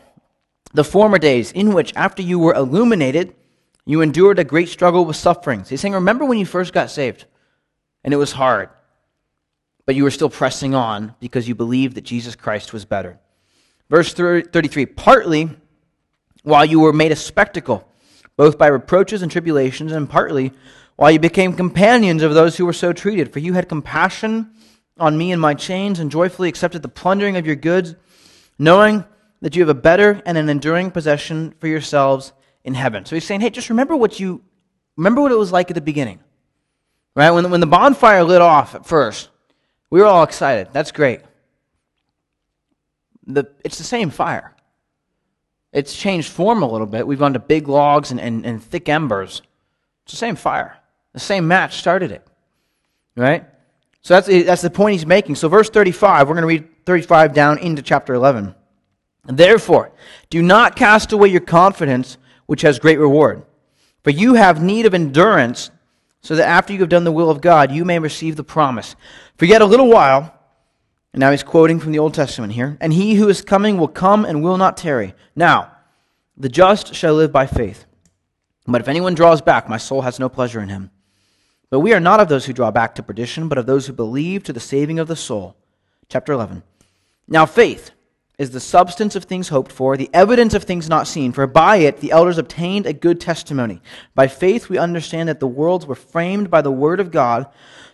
the 0.74 0.84
former 0.84 1.18
days 1.18 1.52
in 1.52 1.74
which, 1.74 1.94
after 1.96 2.22
you 2.22 2.40
were 2.40 2.54
illuminated, 2.54 3.36
you 3.86 4.02
endured 4.02 4.40
a 4.40 4.44
great 4.44 4.70
struggle 4.70 5.06
with 5.06 5.16
sufferings. 5.16 5.70
He's 5.70 5.82
saying, 5.82 5.94
Remember 5.94 6.26
when 6.26 6.38
you 6.38 6.46
first 6.46 6.74
got 6.74 6.92
saved, 6.92 7.26
and 8.04 8.14
it 8.14 8.18
was 8.18 8.32
hard, 8.32 8.70
but 9.86 9.96
you 9.96 10.04
were 10.04 10.12
still 10.12 10.30
pressing 10.30 10.76
on 10.76 11.16
because 11.20 11.48
you 11.48 11.56
believed 11.56 11.96
that 11.96 12.04
Jesus 12.04 12.36
Christ 12.36 12.74
was 12.74 12.86
better. 12.86 13.20
Verse 13.90 14.14
33 14.14 14.86
Partly 14.86 15.50
while 16.44 16.66
you 16.66 16.80
were 16.80 16.94
made 16.94 17.12
a 17.12 17.16
spectacle, 17.16 17.89
both 18.40 18.58
by 18.58 18.68
reproaches 18.68 19.22
and 19.22 19.30
tribulations, 19.30 19.92
and 19.92 20.10
partly 20.10 20.54
while 20.96 21.12
you 21.12 21.20
became 21.20 21.52
companions 21.52 22.24
of 22.24 22.34
those 22.34 22.56
who 22.56 22.66
were 22.66 22.72
so 22.72 22.94
treated. 22.94 23.34
For 23.34 23.40
you 23.40 23.52
had 23.52 23.68
compassion 23.68 24.52
on 24.98 25.18
me 25.18 25.34
in 25.34 25.42
my 25.42 25.54
chains, 25.54 26.00
and 26.00 26.10
joyfully 26.10 26.48
accepted 26.48 26.82
the 26.82 26.88
plundering 26.88 27.36
of 27.36 27.46
your 27.46 27.58
goods, 27.58 27.98
knowing 28.58 29.04
that 29.42 29.58
you 29.58 29.62
have 29.62 29.68
a 29.68 29.74
better 29.74 30.22
and 30.26 30.38
an 30.38 30.48
enduring 30.48 30.90
possession 30.90 31.54
for 31.60 31.68
yourselves 31.68 32.32
in 32.64 32.76
heaven. 32.76 33.04
So 33.04 33.18
he's 33.18 33.26
saying, 33.26 33.42
hey, 33.42 33.50
just 33.50 33.70
remember 33.70 33.98
what 33.98 34.22
you 34.22 34.42
remember 34.96 35.22
what 35.22 35.34
it 35.34 35.38
was 35.38 35.52
like 35.52 35.70
at 35.70 35.76
the 35.76 35.82
beginning. 35.82 36.22
Right? 37.18 37.32
When, 37.32 37.52
when 37.52 37.60
the 37.60 37.68
bonfire 37.68 38.24
lit 38.24 38.42
off 38.42 38.74
at 38.74 38.86
first, 38.86 39.28
we 39.90 40.00
were 40.00 40.06
all 40.06 40.24
excited. 40.24 40.70
That's 40.72 40.94
great. 40.94 41.20
The, 43.28 43.52
it's 43.66 43.80
the 43.80 43.84
same 43.84 44.10
fire. 44.10 44.56
It's 45.72 45.96
changed 45.96 46.30
form 46.32 46.64
a 46.64 46.68
little 46.68 46.88
bit. 46.88 47.06
We've 47.06 47.20
gone 47.20 47.34
to 47.34 47.40
big 47.40 47.68
logs 47.68 48.12
and, 48.12 48.20
and, 48.20 48.46
and 48.46 48.64
thick 48.64 48.90
embers. 48.90 49.42
It's 50.04 50.14
the 50.14 50.18
same 50.18 50.36
fire. 50.36 50.78
The 51.14 51.20
same 51.20 51.48
match 51.48 51.78
started 51.78 52.12
it. 52.12 52.26
Right? 53.16 53.46
So 54.02 54.20
that's, 54.20 54.28
that's 54.28 54.62
the 54.62 54.70
point 54.70 54.94
he's 54.94 55.06
making. 55.06 55.36
So, 55.36 55.50
verse 55.50 55.70
35, 55.70 56.28
we're 56.28 56.36
going 56.36 56.42
to 56.42 56.48
read 56.48 56.86
35 56.86 57.34
down 57.34 57.60
into 57.60 57.82
chapter 57.82 58.14
11. 58.14 58.56
Therefore, 59.26 59.92
do 60.30 60.42
not 60.42 60.76
cast 60.76 61.12
away 61.12 61.28
your 61.28 61.42
confidence, 61.42 62.18
which 62.46 62.62
has 62.62 62.80
great 62.80 62.98
reward. 62.98 63.44
For 64.04 64.10
you 64.10 64.36
have 64.36 64.64
need 64.64 64.86
of 64.86 64.94
endurance, 64.94 65.70
so 66.22 66.36
that 66.36 66.48
after 66.48 66.74
you 66.74 66.80
have 66.80 66.90
done 66.90 67.04
the 67.04 67.12
will 67.12 67.30
of 67.30 67.42
God, 67.42 67.72
you 67.72 67.86
may 67.86 68.00
receive 68.00 68.36
the 68.36 68.44
promise. 68.44 68.96
For 69.38 69.46
yet 69.46 69.62
a 69.62 69.66
little 69.66 69.90
while, 69.90 70.34
and 71.14 71.20
now 71.20 71.32
he's 71.32 71.44
quoting 71.44 71.80
from 71.80 71.92
the 71.92 72.00
Old 72.00 72.14
Testament 72.14 72.54
here, 72.54 72.78
and 72.80 72.94
he 72.94 73.16
who 73.16 73.30
is 73.30 73.42
coming 73.42 73.78
will 73.78 73.88
come 73.88 74.26
and 74.26 74.44
will 74.44 74.58
not 74.58 74.78
tarry. 74.78 75.16
Now, 75.36 75.72
the 76.38 76.50
just 76.50 76.94
shall 76.94 77.16
live 77.16 77.32
by 77.32 77.48
faith. 77.48 77.86
But 78.68 78.82
if 78.82 78.88
anyone 78.88 79.16
draws 79.16 79.42
back, 79.42 79.68
my 79.68 79.78
soul 79.78 80.02
has 80.02 80.20
no 80.20 80.30
pleasure 80.30 80.62
in 80.62 80.70
him. 80.70 80.92
But 81.70 81.80
we 81.80 81.94
are 81.94 82.00
not 82.00 82.20
of 82.20 82.30
those 82.30 82.46
who 82.46 82.54
draw 82.54 82.72
back 82.72 82.96
to 82.96 83.04
perdition, 83.04 83.48
but 83.48 83.58
of 83.58 83.66
those 83.66 83.88
who 83.88 83.94
believe 83.94 84.44
to 84.44 84.54
the 84.54 84.60
saving 84.60 85.00
of 85.00 85.08
the 85.08 85.16
soul. 85.16 85.56
Chapter 86.08 86.34
11. 86.34 86.64
Now, 87.28 87.46
faith 87.46 87.92
is 88.40 88.52
the 88.52 88.60
substance 88.60 89.16
of 89.16 89.26
things 89.26 89.50
hoped 89.50 89.72
for, 89.72 89.98
the 89.98 90.10
evidence 90.14 90.54
of 90.54 90.64
things 90.64 90.88
not 90.88 91.08
seen, 91.08 91.34
for 91.34 91.46
by 91.46 91.76
it 91.78 92.00
the 92.00 92.12
elders 92.12 92.38
obtained 92.38 92.86
a 92.86 92.94
good 92.94 93.20
testimony. 93.20 93.82
By 94.16 94.28
faith 94.28 94.70
we 94.70 94.78
understand 94.78 95.28
that 95.28 95.42
the 95.42 95.48
worlds 95.48 95.86
were 95.86 95.94
framed 95.94 96.50
by 96.50 96.62
the 96.62 96.72
word 96.72 97.02
of 97.02 97.12
God, 97.12 97.48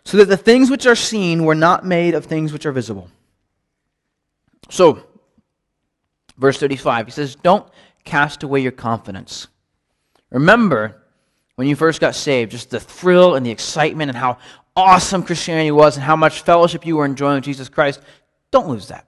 so 0.06 0.18
that 0.18 0.26
the 0.26 0.38
things 0.38 0.70
which 0.70 0.86
are 0.86 0.96
seen 0.96 1.44
were 1.44 1.56
not 1.56 1.86
made 1.86 2.14
of 2.14 2.26
things 2.26 2.54
which 2.54 2.66
are 2.66 2.72
visible. 2.72 3.10
So, 4.70 5.04
verse 6.38 6.60
35, 6.60 7.08
he 7.08 7.12
says, 7.12 7.36
Don't 7.36 7.68
cast 8.04 8.44
away 8.44 8.62
your 8.62 8.72
confidence. 8.72 9.48
Remember 10.30 11.02
when 11.56 11.68
you 11.68 11.76
first 11.76 12.00
got 12.00 12.16
saved, 12.16 12.52
just 12.52 12.70
the 12.70 12.80
thrill 12.80 13.36
and 13.36 13.46
the 13.46 13.52
excitement 13.52 14.10
and 14.10 14.18
how 14.18 14.38
awesome 14.76 15.24
Christianity 15.24 15.72
was 15.72 15.96
and 15.96 16.04
how 16.04 16.16
much 16.16 16.42
fellowship 16.42 16.86
you 16.86 16.98
were 16.98 17.06
enjoying 17.06 17.36
with 17.36 17.46
Jesus 17.46 17.70
Christ. 17.70 18.02
Don't 18.52 18.68
lose 18.68 18.90
that. 18.90 19.08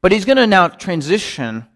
But 0.00 0.12
he's 0.12 0.24
going 0.24 0.36
to 0.36 0.46
now 0.46 0.68
transition 0.68 1.66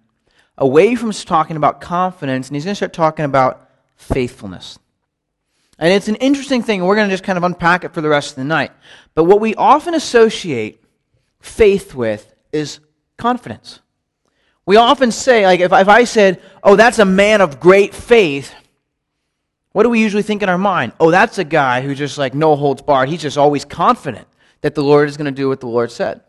away 0.57 0.95
from 0.95 1.13
talking 1.13 1.57
about 1.57 1.81
confidence 1.81 2.49
and 2.49 2.57
he's 2.57 2.65
going 2.65 2.73
to 2.73 2.77
start 2.77 2.93
talking 2.93 3.25
about 3.25 3.69
faithfulness. 3.97 4.79
And 5.81 5.93
it's 5.93 6.09
an 6.09 6.17
interesting 6.17 6.63
thing. 6.63 6.85
We're 6.85 6.95
going 6.95 7.09
to 7.09 7.13
just 7.13 7.25
kind 7.25 7.39
of 7.39 7.43
unpack 7.43 7.85
it 7.85 7.95
for 7.95 8.03
the 8.03 8.09
rest 8.09 8.33
of 8.33 8.37
the 8.37 8.45
night. 8.45 8.71
But 9.15 9.25
what 9.25 9.41
we 9.41 9.55
often 9.55 9.95
associate 9.95 10.85
faith 11.41 11.95
with 11.95 12.35
is 12.53 12.81
confidence. 13.17 13.81
We 14.67 14.77
often 14.77 15.11
say, 15.11 15.47
like, 15.47 15.61
if, 15.61 15.73
if 15.73 15.89
I 15.89 16.05
said, 16.05 16.43
oh, 16.63 16.77
that's 16.77 16.99
a 16.99 17.05
man 17.07 17.41
of 17.41 17.59
great 17.59 17.95
faith, 17.95 18.55
what 19.73 19.85
do 19.85 19.89
we 19.89 20.01
usually 20.01 20.23
think 20.23 20.43
in 20.43 20.51
our 20.51 20.59
mind? 20.59 20.93
Oh, 21.01 21.11
that's 21.11 21.39
a 21.39 21.45
guy 21.45 21.81
who 21.81 21.95
just, 21.95 22.19
like, 22.19 22.35
no 22.35 22.57
holds 22.57 22.83
barred. 22.83 23.09
He's 23.09 23.23
just 23.23 23.39
always 23.39 23.65
confident 23.65 24.29
that 24.61 24.75
the 24.75 24.85
Lord 24.85 25.09
is 25.09 25.17
going 25.17 25.33
to 25.33 25.33
do 25.33 25.49
what 25.49 25.61
the 25.61 25.67
Lord 25.67 25.91
said. 25.91 26.21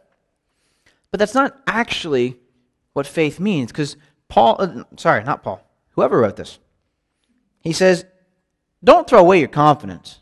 But 1.11 1.19
that's 1.19 1.35
not 1.35 1.59
actually 1.67 2.37
what 2.93 3.05
faith 3.05 3.37
means, 3.37 3.69
because 3.69 3.97
Paul, 4.29 4.55
uh, 4.59 4.83
sorry, 4.95 5.25
not 5.25 5.43
Paul, 5.43 5.61
whoever 5.91 6.19
wrote 6.19 6.37
this, 6.37 6.57
he 7.59 7.73
says, 7.73 8.05
don't 8.83 9.07
throw 9.07 9.19
away 9.19 9.39
your 9.39 9.47
confidence. 9.47 10.19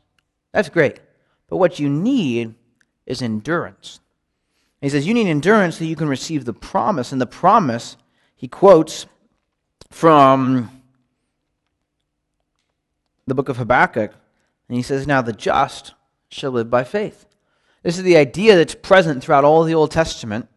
That's 0.51 0.69
great. 0.69 0.99
But 1.47 1.57
what 1.57 1.79
you 1.79 1.89
need 1.89 2.55
is 3.05 3.21
endurance. 3.21 3.99
He 4.81 4.89
says, 4.89 5.07
you 5.07 5.13
need 5.13 5.27
endurance 5.27 5.77
so 5.77 5.83
you 5.83 5.95
can 5.95 6.07
receive 6.07 6.45
the 6.45 6.53
promise. 6.53 7.11
And 7.11 7.19
the 7.19 7.25
promise, 7.25 7.97
he 8.35 8.47
quotes 8.47 9.07
from 9.89 10.81
the 13.27 13.35
book 13.35 13.49
of 13.49 13.57
Habakkuk, 13.57 14.13
and 14.67 14.75
he 14.75 14.83
says, 14.83 15.07
Now 15.07 15.21
the 15.21 15.33
just 15.33 15.93
shall 16.29 16.51
live 16.51 16.69
by 16.69 16.83
faith. 16.83 17.25
This 17.83 17.97
is 17.97 18.03
the 18.03 18.17
idea 18.17 18.55
that's 18.55 18.75
present 18.75 19.23
throughout 19.23 19.45
all 19.45 19.63
the 19.63 19.75
Old 19.75 19.91
Testament 19.91 20.49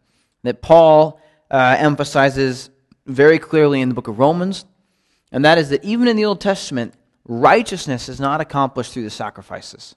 that 0.42 0.60
Paul 0.60 1.20
uh, 1.50 1.76
emphasizes 1.78 2.70
very 3.06 3.38
clearly 3.38 3.80
in 3.80 3.88
the 3.88 3.94
book 3.94 4.08
of 4.08 4.18
Romans, 4.18 4.64
and 5.30 5.44
that 5.44 5.58
is 5.58 5.70
that 5.70 5.84
even 5.84 6.08
in 6.08 6.16
the 6.16 6.24
Old 6.24 6.40
Testament, 6.40 6.94
righteousness 7.26 8.08
is 8.08 8.20
not 8.20 8.40
accomplished 8.40 8.92
through 8.92 9.04
the 9.04 9.10
sacrifices. 9.10 9.96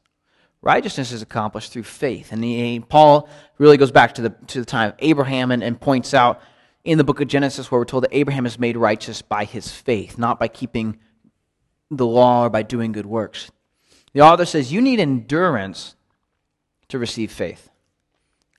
Righteousness 0.62 1.12
is 1.12 1.22
accomplished 1.22 1.72
through 1.72 1.84
faith. 1.84 2.32
And 2.32 2.44
the, 2.44 2.80
Paul 2.80 3.30
really 3.58 3.78
goes 3.78 3.92
back 3.92 4.16
to 4.16 4.24
the, 4.24 4.30
to 4.48 4.60
the 4.60 4.66
time 4.66 4.90
of 4.90 4.96
Abraham 5.00 5.52
and, 5.52 5.64
and 5.64 5.80
points 5.80 6.14
out 6.14 6.42
in 6.84 6.98
the 6.98 7.04
book 7.04 7.22
of 7.22 7.28
Genesis 7.28 7.70
where 7.70 7.80
we're 7.80 7.86
told 7.86 8.04
that 8.04 8.16
Abraham 8.16 8.46
is 8.46 8.58
made 8.58 8.78
righteous 8.78 9.22
by 9.22 9.46
his 9.46 9.72
faith, 9.72 10.18
not 10.18 10.40
by 10.40 10.48
keeping 10.48 10.98
the 11.92 12.06
law 12.06 12.46
or 12.46 12.50
by 12.50 12.64
doing 12.64 12.92
good 12.92 13.06
works. 13.06 13.52
The 14.14 14.22
author 14.22 14.46
says 14.46 14.72
you 14.72 14.82
need 14.82 15.00
endurance 15.00 15.96
to 16.88 17.00
receive 17.00 17.32
faith. 17.32 17.70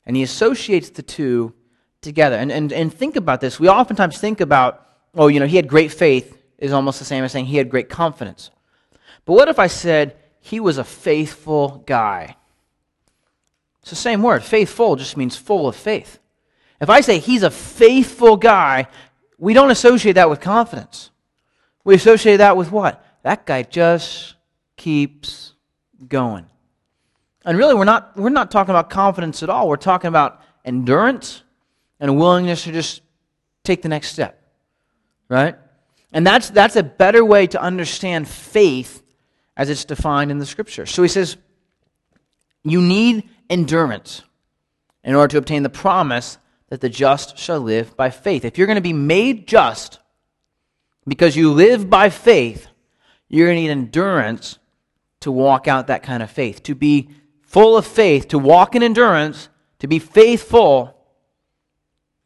And 0.05 0.17
he 0.17 0.23
associates 0.23 0.91
the 0.91 1.03
two 1.03 1.55
together. 2.03 2.37
And, 2.37 2.53
and, 2.53 2.73
and 2.73 2.93
think 2.93 3.17
about 3.17 3.41
this. 3.41 3.59
We 3.59 3.69
oftentimes 3.69 4.19
think 4.19 4.41
about, 4.41 4.87
oh, 5.15 5.29
you 5.29 5.41
know, 5.41 5.47
he 5.47 5.57
had 5.57 5.67
great 5.67 5.93
faith 5.93 6.41
is 6.59 6.73
almost 6.73 6.99
the 6.99 7.05
same 7.05 7.25
as 7.25 7.33
saying 7.33 7.47
he 7.47 7.57
had 7.57 7.69
great 7.69 7.89
confidence. 7.89 8.51
But 9.27 9.35
what 9.35 9.49
if 9.49 9.59
I 9.59 9.67
said 9.67 10.17
he 10.41 10.61
was 10.61 10.79
a 10.79 10.85
faithful 10.85 11.83
guy? 11.87 12.37
It's 13.83 13.91
the 13.91 13.97
same 13.97 14.23
word. 14.23 14.43
Faithful 14.43 14.97
just 14.97 15.17
means 15.17 15.37
full 15.37 15.69
of 15.69 15.77
faith. 15.77 16.19
If 16.81 16.89
I 16.89 17.01
say 17.03 17.19
he's 17.19 17.43
a 17.43 17.51
faithful 17.51 18.37
guy, 18.37 18.87
we 19.39 19.53
don't 19.53 19.71
associate 19.71 20.13
that 20.13 20.31
with 20.31 20.41
confidence. 20.41 21.11
We 21.85 21.95
associate 21.95 22.39
that 22.39 22.57
with 22.57 22.73
what? 22.73 23.05
That 23.23 23.45
guy 23.47 23.63
just 23.63 24.35
keeps 24.77 25.53
going. 26.09 26.47
And 27.45 27.59
really, 27.59 27.75
we're 27.75 27.85
not, 27.85 28.17
we're 28.17 28.29
not 28.29 28.51
talking 28.51 28.71
about 28.71 28.91
confidence 28.91 29.43
at 29.43 29.51
all. 29.51 29.69
We're 29.69 29.77
talking 29.77 30.09
about 30.09 30.41
endurance 30.65 31.43
and 32.01 32.11
a 32.11 32.13
willingness 32.13 32.65
to 32.65 32.73
just 32.73 33.03
take 33.65 33.83
the 33.83 33.89
next 33.89 34.13
step. 34.13 34.43
Right? 35.29 35.57
And 36.13 36.27
that's, 36.27 36.51
that's 36.51 36.77
a 36.77 36.83
better 36.83 37.25
way 37.25 37.47
to 37.49 37.61
understand 37.61 38.29
faith 38.29 39.03
as 39.57 39.71
it's 39.71 39.85
defined 39.85 40.31
in 40.31 40.39
the 40.39 40.47
scripture. 40.47 40.87
So 40.87 41.03
he 41.03 41.09
says, 41.09 41.37
you 42.65 42.81
need 42.81 43.29
endurance 43.49 44.23
in 45.05 45.15
order 45.15 45.33
to 45.33 45.39
obtain 45.39 45.63
the 45.63 45.69
promise 45.69 46.39
that 46.69 46.81
the 46.81 46.89
just 46.89 47.39
shall 47.39 47.61
live 47.61 47.97
by 47.97 48.11
faith. 48.11 48.45
If 48.45 48.59
you're 48.59 48.67
going 48.67 48.77
to 48.77 48.83
be 48.83 48.93
made 48.93 49.47
just 49.47 50.01
because 51.07 51.37
you 51.37 51.53
live 51.53 51.89
by 51.89 52.11
faith, 52.11 52.67
you're 53.29 53.47
going 53.47 53.57
to 53.57 53.63
need 53.63 53.71
endurance 53.71 54.59
to 55.21 55.31
walk 55.31 55.69
out 55.69 55.87
that 55.87 56.03
kind 56.03 56.23
of 56.23 56.31
faith. 56.31 56.63
To 56.65 56.75
be 56.75 57.11
full 57.41 57.77
of 57.77 57.87
faith, 57.87 58.29
to 58.29 58.39
walk 58.39 58.75
in 58.75 58.83
endurance, 58.83 59.49
to 59.79 59.87
be 59.87 59.99
faithful 59.99 60.97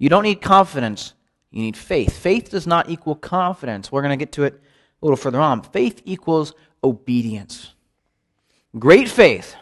you 0.00 0.08
don't 0.08 0.22
need 0.22 0.40
confidence, 0.40 1.12
you 1.50 1.62
need 1.62 1.76
faith. 1.76 2.16
Faith 2.16 2.50
does 2.50 2.66
not 2.66 2.88
equal 2.88 3.14
confidence. 3.14 3.92
We're 3.92 4.00
going 4.00 4.18
to 4.18 4.24
get 4.24 4.32
to 4.32 4.44
it 4.44 4.54
a 4.54 5.04
little 5.04 5.16
further 5.16 5.38
on. 5.38 5.60
Faith 5.60 6.00
equals 6.06 6.54
obedience. 6.82 7.74
Great 8.78 9.08
faith 9.08 9.54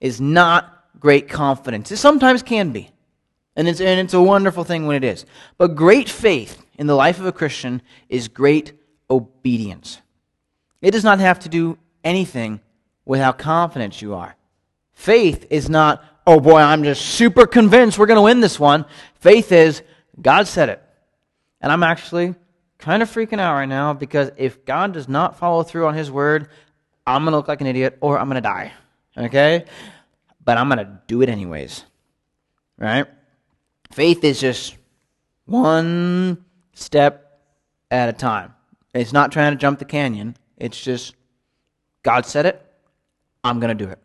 is 0.00 0.20
not 0.20 0.84
great 0.98 1.28
confidence. 1.28 1.90
It 1.90 1.96
sometimes 1.96 2.42
can 2.42 2.70
be. 2.72 2.90
And 3.56 3.68
it's, 3.68 3.80
and 3.80 4.00
it's 4.00 4.14
a 4.14 4.22
wonderful 4.22 4.64
thing 4.64 4.86
when 4.86 4.96
it 4.96 5.04
is. 5.04 5.26
But 5.58 5.74
great 5.74 6.08
faith 6.08 6.64
in 6.78 6.86
the 6.86 6.94
life 6.94 7.18
of 7.18 7.26
a 7.26 7.32
Christian 7.32 7.82
is 8.08 8.28
great 8.28 8.72
obedience. 9.10 10.00
It 10.80 10.92
does 10.92 11.04
not 11.04 11.20
have 11.20 11.40
to 11.40 11.48
do 11.48 11.78
anything 12.02 12.60
with 13.04 13.20
how 13.20 13.32
confident 13.32 14.00
you 14.00 14.14
are. 14.14 14.36
Faith 14.92 15.46
is 15.50 15.68
not 15.68 16.02
oh 16.26 16.40
boy, 16.40 16.58
I'm 16.58 16.84
just 16.84 17.02
super 17.02 17.46
convinced 17.46 17.98
we're 17.98 18.06
going 18.06 18.16
to 18.16 18.22
win 18.22 18.40
this 18.40 18.58
one. 18.58 18.84
Faith 19.16 19.52
is, 19.52 19.82
God 20.20 20.46
said 20.46 20.68
it. 20.68 20.82
And 21.60 21.72
I'm 21.72 21.82
actually 21.82 22.34
kind 22.82 23.00
of 23.00 23.08
freaking 23.08 23.38
out 23.38 23.54
right 23.54 23.68
now 23.68 23.94
because 23.94 24.32
if 24.36 24.64
God 24.64 24.92
does 24.92 25.08
not 25.08 25.38
follow 25.38 25.62
through 25.62 25.86
on 25.86 25.94
his 25.94 26.10
word, 26.10 26.48
I'm 27.06 27.22
going 27.22 27.30
to 27.30 27.36
look 27.36 27.46
like 27.46 27.60
an 27.60 27.68
idiot 27.68 27.96
or 28.00 28.18
I'm 28.18 28.28
going 28.28 28.42
to 28.42 28.48
die. 28.48 28.72
Okay? 29.16 29.64
But 30.44 30.58
I'm 30.58 30.68
going 30.68 30.78
to 30.78 31.00
do 31.06 31.22
it 31.22 31.28
anyways. 31.28 31.84
Right? 32.76 33.06
Faith 33.92 34.24
is 34.24 34.40
just 34.40 34.76
One 35.44 36.44
step 36.72 37.40
at 37.90 38.08
a 38.08 38.12
time. 38.12 38.54
It's 38.94 39.12
not 39.12 39.30
trying 39.30 39.52
to 39.52 39.58
jump 39.58 39.78
the 39.78 39.84
canyon. 39.84 40.36
It's 40.56 40.80
just, 40.80 41.14
God 42.02 42.26
said 42.26 42.46
it, 42.46 42.66
I'm 43.44 43.60
going 43.60 43.76
to 43.76 43.84
do 43.84 43.90
it. 43.90 44.00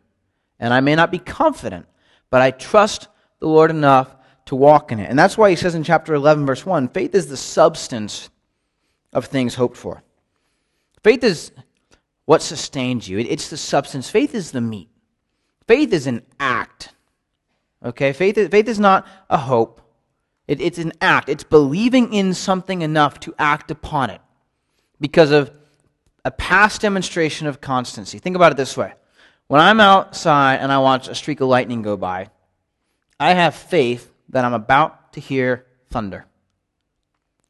And 0.59 0.71
I 0.71 0.81
may 0.81 0.93
not 0.93 1.11
be 1.11 1.19
confident, 1.19 1.87
but 2.29 2.41
I 2.41 2.51
trust 2.51 3.07
the 3.39 3.47
Lord 3.47 3.71
enough 3.71 4.15
to 4.45 4.55
walk 4.55 4.91
in 4.91 4.99
it. 4.99 5.09
And 5.09 5.17
that's 5.17 5.37
why 5.37 5.49
he 5.49 5.55
says 5.55 5.73
in 5.73 5.83
chapter 5.83 6.13
11, 6.13 6.45
verse 6.45 6.65
1 6.65 6.89
faith 6.89 7.15
is 7.15 7.27
the 7.27 7.37
substance 7.37 8.29
of 9.17 9.25
things 9.25 9.55
hoped 9.55 9.75
for. 9.75 10.03
Faith 11.03 11.23
is 11.23 11.51
what 12.25 12.43
sustains 12.43 13.09
you, 13.09 13.17
it's 13.17 13.49
the 13.49 13.57
substance. 13.57 14.09
Faith 14.09 14.35
is 14.35 14.51
the 14.51 14.61
meat. 14.61 14.89
Faith 15.67 15.91
is 15.91 16.05
an 16.05 16.21
act. 16.39 16.93
Okay? 17.83 18.13
Faith 18.13 18.37
is, 18.37 18.49
faith 18.49 18.67
is 18.67 18.79
not 18.79 19.07
a 19.29 19.37
hope, 19.37 19.81
it, 20.47 20.61
it's 20.61 20.77
an 20.77 20.93
act. 21.01 21.29
It's 21.29 21.43
believing 21.43 22.13
in 22.13 22.33
something 22.33 22.83
enough 22.83 23.19
to 23.21 23.33
act 23.39 23.71
upon 23.71 24.11
it 24.11 24.21
because 25.01 25.31
of 25.31 25.51
a 26.23 26.29
past 26.29 26.81
demonstration 26.81 27.47
of 27.47 27.59
constancy. 27.59 28.19
Think 28.19 28.35
about 28.35 28.51
it 28.51 28.55
this 28.55 28.77
way 28.77 28.93
when 29.47 29.61
I'm 29.61 29.79
outside 29.79 30.57
and 30.57 30.71
I 30.71 30.77
watch 30.77 31.07
a 31.07 31.15
streak 31.15 31.41
of 31.41 31.47
lightning 31.47 31.81
go 31.81 31.97
by, 31.97 32.29
I 33.19 33.33
have 33.33 33.55
faith 33.55 34.13
that 34.29 34.45
I'm 34.45 34.53
about 34.53 35.13
to 35.13 35.19
hear 35.19 35.65
thunder 35.89 36.27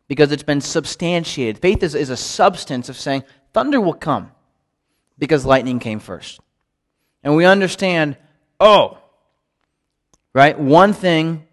because 0.07 0.31
it's 0.31 0.43
been 0.43 0.61
substantiated. 0.61 1.61
Faith 1.61 1.83
is, 1.83 1.95
is 1.95 2.09
a 2.09 2.17
substance 2.17 2.89
of 2.89 2.97
saying 2.97 3.23
thunder 3.53 3.79
will 3.81 3.93
come 3.93 4.31
because 5.17 5.45
lightning 5.45 5.79
came 5.79 5.99
first. 5.99 6.39
And 7.23 7.35
we 7.35 7.45
understand, 7.45 8.17
oh, 8.59 8.99
right? 10.33 10.57
One 10.57 10.93
thing 10.93 11.45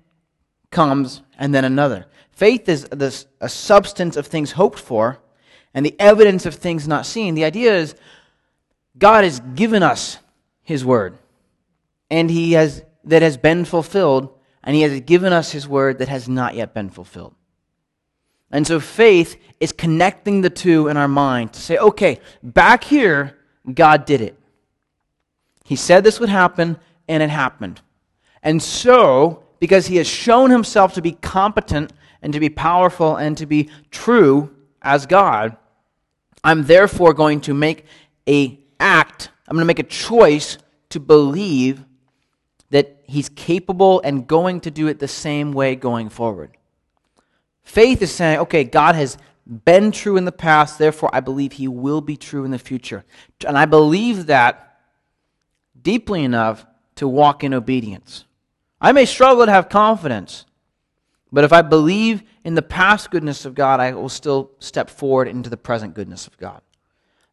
comes 0.71 1.23
and 1.39 1.55
then 1.55 1.65
another. 1.65 2.07
Faith 2.33 2.69
is 2.69 2.85
this, 2.85 3.27
a 3.41 3.49
substance 3.49 4.17
of 4.17 4.27
things 4.27 4.53
hoped 4.53 4.79
for 4.79 5.19
and 5.73 5.85
the 5.85 5.97
evidence 5.99 6.47
of 6.47 6.55
things 6.55 6.87
not 6.87 7.07
seen. 7.07 7.35
The 7.35 7.45
idea 7.45 7.75
is 7.75 7.95
God 8.97 9.25
has 9.25 9.41
given 9.55 9.83
us 9.83 10.19
his 10.63 10.85
word 10.85 11.19
and 12.11 12.31
he 12.31 12.53
has 12.53 12.83
that 13.05 13.23
has 13.23 13.37
been 13.37 13.65
fulfilled 13.65 14.31
and 14.63 14.75
he 14.75 14.83
has 14.83 15.01
given 15.01 15.33
us 15.33 15.53
his 15.53 15.69
word 15.69 15.99
that 15.99 16.09
has 16.09 16.29
not 16.29 16.55
yet 16.55 16.73
been 16.73 16.91
fulfilled. 16.91 17.35
And 18.55 18.65
so 18.65 18.79
faith 18.79 19.37
is 19.59 19.73
connecting 19.73 20.41
the 20.41 20.49
two 20.49 20.87
in 20.87 20.97
our 20.97 21.09
mind 21.09 21.53
to 21.55 21.61
say, 21.61 21.77
okay, 21.77 22.21
back 22.41 22.85
here, 22.85 23.37
God 23.75 24.07
did 24.07 24.21
it. 24.21 24.39
He 25.65 25.75
said 25.75 26.05
this 26.05 26.21
would 26.21 26.29
happen, 26.29 26.79
and 27.09 27.21
it 27.21 27.31
happened. 27.31 27.81
And 28.45 28.63
so, 28.63 29.43
because 29.59 29.89
he 29.89 29.97
has 29.97 30.07
shown 30.07 30.51
himself 30.51 30.95
to 30.95 31.03
be 31.03 31.13
competent 31.13 31.93
and 32.23 32.33
to 32.33 32.39
be 32.39 32.49
powerful 32.49 33.17
and 33.17 33.37
to 33.39 33.47
be 33.47 33.71
true 33.91 34.55
as 34.83 35.05
God, 35.05 35.57
I'm 36.45 36.63
therefore 36.63 37.13
going 37.13 37.41
to 37.43 37.55
make 37.55 37.87
a 38.29 38.61
act, 38.79 39.31
I'm 39.49 39.57
going 39.57 39.63
to 39.63 39.67
make 39.67 39.81
a 39.81 39.83
choice 39.83 40.59
to 40.91 41.01
believe 41.01 41.85
that 42.71 43.03
he's 43.03 43.31
capable 43.31 44.01
and 44.05 44.29
going 44.29 44.61
to 44.61 44.71
do 44.71 44.87
it 44.87 45.01
the 45.01 45.09
same 45.09 45.51
way 45.51 45.75
going 45.75 46.09
forward. 46.09 46.57
Faith 47.65 48.03
is 48.03 48.13
saying, 48.13 48.39
okay, 48.41 48.63
God 48.65 48.95
has 48.95 49.19
been 49.47 49.91
true 49.91 50.17
in 50.17 50.25
the 50.25 50.33
past, 50.33 50.79
therefore 50.79 51.11
I 51.13 51.21
believe 51.21 51.53
he 51.53 51.69
will 51.69 52.01
be 52.01 52.17
true 52.17 52.45
in 52.45 52.51
the 52.51 52.59
future. 52.59 53.05
And 53.47 53.59
I 53.59 53.67
believe 53.67 54.27
that 54.27 54.79
deeply 55.81 56.25
enough 56.25 56.65
to 56.97 57.09
walk 57.09 57.45
in 57.45 57.53
obedience. 57.53 58.25
I 58.81 58.93
may 58.93 59.05
struggle 59.05 59.45
to 59.45 59.53
have 59.53 59.69
confidence, 59.69 60.47
but 61.33 61.45
if 61.45 61.53
I 61.53 61.63
believe 61.63 62.23
in 62.45 62.55
the 62.55 62.63
past 62.63 63.11
goodness 63.11 63.45
of 63.45 63.55
God, 63.55 63.81
I 63.81 63.93
will 63.93 64.09
still 64.09 64.51
step 64.59 64.89
forward 64.89 65.29
into 65.29 65.51
the 65.51 65.57
present 65.57 65.95
goodness 65.95 66.27
of 66.27 66.37
God. 66.39 66.61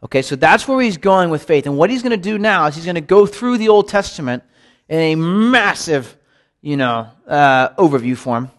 Okay, 0.04 0.22
so 0.22 0.36
that's 0.36 0.68
where 0.68 0.82
he's 0.82 0.98
going 0.98 1.30
with 1.30 1.44
faith. 1.44 1.68
And 1.68 1.78
what 1.78 1.90
he's 1.90 2.02
going 2.02 2.12
to 2.12 2.18
do 2.18 2.40
now 2.40 2.66
is 2.66 2.76
he's 2.76 2.86
going 2.86 2.96
to 2.96 3.02
go 3.02 3.26
through 3.26 3.60
the 3.60 3.70
Old 3.70 3.88
Testament 3.88 4.44
in 4.90 5.00
a 5.00 5.16
massive, 5.16 6.18
you 6.62 6.76
know, 6.76 7.08
uh, 7.28 7.70
overview 7.76 8.18
form, 8.18 8.50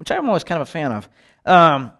which 0.00 0.10
I'm 0.10 0.26
always 0.26 0.42
kind 0.42 0.60
of 0.60 0.66
a 0.66 0.70
fan 0.70 0.90
of, 0.90 1.08
um, 1.46 1.92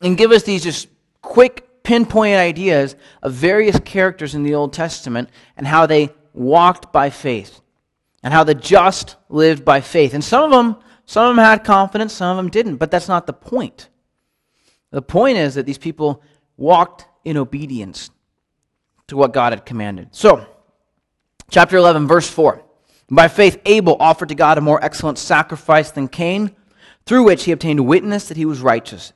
and 0.00 0.16
give 0.16 0.30
us 0.30 0.44
these 0.44 0.62
just 0.62 0.88
quick, 1.20 1.82
pinpoint 1.82 2.36
ideas 2.36 2.96
of 3.22 3.32
various 3.32 3.78
characters 3.80 4.34
in 4.34 4.44
the 4.44 4.54
Old 4.54 4.72
Testament 4.72 5.28
and 5.56 5.66
how 5.66 5.84
they 5.84 6.14
walked 6.32 6.92
by 6.92 7.10
faith 7.10 7.60
and 8.22 8.32
how 8.32 8.44
the 8.44 8.54
just 8.54 9.16
lived 9.28 9.64
by 9.64 9.80
faith. 9.80 10.14
And 10.14 10.22
some 10.22 10.44
of 10.44 10.50
them 10.50 10.76
some 11.08 11.30
of 11.30 11.36
them 11.36 11.42
had 11.42 11.64
confidence, 11.64 12.12
some 12.12 12.32
of 12.32 12.36
them 12.36 12.50
didn't, 12.50 12.76
but 12.76 12.90
that's 12.90 13.08
not 13.08 13.26
the 13.26 13.32
point. 13.32 13.88
The 14.90 15.00
point 15.00 15.38
is 15.38 15.54
that 15.54 15.64
these 15.64 15.78
people 15.78 16.22
walked 16.58 17.06
in 17.24 17.38
obedience 17.38 18.10
to 19.06 19.16
what 19.16 19.32
God 19.32 19.54
had 19.54 19.64
commanded. 19.64 20.08
So, 20.14 20.46
chapter 21.50 21.78
11, 21.78 22.06
verse 22.06 22.28
4. 22.28 22.62
By 23.10 23.28
faith, 23.28 23.58
Abel 23.64 23.96
offered 23.98 24.28
to 24.28 24.34
God 24.34 24.58
a 24.58 24.60
more 24.60 24.84
excellent 24.84 25.16
sacrifice 25.16 25.90
than 25.90 26.08
Cain, 26.08 26.54
through 27.08 27.22
which 27.22 27.44
he 27.44 27.52
obtained 27.52 27.80
witness 27.86 28.28
that 28.28 28.36
he 28.36 28.44
was 28.44 28.60
righteous, 28.60 29.14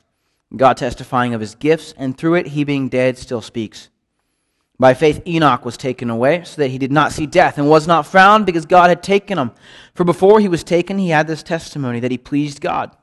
God 0.57 0.79
testifying 0.79 1.35
of 1.35 1.43
his 1.43 1.55
gifts, 1.55 1.93
and 1.99 2.17
through 2.17 2.37
it 2.37 2.47
he 2.47 2.65
being 2.65 2.89
dead 2.89 3.19
still 3.19 3.43
speaks. 3.43 3.91
By 4.79 4.95
faith, 4.95 5.21
Enoch 5.27 5.63
was 5.67 5.77
taken 5.77 6.09
away, 6.09 6.43
so 6.45 6.63
that 6.63 6.71
he 6.71 6.79
did 6.79 6.91
not 6.91 7.13
see 7.13 7.27
death, 7.27 7.59
and 7.59 7.69
was 7.69 7.87
not 7.87 8.07
found 8.07 8.47
because 8.47 8.65
God 8.65 8.89
had 8.89 9.03
taken 9.03 9.37
him. 9.37 9.51
For 9.95 10.05
before 10.05 10.41
he 10.41 10.49
was 10.49 10.65
taken, 10.65 10.97
he 10.97 11.11
had 11.11 11.27
this 11.27 11.43
testimony 11.43 12.01
that 12.01 12.11
he 12.11 12.17
pleased 12.17 12.63
God. 12.63 12.97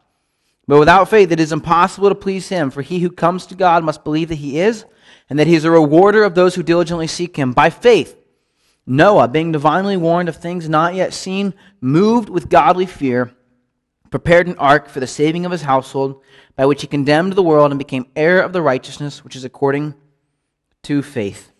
But 0.67 0.79
without 0.79 1.07
faith, 1.07 1.31
it 1.31 1.39
is 1.39 1.51
impossible 1.51 2.09
to 2.09 2.15
please 2.15 2.49
him, 2.49 2.71
for 2.71 2.81
he 2.81 2.97
who 2.97 3.11
comes 3.11 3.45
to 3.45 3.55
God 3.55 3.83
must 3.83 4.03
believe 4.03 4.29
that 4.29 4.35
he 4.35 4.59
is, 4.59 4.85
and 5.29 5.37
that 5.37 5.45
he 5.45 5.53
is 5.53 5.65
a 5.65 5.71
rewarder 5.71 6.23
of 6.23 6.33
those 6.33 6.55
who 6.55 6.63
diligently 6.63 7.05
seek 7.05 7.35
him. 7.35 7.53
By 7.53 7.69
faith, 7.69 8.17
Noah, 8.87 9.27
being 9.27 9.51
divinely 9.51 9.97
warned 9.97 10.29
of 10.29 10.37
things 10.37 10.67
not 10.67 10.95
yet 10.95 11.13
seen, 11.13 11.53
moved 11.79 12.27
with 12.27 12.49
godly 12.49 12.87
fear, 12.87 13.31
prepared 14.09 14.47
an 14.47 14.57
ark 14.57 14.89
for 14.89 14.99
the 14.99 15.07
saving 15.07 15.45
of 15.45 15.51
his 15.51 15.61
household, 15.61 16.21
by 16.55 16.65
which 16.65 16.81
he 16.81 16.87
condemned 16.87 17.33
the 17.33 17.43
world 17.43 17.71
and 17.71 17.77
became 17.77 18.07
heir 18.15 18.41
of 18.41 18.53
the 18.53 18.61
righteousness 18.61 19.23
which 19.23 19.35
is 19.35 19.43
according 19.43 19.93
to 20.83 21.01
faith. 21.01 21.51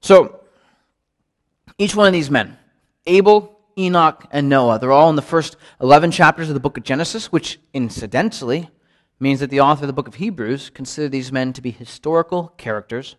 So, 0.00 0.40
each 1.78 1.94
one 1.94 2.06
of 2.06 2.12
these 2.12 2.30
men, 2.30 2.56
Abel, 3.06 3.58
Enoch, 3.78 4.26
and 4.30 4.48
Noah, 4.48 4.78
they're 4.78 4.92
all 4.92 5.10
in 5.10 5.16
the 5.16 5.22
first 5.22 5.56
11 5.80 6.10
chapters 6.10 6.48
of 6.48 6.54
the 6.54 6.60
book 6.60 6.78
of 6.78 6.84
Genesis, 6.84 7.32
which 7.32 7.58
incidentally 7.74 8.70
means 9.18 9.40
that 9.40 9.50
the 9.50 9.60
author 9.60 9.84
of 9.84 9.88
the 9.88 9.92
book 9.92 10.08
of 10.08 10.16
Hebrews 10.16 10.70
considered 10.70 11.12
these 11.12 11.32
men 11.32 11.52
to 11.54 11.62
be 11.62 11.70
historical 11.70 12.54
characters 12.56 13.16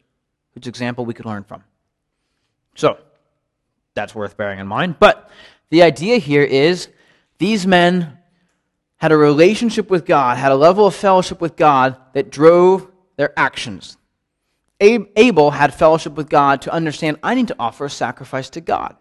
whose 0.53 0.67
example 0.67 1.05
we 1.05 1.13
could 1.13 1.25
learn 1.25 1.43
from. 1.43 1.63
So, 2.75 2.97
that's 3.93 4.13
worth 4.13 4.37
bearing 4.37 4.59
in 4.59 4.67
mind. 4.67 4.97
But 4.99 5.29
the 5.69 5.83
idea 5.83 6.17
here 6.17 6.43
is 6.43 6.89
these 7.37 7.67
men 7.67 8.17
had 8.97 9.11
a 9.11 9.17
relationship 9.17 9.89
with 9.89 10.05
God, 10.05 10.37
had 10.37 10.51
a 10.51 10.55
level 10.55 10.87
of 10.87 10.95
fellowship 10.95 11.39
with 11.39 11.55
God 11.55 11.97
that 12.13 12.31
drove 12.31 12.89
their 13.15 13.37
actions. 13.37 13.97
Abel 14.79 15.51
had 15.51 15.73
fellowship 15.73 16.13
with 16.13 16.29
God 16.29 16.61
to 16.63 16.71
understand, 16.71 17.17
I 17.23 17.35
need 17.35 17.47
to 17.47 17.55
offer 17.59 17.85
a 17.85 17.89
sacrifice 17.89 18.49
to 18.51 18.61
God. 18.61 18.95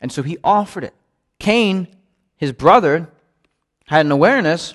And 0.00 0.10
so 0.10 0.22
he 0.22 0.38
offered 0.42 0.84
it. 0.84 0.94
Cain, 1.38 1.88
his 2.36 2.52
brother, 2.52 3.10
had 3.86 4.06
an 4.06 4.12
awareness, 4.12 4.74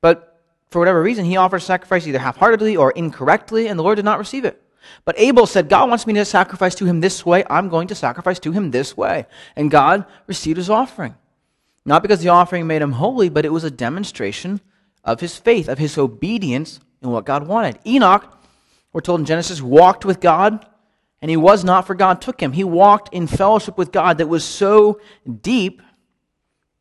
but 0.00 0.40
for 0.68 0.78
whatever 0.78 1.02
reason, 1.02 1.24
he 1.24 1.36
offered 1.36 1.60
sacrifice 1.60 2.06
either 2.06 2.18
half 2.18 2.36
heartedly 2.36 2.76
or 2.76 2.90
incorrectly, 2.92 3.68
and 3.68 3.78
the 3.78 3.82
Lord 3.82 3.96
did 3.96 4.04
not 4.04 4.18
receive 4.18 4.44
it. 4.44 4.62
But 5.04 5.18
Abel 5.18 5.46
said, 5.46 5.68
God 5.68 5.88
wants 5.88 6.06
me 6.06 6.14
to 6.14 6.24
sacrifice 6.24 6.74
to 6.76 6.86
him 6.86 7.00
this 7.00 7.24
way. 7.24 7.44
I'm 7.48 7.68
going 7.68 7.88
to 7.88 7.94
sacrifice 7.94 8.38
to 8.40 8.52
him 8.52 8.70
this 8.70 8.96
way. 8.96 9.26
And 9.56 9.70
God 9.70 10.06
received 10.26 10.56
his 10.56 10.70
offering. 10.70 11.14
Not 11.84 12.02
because 12.02 12.20
the 12.20 12.28
offering 12.28 12.66
made 12.66 12.82
him 12.82 12.92
holy, 12.92 13.28
but 13.28 13.44
it 13.44 13.52
was 13.52 13.64
a 13.64 13.70
demonstration 13.70 14.60
of 15.04 15.20
his 15.20 15.36
faith, 15.36 15.68
of 15.68 15.78
his 15.78 15.96
obedience 15.96 16.80
in 17.02 17.10
what 17.10 17.24
God 17.24 17.46
wanted. 17.46 17.78
Enoch 17.86 18.36
we're 18.92 19.00
told 19.00 19.20
in 19.20 19.26
Genesis, 19.26 19.62
walked 19.62 20.04
with 20.04 20.20
God, 20.20 20.66
and 21.22 21.30
he 21.30 21.36
was 21.36 21.64
not, 21.64 21.86
for 21.86 21.94
God 21.94 22.20
took 22.20 22.42
him. 22.42 22.52
He 22.52 22.64
walked 22.64 23.14
in 23.14 23.26
fellowship 23.26 23.78
with 23.78 23.92
God 23.92 24.18
that 24.18 24.26
was 24.26 24.44
so 24.44 25.00
deep 25.42 25.82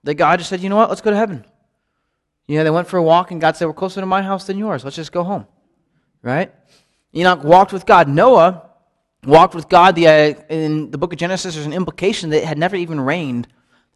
that 0.03 0.15
God 0.15 0.39
just 0.39 0.49
said, 0.49 0.61
you 0.61 0.69
know 0.69 0.75
what, 0.75 0.89
let's 0.89 1.01
go 1.01 1.11
to 1.11 1.17
heaven. 1.17 1.45
You 2.47 2.57
know, 2.57 2.63
they 2.63 2.71
went 2.71 2.87
for 2.87 2.97
a 2.97 3.03
walk, 3.03 3.31
and 3.31 3.39
God 3.39 3.57
said, 3.57 3.67
we're 3.67 3.73
closer 3.73 3.99
to 3.99 4.07
my 4.07 4.23
house 4.23 4.47
than 4.47 4.57
yours. 4.57 4.83
Let's 4.83 4.95
just 4.95 5.11
go 5.11 5.23
home. 5.23 5.45
Right? 6.23 6.51
Enoch 7.13 7.43
walked 7.43 7.73
with 7.73 7.85
God. 7.85 8.07
Noah 8.07 8.69
walked 9.23 9.53
with 9.53 9.69
God. 9.69 9.95
The, 9.95 10.07
uh, 10.07 10.33
in 10.49 10.89
the 10.89 10.97
book 10.97 11.13
of 11.13 11.19
Genesis, 11.19 11.53
there's 11.53 11.67
an 11.67 11.73
implication 11.73 12.31
that 12.31 12.37
it 12.37 12.45
had 12.45 12.57
never 12.57 12.75
even 12.75 12.99
rained 12.99 13.47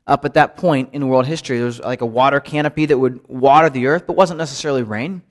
up 0.06 0.26
at 0.26 0.34
that 0.34 0.58
point 0.58 0.90
in 0.94 1.08
world 1.08 1.26
history. 1.26 1.58
There 1.58 1.66
was 1.66 1.80
like 1.80 2.02
a 2.02 2.06
water 2.06 2.40
canopy 2.40 2.86
that 2.88 2.98
would 2.98 3.28
water 3.28 3.70
the 3.70 3.88
earth, 3.88 4.06
but 4.06 4.16
wasn't 4.16 4.38
necessarily 4.38 4.84
rain. 4.84 5.22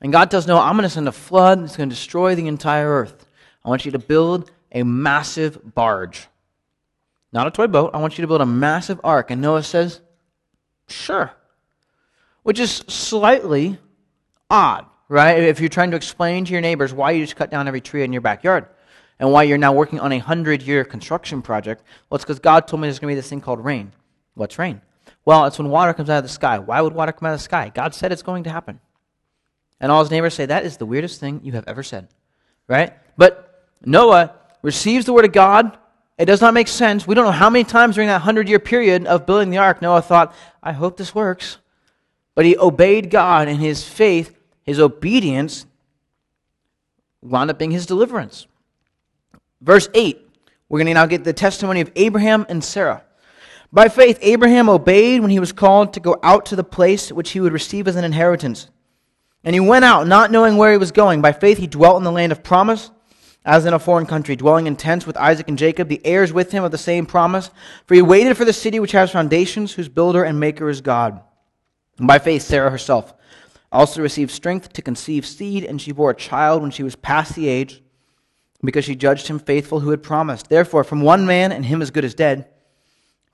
And 0.00 0.12
God 0.12 0.30
tells 0.30 0.46
Noah, 0.46 0.60
I'm 0.60 0.76
going 0.76 0.84
to 0.84 0.90
send 0.90 1.08
a 1.08 1.12
flood 1.12 1.62
that's 1.62 1.76
going 1.76 1.88
to 1.88 1.94
destroy 1.94 2.34
the 2.34 2.46
entire 2.46 2.88
earth. 2.88 3.26
I 3.64 3.68
want 3.68 3.84
you 3.84 3.92
to 3.92 3.98
build 3.98 4.50
a 4.72 4.82
massive 4.82 5.74
barge. 5.74 6.28
Not 7.32 7.46
a 7.46 7.50
toy 7.50 7.66
boat. 7.66 7.90
I 7.94 7.98
want 7.98 8.18
you 8.18 8.22
to 8.22 8.28
build 8.28 8.40
a 8.40 8.46
massive 8.46 9.00
ark. 9.04 9.30
And 9.30 9.40
Noah 9.40 9.62
says, 9.62 10.00
Sure. 10.88 11.30
which 12.42 12.58
is 12.58 12.82
slightly 12.88 13.78
odd, 14.50 14.86
right? 15.08 15.40
If 15.40 15.60
you're 15.60 15.68
trying 15.68 15.92
to 15.92 15.96
explain 15.96 16.44
to 16.46 16.52
your 16.52 16.60
neighbors 16.60 16.92
why 16.92 17.12
you 17.12 17.22
just 17.22 17.36
cut 17.36 17.50
down 17.50 17.68
every 17.68 17.80
tree 17.80 18.02
in 18.02 18.12
your 18.12 18.22
backyard 18.22 18.66
and 19.20 19.30
why 19.30 19.44
you're 19.44 19.58
now 19.58 19.72
working 19.72 20.00
on 20.00 20.10
a 20.10 20.18
hundred 20.18 20.62
year 20.62 20.84
construction 20.84 21.42
project, 21.42 21.84
well, 22.08 22.16
it's 22.16 22.24
because 22.24 22.40
God 22.40 22.66
told 22.66 22.80
me 22.80 22.88
there's 22.88 22.98
going 22.98 23.12
to 23.12 23.14
be 23.14 23.20
this 23.20 23.28
thing 23.28 23.40
called 23.40 23.64
rain. 23.64 23.92
What's 24.34 24.58
rain? 24.58 24.80
Well, 25.24 25.44
it's 25.46 25.58
when 25.58 25.68
water 25.68 25.92
comes 25.92 26.08
out 26.10 26.18
of 26.18 26.24
the 26.24 26.28
sky. 26.28 26.58
Why 26.58 26.80
would 26.80 26.92
water 26.92 27.12
come 27.12 27.26
out 27.26 27.34
of 27.34 27.40
the 27.40 27.44
sky? 27.44 27.70
God 27.74 27.94
said 27.94 28.12
it's 28.12 28.22
going 28.22 28.44
to 28.44 28.50
happen. 28.50 28.80
And 29.80 29.90
all 29.90 30.00
his 30.00 30.10
neighbors 30.10 30.34
say, 30.34 30.46
That 30.46 30.64
is 30.64 30.76
the 30.76 30.86
weirdest 30.86 31.20
thing 31.20 31.40
you 31.42 31.52
have 31.52 31.64
ever 31.66 31.82
said, 31.82 32.08
right? 32.68 32.92
But 33.16 33.66
Noah 33.84 34.34
receives 34.62 35.06
the 35.06 35.12
word 35.12 35.24
of 35.24 35.32
God. 35.32 35.76
It 36.18 36.26
does 36.26 36.40
not 36.40 36.52
make 36.52 36.68
sense. 36.68 37.06
We 37.06 37.14
don't 37.14 37.24
know 37.24 37.30
how 37.30 37.48
many 37.48 37.64
times 37.64 37.94
during 37.94 38.08
that 38.08 38.20
hundred 38.20 38.48
year 38.48 38.58
period 38.58 39.06
of 39.06 39.24
building 39.24 39.50
the 39.50 39.58
ark 39.58 39.80
Noah 39.80 40.02
thought, 40.02 40.34
I 40.62 40.72
hope 40.72 40.96
this 40.96 41.14
works. 41.14 41.56
But 42.34 42.44
he 42.44 42.56
obeyed 42.56 43.10
God, 43.10 43.48
and 43.48 43.58
his 43.60 43.82
faith, 43.86 44.38
his 44.62 44.78
obedience, 44.78 45.66
wound 47.22 47.50
up 47.50 47.58
being 47.58 47.70
his 47.70 47.86
deliverance. 47.86 48.46
Verse 49.60 49.88
8, 49.94 50.26
we're 50.68 50.78
going 50.78 50.86
to 50.86 50.94
now 50.94 51.06
get 51.06 51.24
the 51.24 51.32
testimony 51.32 51.80
of 51.80 51.90
Abraham 51.96 52.46
and 52.48 52.62
Sarah. 52.62 53.02
By 53.72 53.88
faith, 53.88 54.18
Abraham 54.20 54.68
obeyed 54.68 55.20
when 55.20 55.30
he 55.30 55.38
was 55.38 55.52
called 55.52 55.92
to 55.92 56.00
go 56.00 56.18
out 56.22 56.46
to 56.46 56.56
the 56.56 56.64
place 56.64 57.12
which 57.12 57.30
he 57.30 57.40
would 57.40 57.52
receive 57.52 57.86
as 57.86 57.96
an 57.96 58.04
inheritance. 58.04 58.68
And 59.44 59.54
he 59.54 59.60
went 59.60 59.84
out, 59.84 60.06
not 60.06 60.30
knowing 60.30 60.56
where 60.56 60.72
he 60.72 60.78
was 60.78 60.92
going. 60.92 61.22
By 61.22 61.32
faith, 61.32 61.58
he 61.58 61.66
dwelt 61.66 61.98
in 61.98 62.04
the 62.04 62.10
land 62.10 62.32
of 62.32 62.42
promise, 62.42 62.90
as 63.44 63.64
in 63.64 63.72
a 63.72 63.78
foreign 63.78 64.06
country, 64.06 64.36
dwelling 64.36 64.66
in 64.66 64.76
tents 64.76 65.06
with 65.06 65.16
Isaac 65.16 65.48
and 65.48 65.56
Jacob, 65.56 65.88
the 65.88 66.04
heirs 66.04 66.32
with 66.32 66.50
him 66.50 66.64
of 66.64 66.72
the 66.72 66.78
same 66.78 67.06
promise. 67.06 67.50
For 67.86 67.94
he 67.94 68.02
waited 68.02 68.36
for 68.36 68.44
the 68.44 68.52
city 68.52 68.80
which 68.80 68.92
has 68.92 69.12
foundations, 69.12 69.72
whose 69.72 69.88
builder 69.88 70.24
and 70.24 70.40
maker 70.40 70.68
is 70.68 70.80
God. 70.80 71.20
And 71.98 72.06
by 72.06 72.18
faith, 72.18 72.42
Sarah 72.42 72.70
herself 72.70 73.14
also 73.72 74.02
received 74.02 74.32
strength 74.32 74.72
to 74.72 74.82
conceive 74.82 75.24
seed, 75.24 75.64
and 75.64 75.80
she 75.80 75.92
bore 75.92 76.10
a 76.10 76.14
child 76.14 76.60
when 76.60 76.72
she 76.72 76.82
was 76.82 76.96
past 76.96 77.36
the 77.36 77.48
age, 77.48 77.82
because 78.62 78.84
she 78.84 78.96
judged 78.96 79.28
him 79.28 79.38
faithful 79.38 79.80
who 79.80 79.90
had 79.90 80.02
promised. 80.02 80.48
Therefore, 80.48 80.82
from 80.82 81.02
one 81.02 81.24
man, 81.24 81.52
and 81.52 81.64
him 81.64 81.80
as 81.80 81.92
good 81.92 82.04
as 82.04 82.14
dead, 82.14 82.48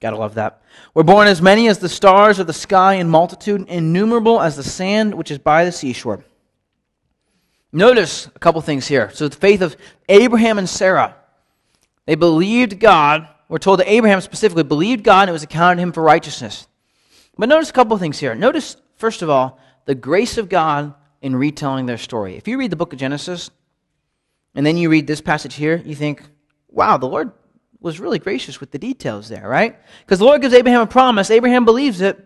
Gotta 0.00 0.16
love 0.16 0.34
that. 0.34 0.62
We're 0.94 1.04
born 1.04 1.26
as 1.26 1.40
many 1.40 1.68
as 1.68 1.78
the 1.78 1.88
stars 1.88 2.38
of 2.38 2.46
the 2.46 2.52
sky 2.52 2.94
in 2.94 3.08
multitude, 3.08 3.66
innumerable 3.68 4.40
as 4.40 4.56
the 4.56 4.62
sand 4.62 5.14
which 5.14 5.30
is 5.30 5.38
by 5.38 5.64
the 5.64 5.72
seashore. 5.72 6.24
Notice 7.72 8.26
a 8.26 8.38
couple 8.38 8.60
things 8.60 8.86
here. 8.86 9.10
So, 9.12 9.28
the 9.28 9.36
faith 9.36 9.60
of 9.60 9.76
Abraham 10.08 10.58
and 10.58 10.68
Sarah. 10.68 11.16
They 12.06 12.14
believed 12.14 12.78
God. 12.78 13.28
We're 13.48 13.58
told 13.58 13.80
that 13.80 13.90
Abraham 13.90 14.20
specifically 14.20 14.62
believed 14.62 15.04
God 15.04 15.22
and 15.22 15.30
it 15.30 15.32
was 15.32 15.42
accounted 15.42 15.82
him 15.82 15.92
for 15.92 16.02
righteousness. 16.02 16.68
But 17.36 17.48
notice 17.48 17.70
a 17.70 17.74
couple 17.74 17.96
things 17.98 18.18
here. 18.18 18.34
Notice, 18.34 18.76
first 18.96 19.22
of 19.22 19.30
all, 19.30 19.58
the 19.84 19.94
grace 19.94 20.38
of 20.38 20.48
God 20.48 20.94
in 21.20 21.36
retelling 21.36 21.86
their 21.86 21.98
story. 21.98 22.36
If 22.36 22.48
you 22.48 22.58
read 22.58 22.70
the 22.70 22.76
book 22.76 22.92
of 22.92 22.98
Genesis 22.98 23.50
and 24.54 24.64
then 24.64 24.76
you 24.76 24.88
read 24.88 25.06
this 25.06 25.20
passage 25.20 25.54
here, 25.54 25.82
you 25.84 25.94
think, 25.94 26.22
wow, 26.68 26.96
the 26.96 27.06
Lord 27.06 27.32
was 27.86 28.00
really 28.00 28.18
gracious 28.18 28.60
with 28.60 28.72
the 28.72 28.78
details 28.78 29.28
there, 29.28 29.48
right? 29.48 29.78
Because 30.00 30.18
the 30.18 30.24
Lord 30.24 30.42
gives 30.42 30.52
Abraham 30.52 30.82
a 30.82 30.86
promise. 30.86 31.30
Abraham 31.30 31.64
believes 31.64 32.00
it. 32.00 32.22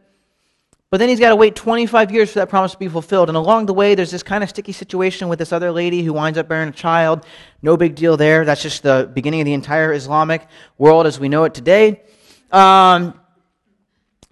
But 0.90 0.98
then 0.98 1.08
he's 1.08 1.20
got 1.20 1.28
to 1.28 1.36
wait 1.36 1.54
25 1.54 2.10
years 2.10 2.32
for 2.32 2.40
that 2.40 2.48
promise 2.48 2.72
to 2.72 2.78
be 2.78 2.88
fulfilled. 2.88 3.28
And 3.28 3.36
along 3.36 3.66
the 3.66 3.74
way, 3.74 3.94
there's 3.94 4.10
this 4.10 4.24
kind 4.24 4.42
of 4.42 4.50
sticky 4.50 4.72
situation 4.72 5.28
with 5.28 5.38
this 5.38 5.52
other 5.52 5.70
lady 5.70 6.02
who 6.02 6.12
winds 6.12 6.36
up 6.36 6.48
bearing 6.48 6.70
a 6.70 6.72
child. 6.72 7.24
No 7.62 7.76
big 7.76 7.94
deal 7.94 8.16
there. 8.16 8.44
That's 8.44 8.62
just 8.62 8.82
the 8.82 9.08
beginning 9.14 9.40
of 9.40 9.44
the 9.44 9.52
entire 9.52 9.92
Islamic 9.92 10.48
world 10.78 11.06
as 11.06 11.20
we 11.20 11.28
know 11.28 11.44
it 11.44 11.54
today. 11.54 12.02
Um, 12.50 13.20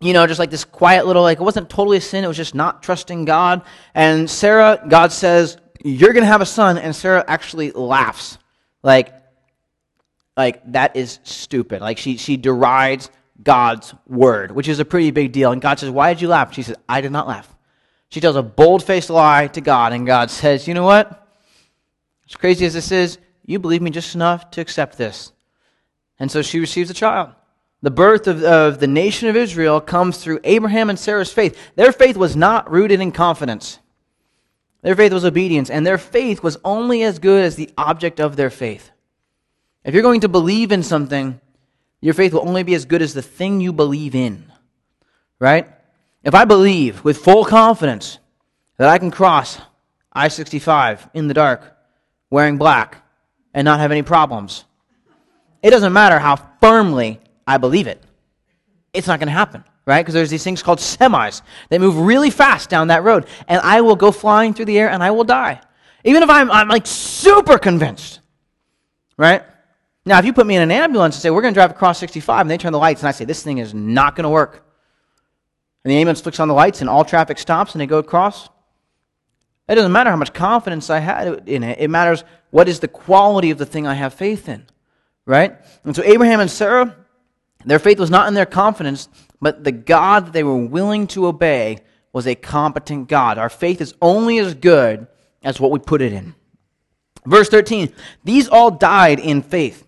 you 0.01 0.12
know, 0.12 0.26
just 0.26 0.41
like 0.41 0.51
this 0.51 0.64
quiet 0.64 1.07
little, 1.07 1.22
like, 1.22 1.39
it 1.39 1.45
wasn't 1.45 1.70
totally 1.70 1.99
a 1.99 2.01
sin. 2.01 2.24
It 2.24 2.29
was 2.29 2.37
just 2.37 2.55
not 2.55 2.83
trusting 2.83 3.24
God. 3.24 3.62
And 3.95 4.29
Sarah, 4.29 4.83
God 4.89 5.12
says, 5.12 5.59
You're 5.85 6.12
going 6.12 6.24
to 6.24 6.29
have 6.29 6.41
a 6.41 6.47
son. 6.47 6.79
And 6.79 6.97
Sarah 6.97 7.24
actually 7.29 7.70
laughs. 7.70 8.39
Like, 8.83 9.12
like 10.39 10.62
that 10.72 10.97
is 10.97 11.18
stupid. 11.24 11.82
Like 11.82 11.99
she 11.99 12.16
she 12.16 12.39
derides 12.39 13.11
God's 13.43 13.95
word, 14.07 14.53
which 14.53 14.68
is 14.68 14.78
a 14.78 14.84
pretty 14.84 15.11
big 15.11 15.32
deal. 15.32 15.53
And 15.53 15.61
God 15.61 15.78
says, 15.78 15.91
Why 15.91 16.14
did 16.14 16.22
you 16.22 16.28
laugh? 16.28 16.55
She 16.55 16.62
says, 16.62 16.76
I 16.89 17.01
did 17.01 17.12
not 17.12 17.28
laugh. 17.28 17.55
She 18.09 18.20
tells 18.20 18.36
a 18.36 18.43
bold 18.43 18.82
faced 18.82 19.11
lie 19.11 19.49
to 19.49 19.61
God, 19.61 19.93
and 19.93 20.07
God 20.07 20.30
says, 20.30 20.66
You 20.66 20.74
know 20.74 20.84
what? 20.84 21.26
As 22.28 22.36
crazy 22.36 22.64
as 22.64 22.74
this 22.74 22.93
is, 22.93 23.18
you 23.45 23.59
believe 23.59 23.82
me 23.82 23.91
just 23.91 24.14
enough 24.14 24.51
to 24.53 24.61
accept 24.61 24.97
this. 24.97 25.32
And 26.18 26.30
so 26.30 26.43
she 26.43 26.61
receives 26.61 26.91
a 26.91 26.95
child. 26.95 27.30
The 27.80 27.91
birth 27.91 28.26
of, 28.26 28.43
of 28.43 28.80
the 28.80 28.86
nation 28.86 29.28
of 29.28 29.36
Israel 29.36 29.80
comes 29.80 30.18
through 30.18 30.41
Abraham 30.45 30.91
and 30.91 30.99
Sarah's 30.99 31.32
faith. 31.32 31.57
Their 31.76 31.93
faith 31.93 32.16
was 32.16 32.34
not 32.34 32.70
rooted 32.70 33.01
in 33.01 33.12
confidence. 33.12 33.78
Their 34.82 34.97
faith 34.97 35.12
was 35.12 35.24
obedience, 35.24 35.70
and 35.70 35.86
their 35.86 35.99
faith 35.99 36.43
was 36.43 36.59
only 36.64 37.03
as 37.03 37.18
good 37.18 37.45
as 37.45 37.57
the 37.57 37.70
object 37.76 38.20
of 38.20 38.36
their 38.36 38.51
faith. 38.51 38.91
If 39.85 39.95
you're 39.95 40.03
going 40.03 40.20
to 40.20 40.29
believe 40.29 40.72
in 40.72 40.83
something, 40.83 41.41
your 42.01 42.14
faith 42.14 42.33
will 42.33 42.47
only 42.47 42.62
be 42.62 42.74
as 42.74 42.85
good 42.85 43.03
as 43.03 43.14
the 43.14 43.22
thing 43.22 43.61
you 43.61 43.72
believe 43.72 44.14
in. 44.14 44.53
Right? 45.41 45.68
If 46.22 46.35
I 46.35 46.45
believe 46.45 47.05
with 47.05 47.18
full 47.18 47.45
confidence 47.45 48.18
that 48.76 48.89
I 48.89 48.99
can 48.99 49.11
cross 49.11 49.59
I 50.12 50.29
65 50.29 51.09
in 51.14 51.29
the 51.29 51.35
dark 51.35 51.76
wearing 52.31 52.59
black 52.59 53.05
and 53.55 53.64
not 53.64 53.81
have 53.81 53.93
any 53.93 54.03
problems, 54.03 54.64
it 55.62 55.70
doesn't 55.70 55.93
matter 55.93 56.18
how 56.18 56.37
firmly 56.61 57.20
I 57.47 57.59
believe 57.59 57.87
it. 57.87 58.03
It's 58.93 59.07
not 59.07 59.20
going 59.20 59.29
to 59.29 59.33
happen, 59.33 59.64
right? 59.87 60.03
Because 60.03 60.14
there's 60.14 60.31
these 60.31 60.45
things 60.45 60.62
called 60.62 60.79
semis. 60.79 61.43
They 61.68 61.79
move 61.79 61.99
really 61.99 62.31
fast 62.31 62.68
down 62.68 62.89
that 62.89 63.05
road, 63.05 63.26
and 63.47 63.61
I 63.62 63.81
will 63.81 63.97
go 63.97 64.11
flying 64.11 64.55
through 64.55 64.66
the 64.66 64.79
air 64.79 64.91
and 64.91 65.03
I 65.03 65.11
will 65.11 65.24
die. 65.24 65.61
Even 66.05 66.22
if 66.22 66.31
I'm, 66.31 66.51
I'm 66.51 66.68
like 66.68 66.87
super 66.87 67.59
convinced, 67.59 68.20
right? 69.16 69.43
Now, 70.09 70.19
if 70.19 70.25
you 70.25 70.33
put 70.33 70.47
me 70.47 70.57
in 70.57 70.63
an 70.63 70.71
ambulance 70.71 71.17
and 71.17 71.23
say, 71.23 71.29
we're 71.29 71.43
going 71.43 71.53
to 71.53 71.59
drive 71.59 71.71
across 71.71 71.99
65, 71.99 72.41
and 72.41 72.51
they 72.51 72.57
turn 72.57 72.73
the 72.73 72.79
lights, 72.79 73.03
and 73.03 73.09
I 73.09 73.11
say, 73.11 73.27
this 73.27 73.43
thing 73.43 73.59
is 73.59 73.75
not 73.75 74.17
going 74.17 74.23
to 74.23 74.31
work, 74.31 74.67
and 75.85 75.91
the 75.91 75.97
ambulance 75.97 76.23
flicks 76.23 76.41
on 76.41 76.49
the 76.49 76.55
lights, 76.55 76.81
and 76.81 76.89
all 76.89 77.05
traffic 77.05 77.39
stops, 77.39 77.73
and 77.73 77.81
they 77.81 77.87
go 77.87 77.99
across, 77.99 78.49
it 79.69 79.75
doesn't 79.75 79.93
matter 79.93 80.09
how 80.09 80.17
much 80.17 80.33
confidence 80.33 80.89
I 80.89 81.01
had 81.01 81.47
in 81.47 81.63
it. 81.63 81.79
It 81.79 81.91
matters 81.91 82.25
what 82.49 82.71
is 82.71 82.81
the 82.81 82.89
quality 82.89 83.51
of 83.51 83.59
the 83.59 83.67
thing 83.67 83.87
I 83.87 83.93
have 83.93 84.15
faith 84.15 84.49
in, 84.49 84.65
right? 85.27 85.59
And 85.85 85.95
so 85.95 86.03
Abraham 86.03 86.41
and 86.41 86.51
Sarah, 86.51 86.97
their 87.67 87.79
faith 87.79 88.01
was 88.01 88.09
not 88.09 88.29
in 88.29 88.35
their 88.35 88.47
confidence, 88.47 89.11
but 89.43 89.63
the 89.63 89.73
God 89.73 90.25
that 90.25 90.33
they 90.33 90.43
were 90.43 90.57
willing 90.57 91.07
to 91.09 91.27
obey 91.27 91.81
was 92.15 92.27
a 92.27 92.35
competent 92.35 93.09
God. 93.09 93.37
Our 93.37 93.51
faith 93.51 93.83
is 93.83 93.95
only 94.01 94.39
as 94.39 94.55
good 94.55 95.07
as 95.43 95.61
what 95.61 95.71
we 95.71 95.81
put 95.81 96.01
it 96.01 96.15
in. 96.15 96.35
Verse 97.27 97.51
13 97.51 97.93
These 98.25 98.49
all 98.49 98.71
died 98.71 99.21
in 99.21 99.43
faith 99.43 99.85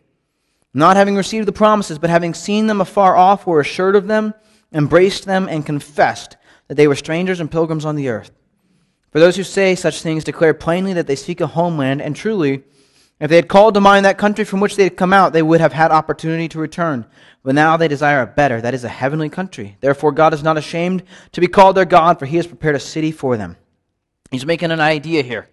not 0.73 0.97
having 0.97 1.17
received 1.17 1.49
the 1.49 1.53
promises, 1.53 1.99
but 1.99 2.11
having 2.11 2.35
seen 2.35 2.67
them 2.67 2.81
afar 2.81 3.17
off, 3.17 3.47
were 3.47 3.61
assured 3.61 3.97
of 3.97 4.07
them, 4.07 4.35
embraced 4.73 5.25
them, 5.25 5.49
and 5.49 5.67
confessed 5.67 6.37
that 6.69 6.77
they 6.77 6.87
were 6.87 6.95
strangers 6.95 7.41
and 7.41 7.51
pilgrims 7.51 7.85
on 7.85 7.97
the 7.97 8.09
earth. 8.09 8.31
For 9.11 9.19
those 9.19 9.37
who 9.37 9.43
say 9.43 9.75
such 9.75 10.03
things 10.03 10.23
declare 10.23 10.55
plainly 10.55 10.93
that 10.93 11.09
they 11.09 11.17
seek 11.17 11.41
a 11.41 11.49
homeland, 11.49 12.01
and 12.01 12.15
truly, 12.15 12.63
if 13.19 13.29
they 13.29 13.37
had 13.37 13.49
called 13.49 13.75
to 13.75 13.81
mind 13.81 14.05
that 14.05 14.17
country 14.17 14.45
from 14.45 14.61
which 14.61 14.77
they 14.77 14.85
had 14.85 14.97
come 14.97 15.13
out, 15.13 15.33
they 15.33 15.43
would 15.43 15.61
have 15.61 15.73
had 15.73 15.91
opportunity 15.91 16.49
to 16.49 16.61
return. 16.61 17.05
But 17.43 17.55
now 17.55 17.77
they 17.77 17.89
desire 17.89 18.23
a 18.23 18.27
better, 18.27 18.61
that 18.61 18.73
is, 18.73 18.85
a 18.85 18.89
heavenly 18.89 19.29
country. 19.29 19.77
Therefore, 19.81 20.13
God 20.13 20.33
is 20.33 20.43
not 20.43 20.57
ashamed 20.57 21.03
to 21.33 21.41
be 21.41 21.49
called 21.49 21.77
their 21.77 21.85
God, 21.85 22.19
for 22.19 22.27
he 22.27 22.37
has 22.37 22.47
prepared 22.47 22.77
a 22.77 22.81
city 22.81 23.11
for 23.11 23.37
them. 23.37 23.57
He's 24.31 24.47
making 24.47 24.71
an 24.71 24.81
idea 24.81 25.23
here. 25.23 25.49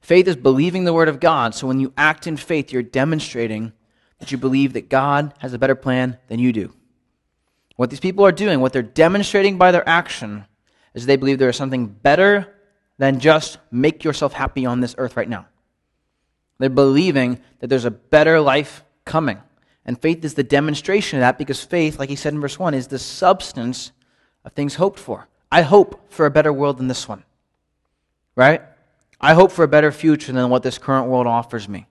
Faith 0.00 0.28
is 0.28 0.36
believing 0.36 0.84
the 0.84 0.92
word 0.92 1.08
of 1.08 1.18
God, 1.18 1.54
so 1.54 1.66
when 1.66 1.80
you 1.80 1.92
act 1.96 2.26
in 2.26 2.36
faith, 2.36 2.72
you're 2.72 2.82
demonstrating 2.82 3.72
that 4.18 4.32
you 4.32 4.38
believe 4.38 4.72
that 4.72 4.88
God 4.88 5.34
has 5.38 5.52
a 5.52 5.58
better 5.58 5.74
plan 5.74 6.18
than 6.28 6.38
you 6.38 6.52
do. 6.52 6.72
What 7.76 7.90
these 7.90 8.00
people 8.00 8.26
are 8.26 8.32
doing, 8.32 8.60
what 8.60 8.72
they're 8.72 8.82
demonstrating 8.82 9.58
by 9.58 9.70
their 9.70 9.88
action, 9.88 10.46
is 10.94 11.06
they 11.06 11.16
believe 11.16 11.38
there 11.38 11.48
is 11.48 11.56
something 11.56 11.86
better 11.86 12.54
than 12.98 13.20
just 13.20 13.58
make 13.70 14.02
yourself 14.02 14.32
happy 14.32 14.66
on 14.66 14.80
this 14.80 14.96
earth 14.98 15.16
right 15.16 15.28
now. 15.28 15.46
They're 16.58 16.68
believing 16.68 17.40
that 17.60 17.68
there's 17.68 17.84
a 17.84 17.90
better 17.90 18.40
life 18.40 18.82
coming. 19.04 19.38
And 19.84 20.00
faith 20.00 20.24
is 20.24 20.34
the 20.34 20.42
demonstration 20.42 21.18
of 21.18 21.20
that 21.20 21.38
because 21.38 21.62
faith, 21.62 21.98
like 21.98 22.08
he 22.08 22.16
said 22.16 22.34
in 22.34 22.40
verse 22.40 22.58
1, 22.58 22.74
is 22.74 22.88
the 22.88 22.98
substance 22.98 23.92
of 24.44 24.52
things 24.52 24.74
hoped 24.74 24.98
for. 24.98 25.28
I 25.50 25.62
hope 25.62 26.12
for 26.12 26.26
a 26.26 26.30
better 26.30 26.52
world 26.52 26.78
than 26.78 26.88
this 26.88 27.08
one. 27.08 27.24
Right? 28.34 28.62
I 29.20 29.34
hope 29.34 29.50
for 29.50 29.62
a 29.62 29.68
better 29.68 29.90
future 29.90 30.32
than 30.32 30.50
what 30.50 30.62
this 30.62 30.78
current 30.78 31.08
world 31.08 31.26
offers 31.26 31.68
me. 31.68 31.86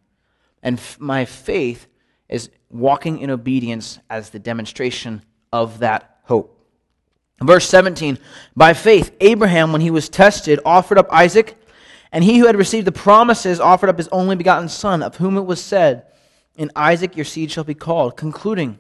And 0.62 0.78
f- 0.78 1.00
my 1.00 1.26
faith 1.26 1.88
is 2.30 2.50
walking 2.70 3.20
in 3.20 3.30
obedience 3.30 4.00
as 4.10 4.30
the 4.30 4.40
demonstration 4.40 5.24
of 5.52 5.80
that 5.80 6.20
hope. 6.24 6.54
Verse 7.42 7.68
17 7.70 8.18
By 8.56 8.74
faith, 8.74 9.16
Abraham, 9.22 9.72
when 9.72 9.82
he 9.82 9.92
was 9.92 10.10
tested, 10.10 10.60
offered 10.66 10.98
up 10.98 11.12
Isaac, 11.12 11.58
and 12.12 12.24
he 12.24 12.38
who 12.38 12.48
had 12.48 12.56
received 12.56 12.88
the 12.88 12.92
promises 12.92 13.60
offered 13.60 13.90
up 13.90 13.98
his 13.98 14.08
only 14.10 14.36
begotten 14.36 14.70
son, 14.70 15.04
of 15.04 15.18
whom 15.18 15.38
it 15.38 15.46
was 15.46 15.62
said, 15.62 16.06
In 16.56 16.72
Isaac 16.76 17.16
your 17.16 17.26
seed 17.26 17.52
shall 17.52 17.64
be 17.64 17.74
called, 17.74 18.18
concluding 18.18 18.80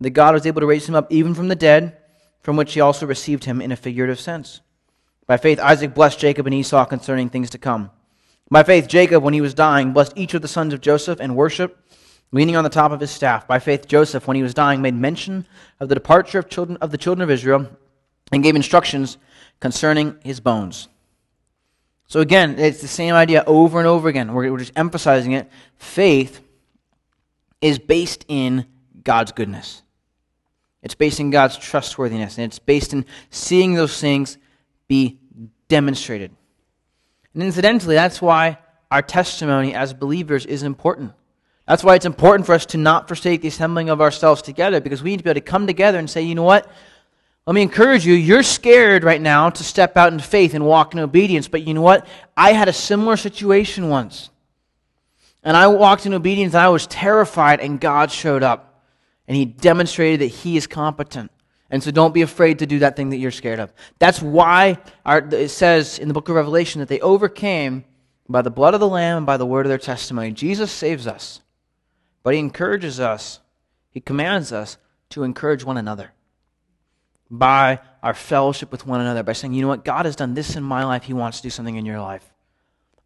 that 0.00 0.10
God 0.10 0.34
was 0.34 0.46
able 0.46 0.60
to 0.60 0.66
raise 0.66 0.88
him 0.88 0.94
up 0.94 1.10
even 1.10 1.34
from 1.34 1.48
the 1.48 1.54
dead, 1.54 1.96
from 2.40 2.56
which 2.56 2.74
he 2.74 2.80
also 2.80 3.06
received 3.06 3.44
him 3.44 3.60
in 3.60 3.72
a 3.72 3.76
figurative 3.76 4.18
sense. 4.18 4.60
By 5.26 5.36
faith, 5.36 5.60
Isaac 5.60 5.94
blessed 5.94 6.18
Jacob 6.18 6.46
and 6.46 6.54
Esau 6.54 6.84
concerning 6.86 7.28
things 7.28 7.50
to 7.50 7.58
come. 7.58 7.90
By 8.50 8.64
faith, 8.64 8.88
Jacob, 8.88 9.22
when 9.22 9.34
he 9.34 9.40
was 9.40 9.54
dying, 9.54 9.92
blessed 9.92 10.14
each 10.16 10.34
of 10.34 10.42
the 10.42 10.48
sons 10.48 10.74
of 10.74 10.80
Joseph 10.80 11.20
and 11.20 11.36
worshiped, 11.36 11.78
leaning 12.32 12.56
on 12.56 12.64
the 12.64 12.70
top 12.70 12.90
of 12.90 13.00
his 13.00 13.10
staff. 13.10 13.46
By 13.46 13.58
faith, 13.58 13.86
Joseph, 13.86 14.26
when 14.26 14.36
he 14.36 14.42
was 14.42 14.54
dying, 14.54 14.82
made 14.82 14.94
mention 14.94 15.46
of 15.78 15.88
the 15.88 15.94
departure 15.94 16.38
of, 16.38 16.48
children, 16.48 16.78
of 16.80 16.90
the 16.90 16.98
children 16.98 17.22
of 17.22 17.30
Israel 17.30 17.68
and 18.32 18.42
gave 18.42 18.56
instructions 18.56 19.18
concerning 19.60 20.18
his 20.24 20.40
bones. 20.40 20.88
So 22.06 22.20
again, 22.20 22.58
it's 22.58 22.80
the 22.80 22.88
same 22.88 23.14
idea 23.14 23.44
over 23.46 23.78
and 23.78 23.86
over 23.86 24.08
again. 24.08 24.32
We're, 24.32 24.50
we're 24.50 24.58
just 24.58 24.72
emphasizing 24.76 25.32
it. 25.32 25.50
Faith 25.76 26.40
is 27.60 27.78
based 27.78 28.24
in 28.28 28.66
God's 29.04 29.32
goodness. 29.32 29.82
It's 30.82 30.94
based 30.94 31.20
in 31.20 31.30
God's 31.30 31.56
trustworthiness, 31.56 32.38
and 32.38 32.46
it's 32.46 32.58
based 32.58 32.92
in 32.92 33.06
seeing 33.30 33.74
those 33.74 34.00
things 34.00 34.36
be 34.88 35.20
demonstrated. 35.68 36.32
And 37.34 37.42
incidentally, 37.42 37.94
that's 37.94 38.20
why 38.20 38.58
our 38.90 39.00
testimony 39.00 39.74
as 39.74 39.94
believers 39.94 40.44
is 40.44 40.64
important. 40.64 41.12
That's 41.72 41.82
why 41.82 41.94
it's 41.94 42.04
important 42.04 42.44
for 42.44 42.54
us 42.54 42.66
to 42.66 42.76
not 42.76 43.08
forsake 43.08 43.40
the 43.40 43.48
assembling 43.48 43.88
of 43.88 44.02
ourselves 44.02 44.42
together, 44.42 44.78
because 44.78 45.02
we 45.02 45.08
need 45.08 45.16
to 45.16 45.24
be 45.24 45.30
able 45.30 45.40
to 45.40 45.50
come 45.50 45.66
together 45.66 45.98
and 45.98 46.10
say, 46.10 46.20
you 46.20 46.34
know 46.34 46.42
what? 46.42 46.70
Let 47.46 47.54
me 47.54 47.62
encourage 47.62 48.04
you. 48.04 48.12
You're 48.12 48.42
scared 48.42 49.04
right 49.04 49.22
now 49.22 49.48
to 49.48 49.64
step 49.64 49.96
out 49.96 50.12
in 50.12 50.18
faith 50.18 50.52
and 50.52 50.66
walk 50.66 50.92
in 50.92 51.00
obedience, 51.00 51.48
but 51.48 51.66
you 51.66 51.72
know 51.72 51.80
what? 51.80 52.06
I 52.36 52.52
had 52.52 52.68
a 52.68 52.74
similar 52.74 53.16
situation 53.16 53.88
once. 53.88 54.28
And 55.42 55.56
I 55.56 55.68
walked 55.68 56.04
in 56.04 56.12
obedience 56.12 56.52
and 56.52 56.60
I 56.60 56.68
was 56.68 56.86
terrified, 56.88 57.60
and 57.60 57.80
God 57.80 58.12
showed 58.12 58.42
up. 58.42 58.84
And 59.26 59.34
He 59.34 59.46
demonstrated 59.46 60.20
that 60.20 60.34
He 60.34 60.58
is 60.58 60.66
competent. 60.66 61.30
And 61.70 61.82
so 61.82 61.90
don't 61.90 62.12
be 62.12 62.20
afraid 62.20 62.58
to 62.58 62.66
do 62.66 62.80
that 62.80 62.96
thing 62.96 63.08
that 63.08 63.16
you're 63.16 63.30
scared 63.30 63.60
of. 63.60 63.72
That's 63.98 64.20
why 64.20 64.76
our, 65.06 65.26
it 65.32 65.48
says 65.48 65.98
in 65.98 66.08
the 66.08 66.12
book 66.12 66.28
of 66.28 66.36
Revelation 66.36 66.80
that 66.80 66.88
they 66.90 67.00
overcame 67.00 67.86
by 68.28 68.42
the 68.42 68.50
blood 68.50 68.74
of 68.74 68.80
the 68.80 68.88
Lamb 68.88 69.16
and 69.16 69.26
by 69.26 69.38
the 69.38 69.46
word 69.46 69.64
of 69.64 69.70
their 69.70 69.78
testimony. 69.78 70.32
Jesus 70.32 70.70
saves 70.70 71.06
us, 71.06 71.40
but 72.22 72.34
He 72.34 72.40
encourages 72.40 73.00
us, 73.00 73.40
He 73.90 74.00
commands 74.00 74.52
us 74.52 74.78
to 75.10 75.24
encourage 75.24 75.64
one 75.64 75.76
another 75.76 76.12
by 77.30 77.80
our 78.02 78.14
fellowship 78.14 78.70
with 78.70 78.86
one 78.86 79.00
another, 79.00 79.22
by 79.22 79.32
saying, 79.32 79.54
you 79.54 79.62
know 79.62 79.68
what, 79.68 79.84
God 79.84 80.04
has 80.04 80.16
done 80.16 80.34
this 80.34 80.56
in 80.56 80.62
my 80.62 80.84
life, 80.84 81.04
He 81.04 81.12
wants 81.12 81.38
to 81.38 81.42
do 81.44 81.50
something 81.50 81.76
in 81.76 81.86
your 81.86 82.00
life. 82.00 82.24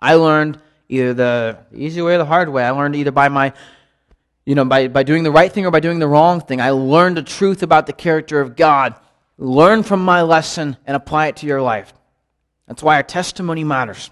I 0.00 0.14
learned 0.14 0.60
either 0.88 1.14
the 1.14 1.58
easy 1.74 2.02
way 2.02 2.14
or 2.14 2.18
the 2.18 2.24
hard 2.24 2.48
way. 2.48 2.64
I 2.64 2.70
learned 2.70 2.96
either 2.96 3.12
by 3.12 3.28
my 3.28 3.52
you 4.46 4.54
know, 4.54 4.64
by, 4.64 4.88
by 4.88 5.02
doing 5.02 5.24
the 5.24 5.30
right 5.30 5.52
thing 5.52 5.66
or 5.66 5.72
by 5.72 5.80
doing 5.80 5.98
the 5.98 6.06
wrong 6.06 6.40
thing. 6.40 6.60
I 6.60 6.70
learned 6.70 7.16
the 7.16 7.22
truth 7.22 7.64
about 7.64 7.86
the 7.86 7.92
character 7.92 8.40
of 8.40 8.56
God. 8.56 8.94
Learn 9.38 9.82
from 9.82 10.02
my 10.04 10.22
lesson 10.22 10.76
and 10.86 10.96
apply 10.96 11.26
it 11.26 11.36
to 11.38 11.46
your 11.46 11.60
life. 11.60 11.92
That's 12.68 12.82
why 12.82 12.94
our 12.94 13.02
testimony 13.02 13.64
matters. 13.64 14.08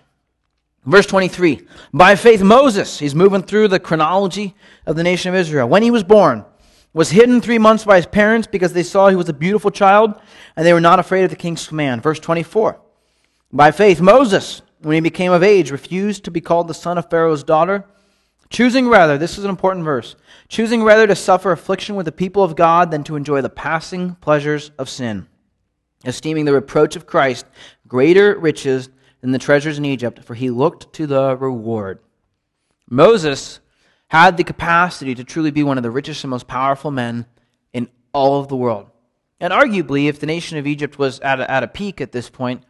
Verse 0.86 1.06
23 1.06 1.66
By 1.92 2.14
faith, 2.14 2.42
Moses, 2.42 2.98
he's 2.98 3.14
moving 3.14 3.42
through 3.42 3.68
the 3.68 3.80
chronology 3.80 4.54
of 4.86 4.96
the 4.96 5.02
nation 5.02 5.34
of 5.34 5.40
Israel. 5.40 5.68
When 5.68 5.82
he 5.82 5.90
was 5.90 6.04
born, 6.04 6.44
was 6.92 7.10
hidden 7.10 7.40
three 7.40 7.58
months 7.58 7.84
by 7.84 7.96
his 7.96 8.06
parents 8.06 8.46
because 8.46 8.72
they 8.72 8.82
saw 8.84 9.08
he 9.08 9.16
was 9.16 9.28
a 9.28 9.32
beautiful 9.32 9.70
child 9.70 10.14
and 10.56 10.64
they 10.64 10.72
were 10.72 10.80
not 10.80 11.00
afraid 11.00 11.24
of 11.24 11.30
the 11.30 11.36
king's 11.36 11.66
command. 11.66 12.02
Verse 12.02 12.20
24 12.20 12.80
By 13.52 13.70
faith, 13.70 14.00
Moses, 14.00 14.62
when 14.80 14.94
he 14.94 15.00
became 15.00 15.32
of 15.32 15.42
age, 15.42 15.70
refused 15.70 16.24
to 16.24 16.30
be 16.30 16.40
called 16.40 16.68
the 16.68 16.74
son 16.74 16.98
of 16.98 17.10
Pharaoh's 17.10 17.42
daughter 17.42 17.84
Choosing 18.54 18.86
rather, 18.88 19.18
this 19.18 19.36
is 19.36 19.42
an 19.42 19.50
important 19.50 19.84
verse, 19.84 20.14
choosing 20.48 20.84
rather 20.84 21.08
to 21.08 21.16
suffer 21.16 21.50
affliction 21.50 21.96
with 21.96 22.06
the 22.06 22.12
people 22.12 22.44
of 22.44 22.54
God 22.54 22.92
than 22.92 23.02
to 23.02 23.16
enjoy 23.16 23.40
the 23.40 23.48
passing 23.48 24.14
pleasures 24.20 24.70
of 24.78 24.88
sin, 24.88 25.26
esteeming 26.04 26.44
the 26.44 26.52
reproach 26.52 26.94
of 26.94 27.04
Christ 27.04 27.46
greater 27.88 28.38
riches 28.38 28.90
than 29.24 29.32
the 29.32 29.38
treasures 29.38 29.78
in 29.78 29.86
Egypt, 29.86 30.22
for 30.22 30.34
he 30.34 30.50
looked 30.50 30.92
to 30.92 31.06
the 31.06 31.34
reward. 31.34 31.98
Moses 32.90 33.58
had 34.08 34.36
the 34.36 34.44
capacity 34.44 35.14
to 35.14 35.24
truly 35.24 35.50
be 35.50 35.62
one 35.62 35.78
of 35.78 35.82
the 35.82 35.90
richest 35.90 36.24
and 36.24 36.30
most 36.30 36.46
powerful 36.46 36.90
men 36.90 37.24
in 37.72 37.88
all 38.12 38.38
of 38.38 38.48
the 38.48 38.56
world. 38.56 38.86
And 39.40 39.50
arguably, 39.50 40.10
if 40.10 40.20
the 40.20 40.26
nation 40.26 40.58
of 40.58 40.66
Egypt 40.66 40.98
was 40.98 41.20
at 41.20 41.40
a, 41.40 41.50
at 41.50 41.62
a 41.62 41.68
peak 41.68 42.02
at 42.02 42.12
this 42.12 42.28
point, 42.28 42.64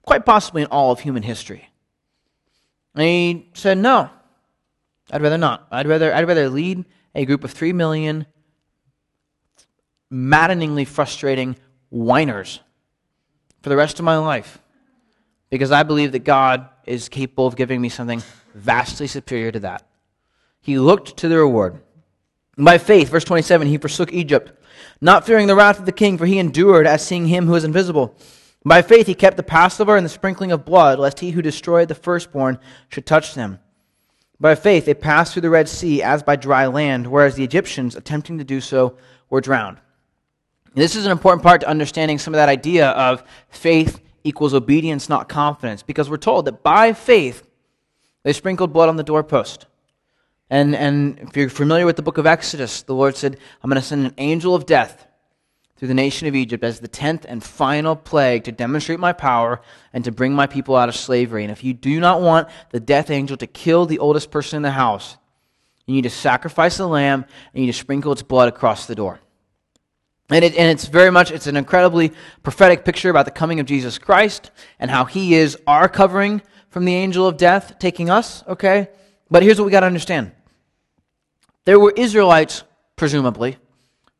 quite 0.00 0.24
possibly 0.24 0.62
in 0.62 0.68
all 0.68 0.90
of 0.90 1.00
human 1.00 1.22
history. 1.22 1.68
And 2.94 3.04
he 3.04 3.50
said, 3.52 3.76
No, 3.76 4.08
I'd 5.10 5.20
rather 5.20 5.36
not. 5.36 5.68
I'd 5.70 5.86
rather, 5.86 6.14
I'd 6.14 6.26
rather 6.26 6.48
lead 6.48 6.86
a 7.14 7.26
group 7.26 7.44
of 7.44 7.50
three 7.50 7.74
million 7.74 8.24
maddeningly 10.08 10.86
frustrating 10.86 11.56
whiners 11.90 12.60
for 13.60 13.68
the 13.68 13.76
rest 13.76 13.98
of 13.98 14.06
my 14.06 14.16
life 14.16 14.62
because 15.50 15.72
I 15.72 15.82
believe 15.82 16.12
that 16.12 16.24
God 16.24 16.68
is 16.86 17.08
capable 17.08 17.46
of 17.46 17.56
giving 17.56 17.80
me 17.80 17.88
something 17.88 18.22
vastly 18.54 19.06
superior 19.06 19.52
to 19.52 19.60
that. 19.60 19.86
He 20.60 20.78
looked 20.78 21.16
to 21.18 21.28
the 21.28 21.38
reward. 21.38 21.82
By 22.56 22.78
faith, 22.78 23.08
verse 23.08 23.24
27, 23.24 23.68
he 23.68 23.78
forsook 23.78 24.12
Egypt, 24.12 24.52
not 25.00 25.26
fearing 25.26 25.46
the 25.46 25.54
wrath 25.54 25.78
of 25.78 25.86
the 25.86 25.92
king, 25.92 26.18
for 26.18 26.26
he 26.26 26.38
endured 26.38 26.86
as 26.86 27.06
seeing 27.06 27.26
him 27.26 27.46
who 27.46 27.54
is 27.54 27.64
invisible. 27.64 28.14
By 28.64 28.82
faith, 28.82 29.06
he 29.06 29.14
kept 29.14 29.36
the 29.36 29.42
Passover 29.42 29.96
and 29.96 30.04
the 30.04 30.10
sprinkling 30.10 30.52
of 30.52 30.66
blood, 30.66 30.98
lest 30.98 31.20
he 31.20 31.30
who 31.30 31.40
destroyed 31.40 31.88
the 31.88 31.94
firstborn 31.94 32.58
should 32.88 33.06
touch 33.06 33.34
them. 33.34 33.58
By 34.38 34.54
faith, 34.54 34.84
they 34.84 34.94
passed 34.94 35.32
through 35.32 35.42
the 35.42 35.50
Red 35.50 35.68
Sea 35.68 36.02
as 36.02 36.22
by 36.22 36.36
dry 36.36 36.66
land, 36.66 37.06
whereas 37.06 37.34
the 37.34 37.44
Egyptians, 37.44 37.96
attempting 37.96 38.38
to 38.38 38.44
do 38.44 38.60
so, 38.60 38.96
were 39.30 39.40
drowned. 39.40 39.78
This 40.74 40.94
is 40.94 41.06
an 41.06 41.12
important 41.12 41.42
part 41.42 41.62
to 41.62 41.68
understanding 41.68 42.18
some 42.18 42.34
of 42.34 42.38
that 42.38 42.48
idea 42.48 42.90
of 42.90 43.24
faith 43.48 44.00
equals 44.24 44.54
obedience, 44.54 45.08
not 45.08 45.28
confidence, 45.28 45.82
because 45.82 46.10
we're 46.10 46.16
told 46.16 46.44
that 46.44 46.62
by 46.62 46.92
faith, 46.92 47.46
they 48.22 48.32
sprinkled 48.32 48.72
blood 48.72 48.88
on 48.88 48.96
the 48.96 49.02
doorpost. 49.02 49.66
And, 50.50 50.74
and 50.74 51.18
if 51.20 51.36
you're 51.36 51.48
familiar 51.48 51.86
with 51.86 51.96
the 51.96 52.02
book 52.02 52.18
of 52.18 52.26
Exodus, 52.26 52.82
the 52.82 52.94
Lord 52.94 53.16
said, 53.16 53.38
I'm 53.62 53.70
going 53.70 53.80
to 53.80 53.86
send 53.86 54.04
an 54.04 54.14
angel 54.18 54.54
of 54.54 54.66
death 54.66 55.06
through 55.76 55.88
the 55.88 55.94
nation 55.94 56.28
of 56.28 56.34
Egypt 56.34 56.62
as 56.62 56.80
the 56.80 56.88
tenth 56.88 57.24
and 57.26 57.42
final 57.42 57.96
plague 57.96 58.44
to 58.44 58.52
demonstrate 58.52 59.00
my 59.00 59.12
power 59.12 59.62
and 59.92 60.04
to 60.04 60.12
bring 60.12 60.34
my 60.34 60.46
people 60.46 60.76
out 60.76 60.90
of 60.90 60.96
slavery. 60.96 61.42
And 61.42 61.50
if 61.50 61.64
you 61.64 61.72
do 61.72 62.00
not 62.00 62.20
want 62.20 62.48
the 62.70 62.80
death 62.80 63.10
angel 63.10 63.36
to 63.38 63.46
kill 63.46 63.86
the 63.86 63.98
oldest 63.98 64.30
person 64.30 64.56
in 64.56 64.62
the 64.62 64.72
house, 64.72 65.16
you 65.86 65.94
need 65.94 66.02
to 66.02 66.10
sacrifice 66.10 66.76
the 66.76 66.86
lamb 66.86 67.24
and 67.24 67.60
you 67.60 67.66
need 67.66 67.72
to 67.72 67.78
sprinkle 67.78 68.12
its 68.12 68.22
blood 68.22 68.48
across 68.48 68.86
the 68.86 68.94
door. 68.94 69.20
And, 70.30 70.44
it, 70.44 70.54
and 70.54 70.70
it's 70.70 70.86
very 70.86 71.10
much, 71.10 71.30
it's 71.32 71.46
an 71.46 71.56
incredibly 71.56 72.12
prophetic 72.42 72.84
picture 72.84 73.10
about 73.10 73.24
the 73.24 73.32
coming 73.32 73.58
of 73.58 73.66
Jesus 73.66 73.98
Christ 73.98 74.50
and 74.78 74.90
how 74.90 75.04
he 75.04 75.34
is 75.34 75.58
our 75.66 75.88
covering 75.88 76.40
from 76.68 76.84
the 76.84 76.94
angel 76.94 77.26
of 77.26 77.36
death 77.36 77.78
taking 77.80 78.10
us, 78.10 78.44
okay? 78.46 78.88
But 79.30 79.42
here's 79.42 79.58
what 79.58 79.66
we 79.66 79.72
got 79.72 79.80
to 79.80 79.86
understand. 79.86 80.32
There 81.64 81.80
were 81.80 81.92
Israelites, 81.96 82.62
presumably, 82.96 83.58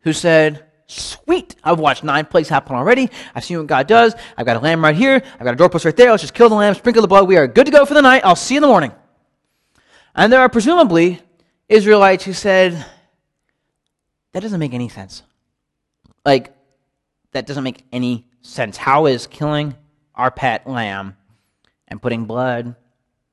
who 0.00 0.12
said, 0.12 0.66
Sweet. 0.86 1.54
I've 1.62 1.78
watched 1.78 2.02
nine 2.02 2.24
plagues 2.24 2.48
happen 2.48 2.74
already. 2.74 3.10
I've 3.32 3.44
seen 3.44 3.58
what 3.58 3.68
God 3.68 3.86
does. 3.86 4.12
I've 4.36 4.44
got 4.44 4.56
a 4.56 4.58
lamb 4.58 4.82
right 4.82 4.96
here. 4.96 5.22
I've 5.34 5.44
got 5.44 5.54
a 5.54 5.56
doorpost 5.56 5.84
right 5.84 5.96
there. 5.96 6.10
Let's 6.10 6.24
just 6.24 6.34
kill 6.34 6.48
the 6.48 6.56
lamb, 6.56 6.74
sprinkle 6.74 7.00
the 7.00 7.06
blood. 7.06 7.28
We 7.28 7.36
are 7.36 7.46
good 7.46 7.66
to 7.66 7.70
go 7.70 7.84
for 7.84 7.94
the 7.94 8.02
night. 8.02 8.22
I'll 8.24 8.34
see 8.34 8.54
you 8.54 8.58
in 8.58 8.62
the 8.62 8.68
morning. 8.68 8.92
And 10.16 10.32
there 10.32 10.40
are 10.40 10.48
presumably 10.48 11.20
Israelites 11.68 12.24
who 12.24 12.32
said, 12.32 12.84
that 14.32 14.40
doesn't 14.40 14.58
make 14.58 14.74
any 14.74 14.88
sense. 14.88 15.22
Like, 16.24 16.54
that 17.32 17.46
doesn't 17.46 17.64
make 17.64 17.84
any 17.92 18.26
sense. 18.42 18.76
How 18.76 19.06
is 19.06 19.26
killing 19.26 19.74
our 20.14 20.30
pet 20.30 20.68
lamb 20.68 21.16
and 21.88 22.00
putting 22.00 22.24
blood 22.24 22.74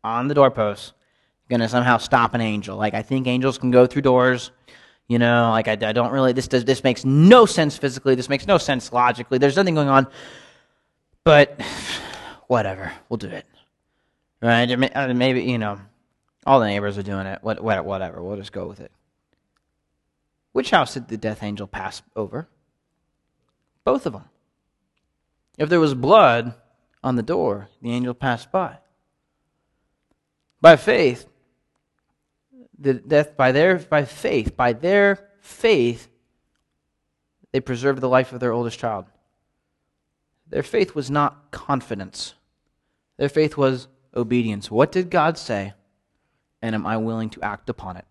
on 0.03 0.27
the 0.27 0.33
doorpost 0.33 0.93
going 1.49 1.59
to 1.61 1.69
somehow 1.69 1.97
stop 1.97 2.33
an 2.33 2.41
angel? 2.41 2.77
Like, 2.77 2.93
I 2.93 3.01
think 3.01 3.27
angels 3.27 3.57
can 3.57 3.71
go 3.71 3.85
through 3.85 4.03
doors. 4.03 4.51
You 5.07 5.19
know, 5.19 5.51
like 5.51 5.69
I, 5.69 5.71
I 5.71 5.93
don't 5.93 6.11
really. 6.11 6.33
This 6.33 6.49
does. 6.49 6.65
This 6.65 6.83
makes 6.83 7.05
no 7.05 7.45
sense 7.45 7.77
physically. 7.77 8.15
This 8.15 8.27
makes 8.27 8.45
no 8.45 8.57
sense 8.57 8.91
logically. 8.91 9.38
There's 9.38 9.55
nothing 9.55 9.75
going 9.75 9.88
on. 9.88 10.05
But 11.23 11.61
whatever, 12.47 12.91
we'll 13.07 13.15
do 13.17 13.29
it. 13.29 13.45
Right? 14.41 14.65
Maybe 14.65 15.43
you 15.43 15.59
know, 15.59 15.79
all 16.45 16.59
the 16.59 16.67
neighbors 16.67 16.97
are 16.97 17.03
doing 17.03 17.25
it. 17.25 17.39
What, 17.41 17.63
whatever. 17.63 18.21
We'll 18.21 18.35
just 18.35 18.51
go 18.51 18.67
with 18.67 18.81
it. 18.81 18.91
Which 20.51 20.71
house 20.71 20.95
did 20.95 21.07
the 21.07 21.17
death 21.17 21.41
angel 21.41 21.67
pass 21.67 22.01
over? 22.15 22.49
Both 23.88 24.05
of 24.05 24.11
them. 24.11 24.25
If 25.57 25.69
there 25.69 25.79
was 25.79 25.93
blood 25.93 26.53
on 27.01 27.15
the 27.15 27.23
door, 27.23 27.69
the 27.81 27.93
angel 27.93 28.13
passed 28.13 28.51
by. 28.51 28.79
By 30.59 30.75
faith, 30.75 31.25
the 32.77 32.95
death 32.95 33.38
by 33.38 33.53
their 33.53 33.79
by 33.79 34.03
faith, 34.03 34.57
by 34.57 34.73
their 34.73 35.29
faith, 35.39 36.09
they 37.53 37.61
preserved 37.61 38.01
the 38.01 38.09
life 38.09 38.33
of 38.33 38.41
their 38.41 38.51
oldest 38.51 38.77
child. 38.77 39.05
Their 40.49 40.63
faith 40.63 40.93
was 40.93 41.09
not 41.09 41.51
confidence. 41.51 42.33
Their 43.15 43.29
faith 43.29 43.55
was 43.55 43.88
obedience. 44.13 44.69
What 44.69 44.91
did 44.91 45.09
God 45.09 45.38
say? 45.38 45.75
And 46.61 46.75
am 46.75 46.85
I 46.85 46.97
willing 46.97 47.29
to 47.29 47.41
act 47.41 47.69
upon 47.69 47.95
it? 47.95 48.05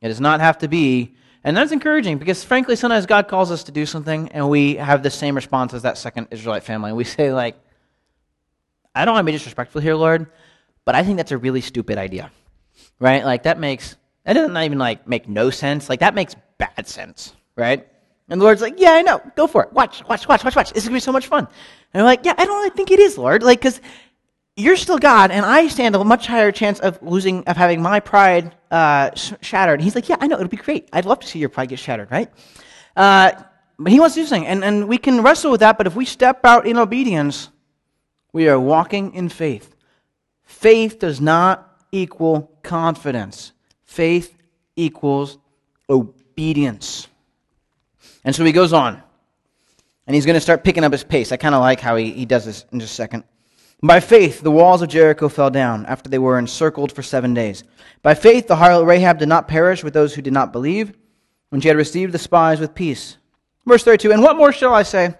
It 0.00 0.06
does 0.06 0.20
not 0.20 0.38
have 0.38 0.58
to 0.58 0.68
be, 0.68 1.16
and 1.44 1.56
that's 1.56 1.72
encouraging 1.72 2.18
because 2.18 2.44
frankly, 2.44 2.76
sometimes 2.76 3.06
God 3.06 3.28
calls 3.28 3.50
us 3.50 3.64
to 3.64 3.72
do 3.72 3.86
something 3.86 4.28
and 4.30 4.48
we 4.48 4.76
have 4.76 5.02
the 5.02 5.10
same 5.10 5.34
response 5.34 5.74
as 5.74 5.82
that 5.82 5.98
second 5.98 6.28
Israelite 6.30 6.62
family. 6.62 6.92
We 6.92 7.04
say, 7.04 7.32
like, 7.32 7.56
I 8.94 9.04
don't 9.04 9.14
want 9.14 9.24
to 9.24 9.26
be 9.26 9.32
disrespectful 9.32 9.80
here, 9.80 9.94
Lord, 9.94 10.26
but 10.84 10.94
I 10.94 11.02
think 11.02 11.16
that's 11.16 11.32
a 11.32 11.38
really 11.38 11.60
stupid 11.60 11.98
idea. 11.98 12.30
Right? 12.98 13.24
Like 13.24 13.44
that 13.44 13.58
makes 13.58 13.96
that 14.24 14.34
doesn't 14.34 14.56
even 14.56 14.78
like 14.78 15.08
make 15.08 15.28
no 15.28 15.50
sense. 15.50 15.88
Like 15.88 16.00
that 16.00 16.14
makes 16.14 16.36
bad 16.58 16.86
sense, 16.86 17.34
right? 17.56 17.88
And 18.28 18.40
the 18.40 18.44
Lord's 18.44 18.62
like, 18.62 18.78
yeah, 18.78 18.92
I 18.92 19.02
know. 19.02 19.20
Go 19.36 19.46
for 19.46 19.64
it. 19.64 19.72
Watch, 19.72 20.06
watch, 20.08 20.28
watch, 20.28 20.44
watch, 20.44 20.56
watch. 20.56 20.72
This 20.72 20.84
is 20.84 20.88
going 20.88 20.94
to 20.94 21.02
be 21.02 21.04
so 21.04 21.12
much 21.12 21.26
fun. 21.26 21.46
And 21.92 22.00
I'm 22.00 22.06
like, 22.06 22.24
yeah, 22.24 22.34
I 22.38 22.46
don't 22.46 22.56
really 22.56 22.70
think 22.70 22.90
it 22.90 22.98
is, 22.98 23.18
Lord. 23.18 23.42
Like, 23.42 23.58
because 23.58 23.80
you're 24.56 24.76
still 24.76 24.98
God, 24.98 25.30
and 25.30 25.46
I 25.46 25.68
stand 25.68 25.94
a 25.96 26.04
much 26.04 26.26
higher 26.26 26.52
chance 26.52 26.78
of 26.80 27.02
losing, 27.02 27.44
of 27.44 27.56
having 27.56 27.80
my 27.80 28.00
pride 28.00 28.54
uh, 28.70 29.10
sh- 29.14 29.32
shattered. 29.40 29.80
And 29.80 29.84
he's 29.84 29.94
like, 29.94 30.08
yeah, 30.08 30.16
I 30.20 30.26
know. 30.26 30.36
It'll 30.36 30.48
be 30.48 30.56
great. 30.56 30.88
I'd 30.92 31.06
love 31.06 31.20
to 31.20 31.26
see 31.26 31.38
your 31.38 31.48
pride 31.48 31.70
get 31.70 31.78
shattered, 31.78 32.10
right? 32.10 32.30
Uh, 32.94 33.32
but 33.78 33.92
he 33.92 33.98
wants 33.98 34.14
to 34.14 34.22
do 34.22 34.26
something. 34.26 34.46
And, 34.46 34.62
and 34.62 34.88
we 34.88 34.98
can 34.98 35.22
wrestle 35.22 35.50
with 35.50 35.60
that, 35.60 35.78
but 35.78 35.86
if 35.86 35.96
we 35.96 36.04
step 36.04 36.44
out 36.44 36.66
in 36.66 36.76
obedience, 36.76 37.48
we 38.32 38.48
are 38.48 38.60
walking 38.60 39.14
in 39.14 39.28
faith. 39.28 39.74
Faith 40.44 40.98
does 40.98 41.20
not 41.20 41.68
equal 41.90 42.50
confidence, 42.62 43.52
faith 43.84 44.36
equals 44.76 45.38
obedience. 45.88 47.08
And 48.24 48.34
so 48.34 48.44
he 48.44 48.52
goes 48.52 48.72
on. 48.72 49.02
And 50.06 50.14
he's 50.16 50.26
going 50.26 50.34
to 50.34 50.40
start 50.40 50.64
picking 50.64 50.84
up 50.84 50.92
his 50.92 51.04
pace. 51.04 51.30
I 51.30 51.36
kind 51.36 51.54
of 51.54 51.60
like 51.60 51.80
how 51.80 51.96
he, 51.96 52.10
he 52.10 52.26
does 52.26 52.44
this 52.44 52.64
in 52.72 52.80
just 52.80 52.92
a 52.92 52.96
second. 52.96 53.24
By 53.84 53.98
faith, 53.98 54.42
the 54.42 54.50
walls 54.50 54.80
of 54.80 54.88
Jericho 54.88 55.28
fell 55.28 55.50
down 55.50 55.86
after 55.86 56.08
they 56.08 56.18
were 56.18 56.38
encircled 56.38 56.92
for 56.92 57.02
seven 57.02 57.34
days. 57.34 57.64
By 58.00 58.14
faith, 58.14 58.46
the 58.46 58.54
harlot 58.54 58.86
Rahab 58.86 59.18
did 59.18 59.28
not 59.28 59.48
perish 59.48 59.82
with 59.82 59.92
those 59.92 60.14
who 60.14 60.22
did 60.22 60.32
not 60.32 60.52
believe 60.52 60.92
when 61.50 61.60
she 61.60 61.66
had 61.66 61.76
received 61.76 62.12
the 62.12 62.18
spies 62.18 62.60
with 62.60 62.76
peace. 62.76 63.16
Verse 63.66 63.82
32 63.82 64.12
And 64.12 64.22
what 64.22 64.36
more 64.36 64.52
shall 64.52 64.72
I 64.72 64.84
say? 64.84 65.14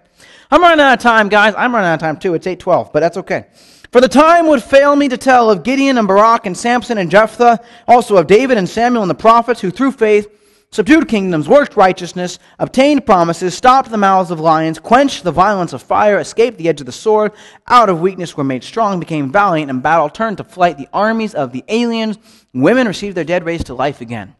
I'm 0.49 0.61
running 0.61 0.79
out 0.79 0.93
of 0.93 0.99
time, 0.99 1.27
guys. 1.27 1.53
I'm 1.57 1.75
running 1.75 1.89
out 1.89 1.95
of 1.95 1.99
time 1.99 2.17
too. 2.17 2.35
It's 2.35 2.47
812, 2.47 2.93
but 2.93 3.01
that's 3.01 3.17
okay. 3.17 3.47
For 3.91 3.99
the 3.99 4.07
time 4.07 4.47
would 4.47 4.63
fail 4.63 4.95
me 4.95 5.09
to 5.09 5.17
tell 5.17 5.51
of 5.51 5.63
Gideon 5.63 5.97
and 5.97 6.07
Barak 6.07 6.45
and 6.45 6.57
Samson 6.57 6.97
and 6.97 7.11
Jephthah, 7.11 7.59
also 7.85 8.15
of 8.15 8.27
David 8.27 8.57
and 8.57 8.67
Samuel 8.67 9.03
and 9.03 9.09
the 9.09 9.15
prophets 9.15 9.59
who 9.59 9.71
through 9.71 9.91
faith 9.91 10.27
subdued 10.73 11.07
kingdoms, 11.07 11.47
worked 11.47 11.77
righteousness, 11.77 12.39
obtained 12.57 13.05
promises, 13.05 13.53
stopped 13.53 13.91
the 13.91 13.97
mouths 13.97 14.31
of 14.31 14.39
lions, 14.39 14.79
quenched 14.79 15.23
the 15.23 15.31
violence 15.31 15.71
of 15.71 15.83
fire, 15.83 16.17
escaped 16.17 16.57
the 16.57 16.67
edge 16.67 16.79
of 16.79 16.87
the 16.87 16.91
sword, 16.91 17.31
out 17.67 17.89
of 17.89 18.01
weakness 18.01 18.35
were 18.35 18.43
made 18.43 18.63
strong, 18.63 18.99
became 18.99 19.31
valiant 19.31 19.69
in 19.69 19.81
battle, 19.81 20.09
turned 20.09 20.37
to 20.37 20.43
flight 20.43 20.77
the 20.77 20.89
armies 20.91 21.35
of 21.35 21.51
the 21.51 21.63
aliens. 21.67 22.17
Women 22.53 22.87
received 22.87 23.15
their 23.15 23.23
dead 23.23 23.45
raised 23.45 23.67
to 23.67 23.75
life 23.75 24.01
again. 24.01 24.35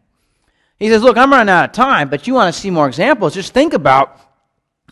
He 0.78 0.88
says, 0.88 1.02
Look, 1.02 1.16
I'm 1.16 1.30
running 1.30 1.52
out 1.52 1.66
of 1.66 1.72
time, 1.72 2.08
but 2.08 2.26
you 2.26 2.34
want 2.34 2.52
to 2.52 2.60
see 2.60 2.68
more 2.68 2.88
examples. 2.88 3.34
Just 3.34 3.54
think 3.54 3.72
about 3.72 4.20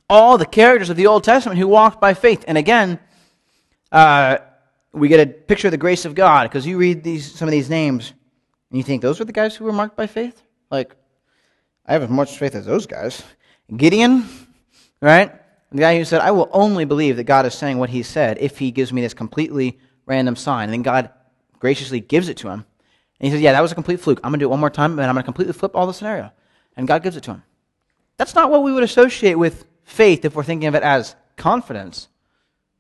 all 0.09 0.39
the 0.39 0.47
characters 0.47 0.91
of 0.91 0.97
the 0.97 1.09
Old 1.09 1.25
Testament 1.25 1.59
who 1.59 1.67
walked 1.67 2.01
by 2.01 2.15
faith. 2.15 2.45
And 2.47 2.57
again, 2.57 3.01
uh, 3.91 4.39
we 4.93 5.09
get 5.09 5.21
a 5.21 5.27
picture 5.27 5.67
of 5.69 5.73
the 5.73 5.79
grace 5.79 6.05
of 6.05 6.15
God 6.15 6.45
because 6.45 6.67
you 6.67 6.79
read 6.79 7.03
these, 7.03 7.35
some 7.35 7.49
of 7.49 7.53
these 7.53 7.69
names 7.69 8.13
and 8.71 8.79
you 8.79 8.85
think, 8.85 9.03
those 9.03 9.19
were 9.19 9.25
the 9.25 9.33
guys 9.33 9.57
who 9.57 9.65
were 9.65 9.73
marked 9.73 9.97
by 9.97 10.07
faith? 10.07 10.41
Like, 10.71 10.95
I 11.87 11.93
have 11.93 12.03
as 12.03 12.11
much 12.11 12.39
faith 12.39 12.55
as 12.55 12.67
those 12.67 12.87
guys. 12.87 13.23
Gideon, 13.77 14.29
right? 15.01 15.33
The 15.71 15.79
guy 15.79 15.97
who 15.97 16.05
said, 16.05 16.21
I 16.21 16.31
will 16.31 16.51
only 16.53 16.85
believe 16.85 17.17
that 17.17 17.25
God 17.25 17.47
is 17.47 17.55
saying 17.55 17.79
what 17.79 17.91
he 17.91 18.03
said 18.03 18.39
if 18.39 18.59
he 18.59 18.71
gives 18.71 18.93
me 18.93 19.01
this 19.01 19.15
completely 19.15 19.79
random 20.07 20.37
sign. 20.37 20.65
And 20.65 20.73
then 20.73 20.83
God 20.83 21.11
graciously 21.59 22.01
gives 22.01 22.29
it 22.29 22.37
to 22.39 22.49
him. 22.49 22.65
And 23.19 23.29
he 23.29 23.31
says, 23.31 23.41
Yeah, 23.41 23.53
that 23.53 23.63
was 23.63 23.73
a 23.73 23.77
complete 23.77 24.01
fluke. 24.01 24.21
I'm 24.23 24.31
going 24.31 24.41
to 24.41 24.45
do 24.45 24.49
it 24.49 24.51
one 24.51 24.61
more 24.61 24.71
time, 24.71 24.99
and 24.99 25.09
I'm 25.09 25.15
going 25.15 25.23
to 25.23 25.27
completely 25.27 25.55
flip 25.55 25.75
all 25.75 25.87
the 25.87 25.95
scenario. 25.95 26.31
And 26.77 26.87
God 26.87 27.03
gives 27.03 27.17
it 27.17 27.23
to 27.25 27.33
him. 27.33 27.43
That's 28.17 28.35
not 28.35 28.51
what 28.51 28.63
we 28.63 28.73
would 28.73 28.83
associate 28.83 29.35
with 29.35 29.65
faith 29.85 30.25
if 30.25 30.35
we're 30.35 30.43
thinking 30.45 30.69
of 30.69 30.75
it 30.75 30.83
as 30.83 31.17
confidence. 31.37 32.09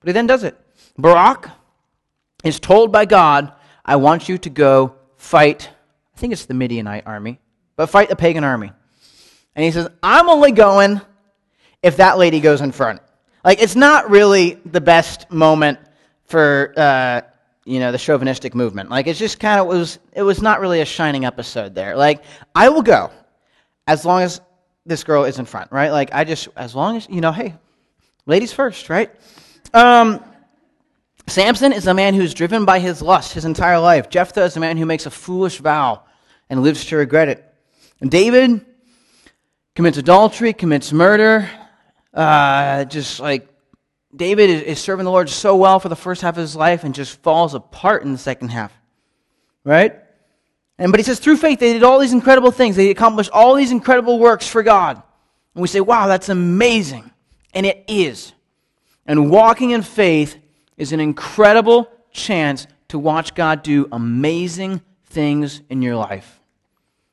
But 0.00 0.08
he 0.08 0.12
then 0.12 0.26
does 0.26 0.44
it. 0.44 0.58
Barak 0.98 1.50
is 2.44 2.60
told 2.60 2.92
by 2.92 3.04
God, 3.04 3.52
I 3.84 3.96
want 3.96 4.28
you 4.28 4.38
to 4.38 4.50
go 4.50 4.96
fight, 5.16 5.70
I 6.14 6.18
think 6.18 6.32
it's 6.32 6.46
the 6.46 6.54
Midianite 6.54 7.06
army, 7.06 7.40
but 7.76 7.86
fight 7.86 8.08
the 8.08 8.16
pagan 8.16 8.44
army. 8.44 8.72
And 9.54 9.64
he 9.64 9.70
says, 9.70 9.88
I'm 10.02 10.28
only 10.28 10.52
going 10.52 11.00
if 11.82 11.98
that 11.98 12.18
lady 12.18 12.40
goes 12.40 12.60
in 12.60 12.72
front. 12.72 13.00
Like, 13.44 13.60
it's 13.60 13.76
not 13.76 14.10
really 14.10 14.60
the 14.64 14.80
best 14.80 15.30
moment 15.30 15.78
for, 16.24 16.72
uh, 16.76 17.22
you 17.64 17.80
know, 17.80 17.92
the 17.92 17.98
chauvinistic 17.98 18.54
movement. 18.54 18.88
Like, 18.88 19.06
it's 19.06 19.18
just 19.18 19.40
kind 19.40 19.60
of 19.60 19.66
was, 19.66 19.98
it 20.12 20.22
was 20.22 20.40
not 20.40 20.60
really 20.60 20.80
a 20.80 20.84
shining 20.84 21.24
episode 21.24 21.74
there. 21.74 21.96
Like, 21.96 22.22
I 22.54 22.68
will 22.68 22.82
go 22.82 23.10
as 23.86 24.04
long 24.04 24.22
as 24.22 24.40
this 24.86 25.04
girl 25.04 25.24
is 25.24 25.38
in 25.38 25.44
front, 25.44 25.72
right? 25.72 25.90
Like, 25.90 26.14
I 26.14 26.24
just, 26.24 26.48
as 26.56 26.74
long 26.74 26.96
as, 26.96 27.08
you 27.08 27.20
know, 27.20 27.32
hey, 27.32 27.54
ladies 28.26 28.52
first, 28.52 28.88
right? 28.88 29.10
Um, 29.74 30.24
Samson 31.26 31.72
is 31.72 31.86
a 31.86 31.94
man 31.94 32.14
who's 32.14 32.34
driven 32.34 32.64
by 32.64 32.78
his 32.78 33.00
lust 33.02 33.32
his 33.32 33.44
entire 33.44 33.78
life. 33.78 34.08
Jephthah 34.08 34.42
is 34.42 34.56
a 34.56 34.60
man 34.60 34.76
who 34.76 34.86
makes 34.86 35.06
a 35.06 35.10
foolish 35.10 35.58
vow 35.58 36.02
and 36.50 36.62
lives 36.62 36.84
to 36.86 36.96
regret 36.96 37.28
it. 37.28 37.44
And 38.00 38.10
David 38.10 38.64
commits 39.74 39.98
adultery, 39.98 40.52
commits 40.52 40.92
murder. 40.92 41.48
Uh, 42.12 42.84
just 42.84 43.20
like 43.20 43.48
David 44.14 44.50
is, 44.50 44.62
is 44.62 44.78
serving 44.78 45.04
the 45.04 45.10
Lord 45.10 45.30
so 45.30 45.56
well 45.56 45.80
for 45.80 45.88
the 45.88 45.96
first 45.96 46.20
half 46.20 46.36
of 46.36 46.40
his 46.40 46.54
life 46.54 46.84
and 46.84 46.94
just 46.94 47.22
falls 47.22 47.54
apart 47.54 48.02
in 48.02 48.12
the 48.12 48.18
second 48.18 48.48
half. 48.48 48.72
Right? 49.64 49.98
And 50.78 50.92
but 50.92 51.00
he 51.00 51.04
says 51.04 51.18
through 51.18 51.36
faith 51.36 51.60
they 51.60 51.72
did 51.72 51.82
all 51.82 51.98
these 51.98 52.12
incredible 52.12 52.50
things. 52.50 52.76
They 52.76 52.90
accomplished 52.90 53.30
all 53.32 53.54
these 53.54 53.70
incredible 53.70 54.18
works 54.18 54.46
for 54.46 54.62
God. 54.62 55.02
And 55.54 55.62
we 55.62 55.68
say, 55.68 55.80
"Wow, 55.80 56.06
that's 56.06 56.28
amazing." 56.28 57.10
And 57.54 57.66
it 57.66 57.84
is. 57.86 58.32
And 59.06 59.30
walking 59.30 59.70
in 59.70 59.82
faith 59.82 60.36
is 60.76 60.92
an 60.92 61.00
incredible 61.00 61.90
chance 62.10 62.66
to 62.88 62.98
watch 62.98 63.34
God 63.34 63.62
do 63.62 63.88
amazing 63.92 64.80
things 65.06 65.62
in 65.68 65.82
your 65.82 65.96
life. 65.96 66.40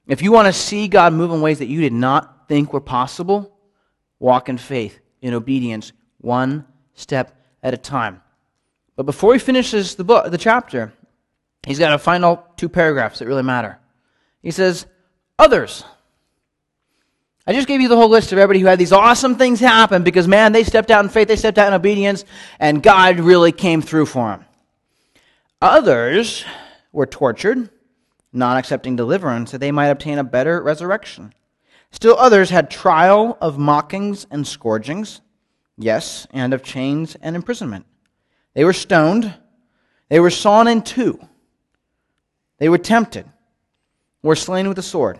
If 0.07 0.21
you 0.21 0.31
want 0.31 0.47
to 0.47 0.53
see 0.53 0.87
God 0.87 1.13
move 1.13 1.31
in 1.31 1.41
ways 1.41 1.59
that 1.59 1.67
you 1.67 1.81
did 1.81 1.93
not 1.93 2.38
think 2.49 2.73
were 2.73 2.81
possible, 2.81 3.55
walk 4.19 4.49
in 4.49 4.57
faith, 4.57 4.99
in 5.21 5.33
obedience, 5.33 5.93
one 6.17 6.65
step 6.95 7.39
at 7.63 7.73
a 7.73 7.77
time. 7.77 8.21
But 8.97 9.05
before 9.05 9.31
he 9.31 9.39
finishes 9.39 9.95
the 9.95 10.03
book, 10.03 10.29
the 10.29 10.37
chapter, 10.37 10.91
he's 11.65 11.79
got 11.79 11.93
a 11.93 11.97
final 11.97 12.43
two 12.57 12.67
paragraphs 12.67 13.19
that 13.19 13.27
really 13.27 13.43
matter. 13.43 13.79
He 14.41 14.51
says, 14.51 14.85
Others. 15.37 15.85
I 17.47 17.53
just 17.53 17.67
gave 17.67 17.81
you 17.81 17.87
the 17.87 17.95
whole 17.95 18.09
list 18.09 18.31
of 18.31 18.37
everybody 18.37 18.59
who 18.59 18.67
had 18.67 18.77
these 18.77 18.91
awesome 18.91 19.35
things 19.35 19.59
happen 19.59 20.03
because, 20.03 20.27
man, 20.27 20.51
they 20.51 20.63
stepped 20.63 20.91
out 20.91 21.03
in 21.03 21.09
faith, 21.09 21.29
they 21.29 21.35
stepped 21.35 21.57
out 21.57 21.67
in 21.67 21.73
obedience, 21.73 22.25
and 22.59 22.83
God 22.83 23.19
really 23.19 23.51
came 23.51 23.81
through 23.81 24.05
for 24.07 24.29
them. 24.29 24.45
Others 25.61 26.45
were 26.91 27.05
tortured, 27.05 27.69
not 28.33 28.57
accepting 28.57 28.95
deliverance, 28.95 29.51
that 29.51 29.59
they 29.59 29.71
might 29.71 29.87
obtain 29.87 30.19
a 30.19 30.23
better 30.23 30.61
resurrection. 30.61 31.33
Still 31.91 32.17
others 32.17 32.49
had 32.49 32.69
trial 32.69 33.37
of 33.41 33.57
mockings 33.57 34.27
and 34.29 34.45
scourgings, 34.45 35.21
yes, 35.77 36.27
and 36.31 36.53
of 36.53 36.63
chains 36.63 37.15
and 37.21 37.35
imprisonment. 37.35 37.85
They 38.53 38.63
were 38.63 38.73
stoned, 38.73 39.33
they 40.09 40.19
were 40.19 40.29
sawn 40.29 40.67
in 40.67 40.81
two, 40.81 41.19
they 42.57 42.69
were 42.69 42.77
tempted, 42.77 43.25
were 44.21 44.35
slain 44.35 44.67
with 44.67 44.79
a 44.79 44.83
sword. 44.83 45.19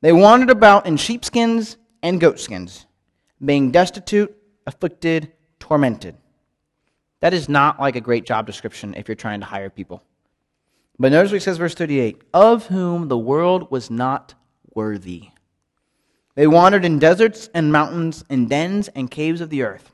They 0.00 0.12
wandered 0.12 0.50
about 0.50 0.86
in 0.86 0.96
sheepskins 0.96 1.76
and 2.02 2.20
goatskins, 2.20 2.86
being 3.44 3.70
destitute, 3.70 4.34
afflicted, 4.66 5.32
tormented. 5.58 6.16
That 7.20 7.34
is 7.34 7.48
not 7.48 7.80
like 7.80 7.96
a 7.96 8.00
great 8.00 8.24
job 8.24 8.46
description 8.46 8.94
if 8.94 9.08
you're 9.08 9.16
trying 9.16 9.40
to 9.40 9.46
hire 9.46 9.70
people. 9.70 10.02
But 10.98 11.12
notice 11.12 11.32
what 11.32 11.36
he 11.36 11.44
says, 11.44 11.58
verse 11.58 11.74
38 11.74 12.22
of 12.34 12.66
whom 12.66 13.08
the 13.08 13.18
world 13.18 13.70
was 13.70 13.90
not 13.90 14.34
worthy. 14.74 15.30
They 16.38 16.46
wandered 16.46 16.84
in 16.84 17.00
deserts 17.00 17.50
and 17.52 17.72
mountains, 17.72 18.24
and 18.30 18.48
dens 18.48 18.86
and 18.86 19.10
caves 19.10 19.40
of 19.40 19.50
the 19.50 19.64
earth. 19.64 19.92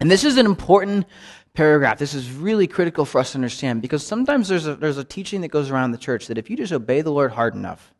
And 0.00 0.10
this 0.10 0.24
is 0.24 0.38
an 0.38 0.46
important 0.46 1.04
paragraph. 1.52 1.98
This 1.98 2.14
is 2.14 2.32
really 2.32 2.66
critical 2.66 3.04
for 3.04 3.18
us 3.18 3.32
to 3.32 3.36
understand 3.36 3.82
because 3.82 4.02
sometimes 4.02 4.48
there's 4.48 4.66
a, 4.66 4.76
there's 4.76 4.96
a 4.96 5.04
teaching 5.04 5.42
that 5.42 5.48
goes 5.48 5.70
around 5.70 5.92
the 5.92 5.98
church 5.98 6.28
that 6.28 6.38
if 6.38 6.48
you 6.48 6.56
just 6.56 6.72
obey 6.72 7.02
the 7.02 7.10
Lord 7.10 7.32
hard 7.32 7.54
enough, 7.54 7.92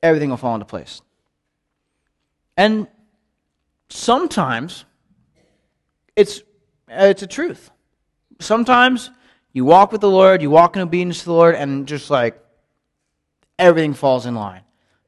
everything 0.00 0.30
will 0.30 0.36
fall 0.36 0.54
into 0.54 0.64
place. 0.64 1.02
And 2.56 2.86
sometimes 3.88 4.84
it's, 6.14 6.40
it's 6.86 7.24
a 7.24 7.26
truth. 7.26 7.72
Sometimes 8.38 9.10
you 9.52 9.64
walk 9.64 9.90
with 9.90 10.02
the 10.02 10.08
Lord, 10.08 10.40
you 10.40 10.50
walk 10.50 10.76
in 10.76 10.82
obedience 10.82 11.18
to 11.18 11.24
the 11.24 11.32
Lord, 11.32 11.56
and 11.56 11.88
just 11.88 12.10
like 12.10 12.40
everything 13.58 13.92
falls 13.92 14.24
in 14.24 14.36
line 14.36 14.62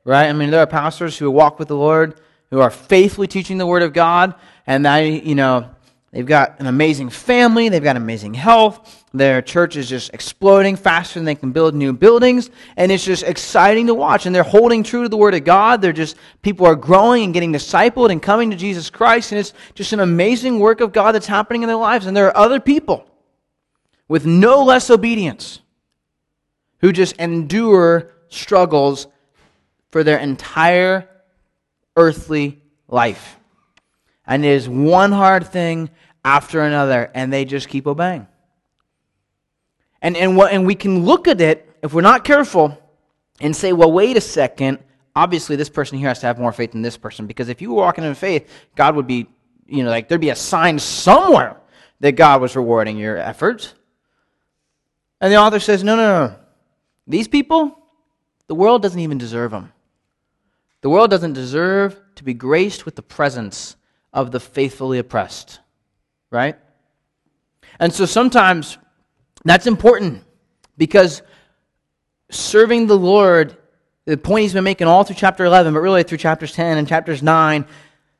right? 0.04 0.28
I 0.28 0.32
mean, 0.32 0.50
there 0.50 0.60
are 0.60 0.66
pastors 0.66 1.16
who 1.16 1.30
walk 1.30 1.58
with 1.58 1.68
the 1.68 1.76
Lord, 1.76 2.20
who 2.50 2.60
are 2.60 2.70
faithfully 2.70 3.26
teaching 3.26 3.58
the 3.58 3.66
Word 3.66 3.82
of 3.82 3.92
God, 3.92 4.34
and 4.66 4.84
they, 4.84 5.20
you 5.20 5.34
know, 5.34 5.70
they've 6.10 6.26
got 6.26 6.60
an 6.60 6.66
amazing 6.66 7.08
family, 7.08 7.68
they've 7.68 7.82
got 7.82 7.96
amazing 7.96 8.34
health, 8.34 9.04
their 9.14 9.42
church 9.42 9.76
is 9.76 9.88
just 9.88 10.12
exploding 10.14 10.76
faster 10.76 11.18
than 11.18 11.24
they 11.24 11.34
can 11.34 11.52
build 11.52 11.74
new 11.74 11.92
buildings, 11.92 12.50
and 12.76 12.90
it's 12.90 13.04
just 13.04 13.22
exciting 13.22 13.86
to 13.86 13.94
watch. 13.94 14.26
And 14.26 14.34
they're 14.34 14.42
holding 14.42 14.82
true 14.82 15.02
to 15.02 15.08
the 15.08 15.16
Word 15.16 15.34
of 15.34 15.44
God. 15.44 15.82
They're 15.82 15.92
just, 15.92 16.16
people 16.40 16.66
are 16.66 16.76
growing 16.76 17.24
and 17.24 17.34
getting 17.34 17.52
discipled 17.52 18.10
and 18.10 18.22
coming 18.22 18.50
to 18.50 18.56
Jesus 18.56 18.90
Christ, 18.90 19.32
and 19.32 19.38
it's 19.38 19.52
just 19.74 19.92
an 19.92 20.00
amazing 20.00 20.58
work 20.58 20.80
of 20.80 20.92
God 20.92 21.12
that's 21.12 21.26
happening 21.26 21.62
in 21.62 21.68
their 21.68 21.76
lives. 21.76 22.06
And 22.06 22.16
there 22.16 22.26
are 22.26 22.36
other 22.36 22.60
people 22.60 23.06
with 24.08 24.26
no 24.26 24.62
less 24.62 24.90
obedience, 24.90 25.60
who 26.80 26.92
just 26.92 27.16
endure 27.16 28.10
struggles 28.28 29.06
for 29.92 30.02
their 30.02 30.18
entire 30.18 31.08
earthly 31.96 32.60
life. 32.88 33.36
And 34.26 34.44
it 34.44 34.48
is 34.48 34.68
one 34.68 35.12
hard 35.12 35.46
thing 35.46 35.90
after 36.24 36.62
another, 36.62 37.10
and 37.14 37.32
they 37.32 37.44
just 37.44 37.68
keep 37.68 37.86
obeying. 37.86 38.26
And, 40.00 40.16
and, 40.16 40.36
what, 40.36 40.52
and 40.52 40.66
we 40.66 40.74
can 40.74 41.04
look 41.04 41.28
at 41.28 41.40
it, 41.40 41.68
if 41.82 41.92
we're 41.92 42.00
not 42.00 42.24
careful, 42.24 42.76
and 43.40 43.54
say, 43.54 43.72
well, 43.72 43.92
wait 43.92 44.16
a 44.16 44.20
second. 44.20 44.78
Obviously, 45.14 45.56
this 45.56 45.68
person 45.68 45.98
here 45.98 46.08
has 46.08 46.20
to 46.20 46.26
have 46.26 46.38
more 46.38 46.52
faith 46.52 46.72
than 46.72 46.82
this 46.82 46.96
person, 46.96 47.26
because 47.26 47.48
if 47.48 47.60
you 47.60 47.70
were 47.70 47.82
walking 47.82 48.04
in 48.04 48.14
faith, 48.14 48.48
God 48.74 48.96
would 48.96 49.06
be, 49.06 49.26
you 49.66 49.84
know, 49.84 49.90
like 49.90 50.08
there'd 50.08 50.20
be 50.20 50.30
a 50.30 50.36
sign 50.36 50.78
somewhere 50.78 51.60
that 52.00 52.12
God 52.12 52.40
was 52.40 52.56
rewarding 52.56 52.96
your 52.96 53.16
efforts. 53.16 53.74
And 55.20 55.32
the 55.32 55.36
author 55.36 55.60
says, 55.60 55.84
no, 55.84 55.96
no, 55.96 56.26
no. 56.26 56.36
These 57.06 57.28
people, 57.28 57.78
the 58.46 58.54
world 58.54 58.82
doesn't 58.82 58.98
even 58.98 59.18
deserve 59.18 59.50
them. 59.50 59.71
The 60.82 60.90
world 60.90 61.10
doesn't 61.10 61.32
deserve 61.32 61.98
to 62.16 62.24
be 62.24 62.34
graced 62.34 62.84
with 62.84 62.96
the 62.96 63.02
presence 63.02 63.76
of 64.12 64.30
the 64.30 64.40
faithfully 64.40 64.98
oppressed, 64.98 65.60
right? 66.30 66.56
And 67.78 67.92
so 67.92 68.04
sometimes 68.04 68.78
that's 69.44 69.66
important 69.66 70.24
because 70.76 71.22
serving 72.30 72.88
the 72.88 72.98
Lord, 72.98 73.56
the 74.04 74.16
point 74.16 74.42
he's 74.42 74.52
been 74.52 74.64
making 74.64 74.88
all 74.88 75.04
through 75.04 75.16
chapter 75.16 75.44
11, 75.44 75.72
but 75.72 75.80
really 75.80 76.02
through 76.02 76.18
chapters 76.18 76.52
10 76.52 76.78
and 76.78 76.88
chapters 76.88 77.22
9 77.22 77.64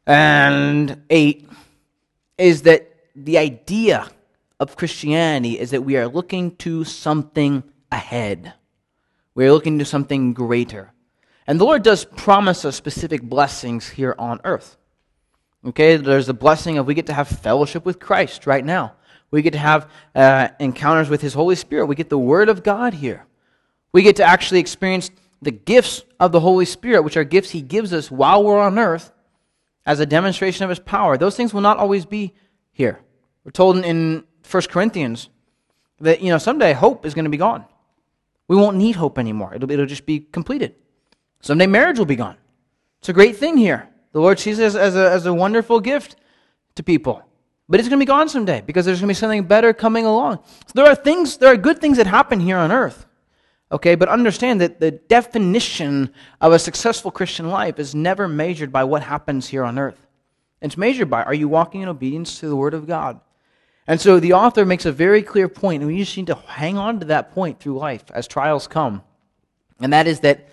and 0.06 1.02
8, 1.10 1.48
is 2.38 2.62
that 2.62 2.88
the 3.16 3.38
idea 3.38 4.08
of 4.60 4.76
Christianity 4.76 5.58
is 5.58 5.72
that 5.72 5.82
we 5.82 5.96
are 5.96 6.06
looking 6.06 6.54
to 6.56 6.84
something 6.84 7.64
ahead. 7.90 8.52
We 9.34 9.46
are 9.46 9.52
looking 9.52 9.80
to 9.80 9.84
something 9.84 10.32
greater. 10.32 10.92
And 11.47 11.59
the 11.59 11.64
Lord 11.64 11.82
does 11.82 12.05
promise 12.05 12.64
us 12.64 12.76
specific 12.76 13.22
blessings 13.22 13.88
here 13.88 14.14
on 14.18 14.40
earth. 14.45 14.76
Okay, 15.64 15.97
there's 15.97 16.26
the 16.26 16.34
blessing 16.34 16.78
of 16.78 16.86
we 16.86 16.95
get 16.95 17.07
to 17.07 17.12
have 17.12 17.28
fellowship 17.28 17.84
with 17.84 18.01
Christ 18.01 18.47
right 18.47 18.64
now. 18.64 18.95
We 19.30 19.43
get 19.43 19.53
to 19.53 19.59
have 19.59 19.90
uh, 20.14 20.49
encounters 20.61 21.09
with 21.09 21.20
His 21.20 21.34
Holy 21.34 21.55
Spirit. 21.55 21.86
We 21.86 21.95
get 21.95 22.11
the 22.11 22.18
Word 22.18 22.49
of 22.49 22.62
God 22.62 22.95
here. 22.95 23.26
We 23.93 24.03
get 24.03 24.16
to 24.16 24.24
actually 24.24 24.61
experience 24.61 25.11
the 25.40 25.51
gifts 25.51 26.03
of 26.20 26.32
the 26.32 26.40
Holy 26.40 26.64
Spirit, 26.64 27.03
which 27.03 27.16
are 27.16 27.24
gifts 27.24 27.51
He 27.51 27.62
gives 27.62 27.93
us 27.93 28.11
while 28.11 28.43
we're 28.45 28.61
on 28.61 28.78
earth 28.78 29.12
as 29.86 30.01
a 30.01 30.07
demonstration 30.07 30.64
of 30.64 30.70
His 30.70 30.78
power. 30.78 31.16
Those 31.16 31.36
things 31.36 31.55
will 31.55 31.61
not 31.61 31.78
always 31.78 32.05
be 32.05 32.34
here. 32.72 33.01
We're 33.45 33.53
told 33.53 33.78
in, 33.78 33.84
in 33.84 34.24
1 34.49 34.62
Corinthians 34.64 35.28
that, 36.01 36.20
you 36.20 36.30
know, 36.30 36.38
someday 36.38 36.72
hope 36.72 37.07
is 37.07 37.14
going 37.14 37.24
to 37.24 37.30
be 37.30 37.36
gone. 37.36 37.64
We 38.49 38.57
won't 38.57 38.76
need 38.76 38.97
hope 38.97 39.18
anymore. 39.18 39.55
It'll, 39.55 39.70
it'll 39.70 39.86
just 39.86 40.07
be 40.07 40.20
completed. 40.20 40.74
Someday 41.43 41.66
marriage 41.66 41.99
will 41.99 42.07
be 42.07 42.16
gone. 42.16 42.36
It's 43.01 43.09
a 43.09 43.12
great 43.12 43.36
thing 43.36 43.57
here. 43.57 43.88
The 44.12 44.20
Lord 44.20 44.38
sees 44.38 44.59
it 44.59 44.64
as, 44.64 44.76
as, 44.76 44.97
a, 44.97 45.11
as 45.11 45.26
a 45.26 45.34
wonderful 45.34 45.80
gift 45.80 46.16
to 46.76 46.82
people. 46.82 47.22
But 47.68 47.80
it's 47.80 47.88
going 47.88 47.99
to 47.99 48.05
be 48.05 48.09
gone 48.09 48.28
someday 48.28 48.62
because 48.64 48.84
there's 48.84 49.01
going 49.01 49.09
to 49.09 49.14
be 49.14 49.18
something 49.18 49.45
better 49.45 49.72
coming 49.72 50.07
along. 50.07 50.38
So 50.66 50.72
there 50.74 50.86
are 50.86 50.95
things, 50.95 51.38
there 51.38 51.53
are 51.53 51.57
good 51.57 51.80
things 51.80 51.97
that 51.97 52.07
happen 52.07 52.40
here 52.40 52.57
on 52.57 52.70
earth. 52.70 53.07
Okay, 53.72 53.95
but 53.95 54.09
understand 54.09 54.61
that 54.61 54.80
the 54.80 54.90
definition 54.90 56.12
of 56.40 56.53
a 56.53 56.59
successful 56.59 57.11
Christian 57.11 57.49
life 57.49 57.78
is 57.78 57.95
never 57.95 58.28
measured 58.28 58.70
by 58.70 58.84
what 58.84 59.03
happens 59.03 59.49
here 59.49 59.64
on 59.64 59.78
earth. 59.78 60.07
It's 60.61 60.76
measured 60.76 61.09
by 61.09 61.22
are 61.22 61.34
you 61.34 61.49
walking 61.49 61.80
in 61.80 61.88
obedience 61.88 62.38
to 62.40 62.49
the 62.49 62.57
Word 62.57 62.74
of 62.74 62.86
God? 62.86 63.20
And 63.86 64.01
so 64.01 64.20
the 64.20 64.34
author 64.34 64.64
makes 64.64 64.84
a 64.84 64.93
very 64.93 65.22
clear 65.22 65.49
point, 65.49 65.82
and 65.82 65.90
we 65.90 65.99
just 65.99 66.16
need 66.16 66.28
to 66.28 66.34
hang 66.34 66.78
on 66.78 67.01
to 67.01 67.07
that 67.07 67.32
point 67.32 67.59
through 67.59 67.78
life 67.78 68.05
as 68.12 68.28
trials 68.28 68.68
come. 68.68 69.03
And 69.80 69.93
that 69.93 70.07
is 70.07 70.20
that 70.20 70.49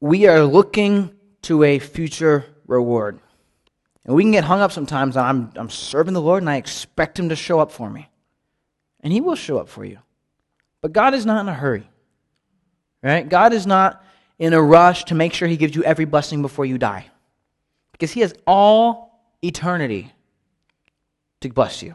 we 0.00 0.26
are 0.26 0.44
looking 0.44 1.14
to 1.42 1.62
a 1.62 1.78
future 1.78 2.44
reward. 2.66 3.20
And 4.04 4.14
we 4.14 4.22
can 4.22 4.32
get 4.32 4.44
hung 4.44 4.60
up 4.60 4.72
sometimes 4.72 5.16
I'm, 5.16 5.50
I'm 5.56 5.70
serving 5.70 6.14
the 6.14 6.20
Lord 6.20 6.42
and 6.42 6.50
I 6.50 6.56
expect 6.56 7.18
Him 7.18 7.30
to 7.30 7.36
show 7.36 7.60
up 7.60 7.72
for 7.72 7.88
me. 7.88 8.08
And 9.00 9.12
He 9.12 9.20
will 9.20 9.34
show 9.34 9.58
up 9.58 9.68
for 9.68 9.84
you. 9.84 9.98
But 10.80 10.92
God 10.92 11.14
is 11.14 11.24
not 11.24 11.40
in 11.40 11.48
a 11.48 11.54
hurry. 11.54 11.88
Right? 13.02 13.28
God 13.28 13.52
is 13.52 13.66
not 13.66 14.04
in 14.38 14.52
a 14.52 14.62
rush 14.62 15.04
to 15.04 15.14
make 15.14 15.32
sure 15.32 15.48
He 15.48 15.56
gives 15.56 15.74
you 15.74 15.84
every 15.84 16.04
blessing 16.04 16.42
before 16.42 16.66
you 16.66 16.78
die. 16.78 17.06
Because 17.92 18.12
He 18.12 18.20
has 18.20 18.34
all 18.46 19.22
eternity 19.42 20.12
to 21.40 21.48
bless 21.48 21.82
you 21.82 21.94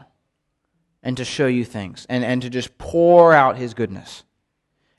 and 1.02 1.16
to 1.16 1.24
show 1.24 1.46
you 1.46 1.64
things 1.64 2.06
and, 2.08 2.24
and 2.24 2.42
to 2.42 2.50
just 2.50 2.76
pour 2.78 3.32
out 3.32 3.56
His 3.56 3.74
goodness. 3.74 4.24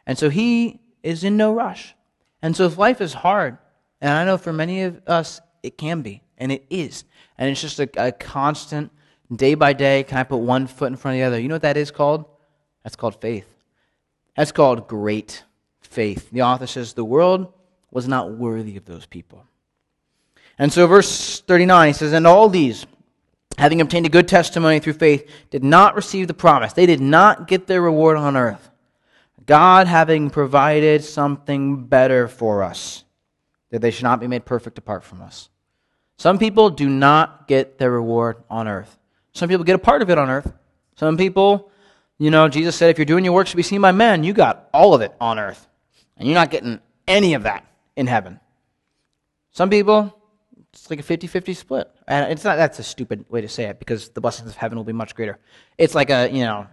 And 0.06 0.18
so 0.18 0.30
He 0.30 0.80
is 1.04 1.24
in 1.24 1.36
no 1.36 1.54
rush. 1.54 1.96
And 2.42 2.56
so 2.56 2.66
if 2.66 2.78
life 2.78 3.02
is 3.02 3.14
hard, 3.14 3.58
and 4.00 4.12
I 4.12 4.26
know 4.26 4.38
for 4.38 4.54
many 4.54 4.84
of 4.84 5.02
us 5.08 5.42
it 5.64 5.78
can 5.78 6.02
be, 6.02 6.24
and 6.38 6.52
it 6.52 6.66
is, 6.70 7.04
and 7.38 7.50
it's 7.50 7.62
just 7.62 7.80
a, 7.80 7.90
a 7.98 8.12
constant, 8.12 8.92
day 9.36 9.54
by 9.54 9.74
day, 9.74 10.04
can 10.04 10.18
I 10.18 10.24
put 10.24 10.38
one 10.38 10.68
foot 10.68 10.92
in 10.92 10.98
front 10.98 11.16
of 11.16 11.20
the 11.20 11.26
other? 11.26 11.40
You 11.40 11.48
know 11.48 11.56
what 11.56 11.62
that 11.62 11.78
is 11.78 11.92
called? 11.92 12.26
That's 12.84 12.96
called 12.96 13.22
faith. 13.22 13.48
That's 14.36 14.52
called 14.52 14.88
great 14.88 15.44
faith. 15.82 16.30
The 16.32 16.42
author 16.42 16.68
says 16.68 16.94
the 16.94 17.06
world 17.06 17.54
was 17.92 18.08
not 18.08 18.32
worthy 18.32 18.78
of 18.78 18.86
those 18.86 19.06
people. 19.06 19.46
And 20.58 20.72
so, 20.72 20.88
verse 20.88 21.42
39, 21.42 21.88
he 21.90 21.94
says, 21.94 22.14
And 22.14 22.26
all 22.26 22.50
these, 22.50 22.86
having 23.58 23.82
obtained 23.82 24.06
a 24.06 24.10
good 24.10 24.28
testimony 24.28 24.80
through 24.80 24.94
faith, 24.94 25.30
did 25.50 25.64
not 25.64 25.96
receive 25.96 26.28
the 26.28 26.34
promise. 26.34 26.74
They 26.74 26.86
did 26.86 27.02
not 27.02 27.48
get 27.48 27.68
their 27.68 27.82
reward 27.82 28.18
on 28.18 28.38
earth. 28.38 28.71
God 29.52 29.88
having 29.88 30.30
provided 30.30 31.04
something 31.04 31.84
better 31.84 32.30
for 32.30 32.64
us, 32.64 33.04
that 33.70 33.82
they 33.82 33.92
should 33.92 34.06
not 34.06 34.22
be 34.22 34.28
made 34.28 34.46
perfect 34.46 34.78
apart 34.78 35.04
from 35.04 35.22
us. 35.22 35.50
Some 36.18 36.40
people 36.40 36.70
do 36.70 36.88
not 36.88 37.50
get 37.50 37.78
their 37.78 37.92
reward 37.92 38.38
on 38.50 38.70
earth. 38.70 38.98
Some 39.34 39.50
people 39.50 39.66
get 39.66 39.76
a 39.76 39.78
part 39.78 40.02
of 40.02 40.10
it 40.10 40.18
on 40.18 40.30
earth. 40.30 40.54
Some 40.96 41.18
people, 41.18 41.70
you 42.18 42.32
know, 42.32 42.48
Jesus 42.48 42.78
said, 42.78 42.92
if 42.92 42.98
you're 42.98 43.04
doing 43.04 43.26
your 43.26 43.34
works 43.34 43.52
to 43.52 43.58
be 43.58 43.62
seen 43.62 43.82
by 43.82 43.92
men, 43.92 44.24
you 44.24 44.32
got 44.32 44.70
all 44.74 44.94
of 44.94 45.02
it 45.02 45.14
on 45.20 45.38
earth. 45.38 45.68
And 46.16 46.30
you're 46.30 46.36
not 46.36 46.50
getting 46.50 46.80
any 47.06 47.34
of 47.34 47.44
that 47.44 47.66
in 47.98 48.08
heaven. 48.08 48.40
Some 49.52 49.70
people, 49.70 50.18
it's 50.72 50.90
like 50.90 51.02
a 51.02 51.04
50 51.04 51.28
50 51.28 51.54
split. 51.56 51.92
And 52.08 52.32
it's 52.32 52.46
not, 52.46 52.56
that's 52.56 52.80
a 52.80 52.84
stupid 52.84 53.26
way 53.28 53.42
to 53.42 53.50
say 53.50 53.66
it 53.66 53.80
because 53.80 54.08
the 54.12 54.22
blessings 54.22 54.50
of 54.50 54.56
heaven 54.56 54.78
will 54.78 54.86
be 54.86 54.94
much 54.94 55.14
greater. 55.14 55.40
It's 55.78 55.94
like 55.94 56.10
a, 56.10 56.30
you 56.32 56.46
know, 56.46 56.68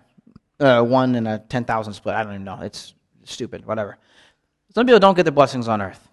uh, 0.60 0.82
one 0.82 1.14
in 1.14 1.26
a 1.26 1.38
10,000 1.38 1.92
split. 1.92 2.14
I 2.14 2.22
don't 2.22 2.34
even 2.34 2.44
know. 2.44 2.60
It's 2.62 2.94
stupid, 3.24 3.66
whatever. 3.66 3.98
Some 4.74 4.86
people 4.86 5.00
don't 5.00 5.16
get 5.16 5.24
the 5.24 5.32
blessings 5.32 5.68
on 5.68 5.80
earth. 5.80 6.08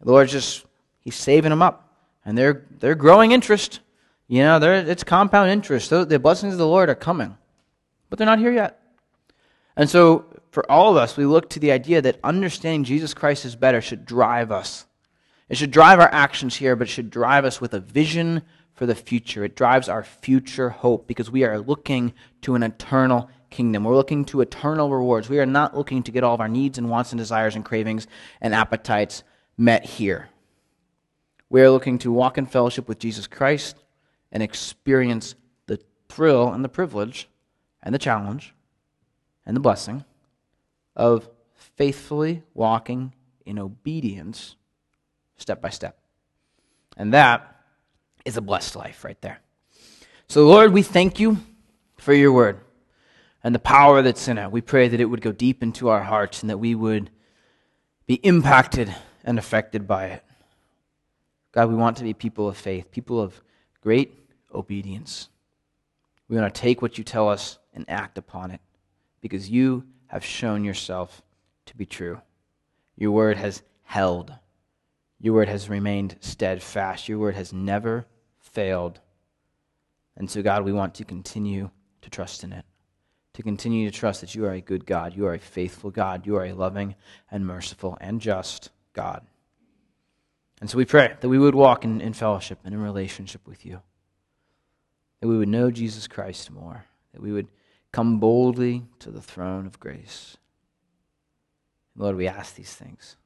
The 0.00 0.10
Lord's 0.10 0.32
just, 0.32 0.64
He's 1.00 1.14
saving 1.14 1.50
them 1.50 1.62
up. 1.62 1.88
And 2.24 2.38
they're, 2.38 2.64
they're 2.78 2.94
growing 2.94 3.32
interest. 3.32 3.80
You 4.28 4.42
know, 4.42 4.60
it's 4.62 5.04
compound 5.04 5.50
interest. 5.50 5.88
So 5.88 6.04
the 6.04 6.18
blessings 6.18 6.54
of 6.54 6.58
the 6.58 6.66
Lord 6.66 6.88
are 6.88 6.94
coming. 6.94 7.36
But 8.08 8.18
they're 8.18 8.26
not 8.26 8.38
here 8.38 8.52
yet. 8.52 8.80
And 9.76 9.88
so, 9.88 10.26
for 10.50 10.70
all 10.70 10.90
of 10.90 10.96
us, 10.98 11.16
we 11.16 11.24
look 11.24 11.48
to 11.50 11.58
the 11.58 11.72
idea 11.72 12.02
that 12.02 12.18
understanding 12.22 12.84
Jesus 12.84 13.14
Christ 13.14 13.46
is 13.46 13.56
better 13.56 13.80
should 13.80 14.04
drive 14.04 14.52
us. 14.52 14.86
It 15.48 15.56
should 15.56 15.70
drive 15.70 15.98
our 15.98 16.12
actions 16.12 16.56
here, 16.56 16.76
but 16.76 16.88
it 16.88 16.90
should 16.90 17.10
drive 17.10 17.44
us 17.44 17.60
with 17.60 17.72
a 17.72 17.80
vision 17.80 18.42
for 18.74 18.86
the 18.86 18.94
future. 18.94 19.44
It 19.44 19.56
drives 19.56 19.88
our 19.88 20.02
future 20.02 20.70
hope 20.70 21.06
because 21.06 21.30
we 21.30 21.44
are 21.44 21.58
looking 21.58 22.12
to 22.42 22.54
an 22.54 22.62
eternal 22.62 23.30
kingdom. 23.52 23.84
We're 23.84 23.94
looking 23.94 24.24
to 24.26 24.40
eternal 24.40 24.90
rewards. 24.90 25.28
We 25.28 25.38
are 25.38 25.46
not 25.46 25.76
looking 25.76 26.02
to 26.02 26.10
get 26.10 26.24
all 26.24 26.34
of 26.34 26.40
our 26.40 26.48
needs 26.48 26.78
and 26.78 26.90
wants 26.90 27.12
and 27.12 27.18
desires 27.18 27.54
and 27.54 27.64
cravings 27.64 28.06
and 28.40 28.54
appetites 28.54 29.22
met 29.56 29.84
here. 29.84 30.28
We 31.48 31.60
are 31.60 31.70
looking 31.70 31.98
to 31.98 32.10
walk 32.10 32.38
in 32.38 32.46
fellowship 32.46 32.88
with 32.88 32.98
Jesus 32.98 33.26
Christ 33.26 33.76
and 34.32 34.42
experience 34.42 35.34
the 35.66 35.78
thrill 36.08 36.52
and 36.52 36.64
the 36.64 36.68
privilege 36.68 37.28
and 37.82 37.94
the 37.94 37.98
challenge 37.98 38.54
and 39.44 39.54
the 39.54 39.60
blessing 39.60 40.04
of 40.96 41.28
faithfully 41.54 42.42
walking 42.54 43.12
in 43.44 43.58
obedience 43.58 44.56
step 45.36 45.60
by 45.60 45.68
step. 45.68 45.98
And 46.96 47.12
that 47.12 47.60
is 48.24 48.36
a 48.36 48.40
blessed 48.40 48.76
life 48.76 49.04
right 49.04 49.20
there. 49.20 49.40
So, 50.28 50.46
Lord, 50.46 50.72
we 50.72 50.82
thank 50.82 51.20
you 51.20 51.38
for 51.96 52.14
your 52.14 52.32
word 52.32 52.60
and 53.44 53.54
the 53.54 53.60
power 53.60 54.02
that's 54.02 54.28
in 54.28 54.38
it. 54.38 54.50
We 54.50 54.60
pray 54.60 54.88
that 54.88 55.00
it 55.00 55.06
would 55.06 55.20
go 55.20 55.32
deep 55.32 55.62
into 55.62 55.88
our 55.88 56.02
hearts 56.02 56.42
and 56.42 56.50
that 56.50 56.58
we 56.58 56.74
would 56.74 57.10
be 58.06 58.14
impacted 58.14 58.94
and 59.24 59.38
affected 59.38 59.86
by 59.86 60.06
it. 60.06 60.24
God, 61.52 61.68
we 61.68 61.74
want 61.74 61.96
to 61.98 62.04
be 62.04 62.14
people 62.14 62.48
of 62.48 62.56
faith, 62.56 62.90
people 62.90 63.20
of 63.20 63.40
great 63.80 64.18
obedience. 64.54 65.28
We 66.28 66.36
want 66.36 66.54
to 66.54 66.60
take 66.60 66.80
what 66.80 66.98
you 66.98 67.04
tell 67.04 67.28
us 67.28 67.58
and 67.74 67.84
act 67.88 68.16
upon 68.16 68.50
it 68.50 68.60
because 69.20 69.50
you 69.50 69.84
have 70.06 70.24
shown 70.24 70.64
yourself 70.64 71.22
to 71.66 71.76
be 71.76 71.86
true. 71.86 72.20
Your 72.96 73.12
word 73.12 73.36
has 73.36 73.62
held, 73.84 74.32
your 75.20 75.34
word 75.34 75.48
has 75.48 75.68
remained 75.68 76.16
steadfast, 76.20 77.08
your 77.08 77.18
word 77.18 77.34
has 77.34 77.52
never 77.52 78.06
failed. 78.38 79.00
And 80.16 80.30
so, 80.30 80.42
God, 80.42 80.64
we 80.64 80.72
want 80.72 80.94
to 80.96 81.04
continue 81.04 81.70
to 82.02 82.10
trust 82.10 82.44
in 82.44 82.52
it. 82.52 82.64
To 83.34 83.42
continue 83.42 83.90
to 83.90 83.96
trust 83.96 84.20
that 84.20 84.34
you 84.34 84.44
are 84.44 84.52
a 84.52 84.60
good 84.60 84.84
God, 84.84 85.16
you 85.16 85.26
are 85.26 85.34
a 85.34 85.38
faithful 85.38 85.90
God, 85.90 86.26
you 86.26 86.36
are 86.36 86.44
a 86.44 86.52
loving 86.52 86.94
and 87.30 87.46
merciful 87.46 87.96
and 88.00 88.20
just 88.20 88.70
God. 88.92 89.26
And 90.60 90.68
so 90.70 90.78
we 90.78 90.84
pray 90.84 91.16
that 91.20 91.28
we 91.28 91.38
would 91.38 91.54
walk 91.54 91.84
in, 91.84 92.00
in 92.00 92.12
fellowship 92.12 92.58
and 92.64 92.74
in 92.74 92.80
relationship 92.80 93.46
with 93.46 93.66
you, 93.66 93.80
that 95.20 95.28
we 95.28 95.36
would 95.36 95.48
know 95.48 95.70
Jesus 95.70 96.06
Christ 96.06 96.50
more, 96.50 96.84
that 97.12 97.22
we 97.22 97.32
would 97.32 97.48
come 97.90 98.18
boldly 98.18 98.84
to 99.00 99.10
the 99.10 99.20
throne 99.20 99.66
of 99.66 99.80
grace. 99.80 100.36
Lord, 101.96 102.16
we 102.16 102.28
ask 102.28 102.54
these 102.54 102.74
things. 102.74 103.16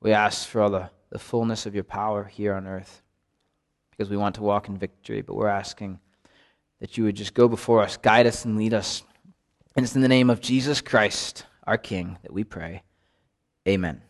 We 0.00 0.12
ask 0.12 0.48
for 0.48 0.60
all 0.60 0.70
the, 0.70 0.90
the 1.10 1.18
fullness 1.18 1.66
of 1.66 1.74
your 1.74 1.84
power 1.84 2.24
here 2.24 2.54
on 2.54 2.66
earth 2.66 3.02
because 3.90 4.10
we 4.10 4.16
want 4.16 4.34
to 4.34 4.42
walk 4.42 4.68
in 4.68 4.76
victory, 4.76 5.22
but 5.22 5.36
we're 5.36 5.48
asking 5.48 6.00
that 6.84 6.98
you 6.98 7.04
would 7.04 7.16
just 7.16 7.32
go 7.32 7.48
before 7.48 7.80
us, 7.80 7.96
guide 7.96 8.26
us, 8.26 8.44
and 8.44 8.58
lead 8.58 8.74
us. 8.74 9.04
And 9.74 9.86
it's 9.86 9.96
in 9.96 10.02
the 10.02 10.08
name 10.08 10.28
of 10.28 10.42
Jesus 10.42 10.82
Christ, 10.82 11.46
our 11.66 11.78
King, 11.78 12.18
that 12.20 12.30
we 12.30 12.44
pray. 12.44 12.82
Amen. 13.66 14.02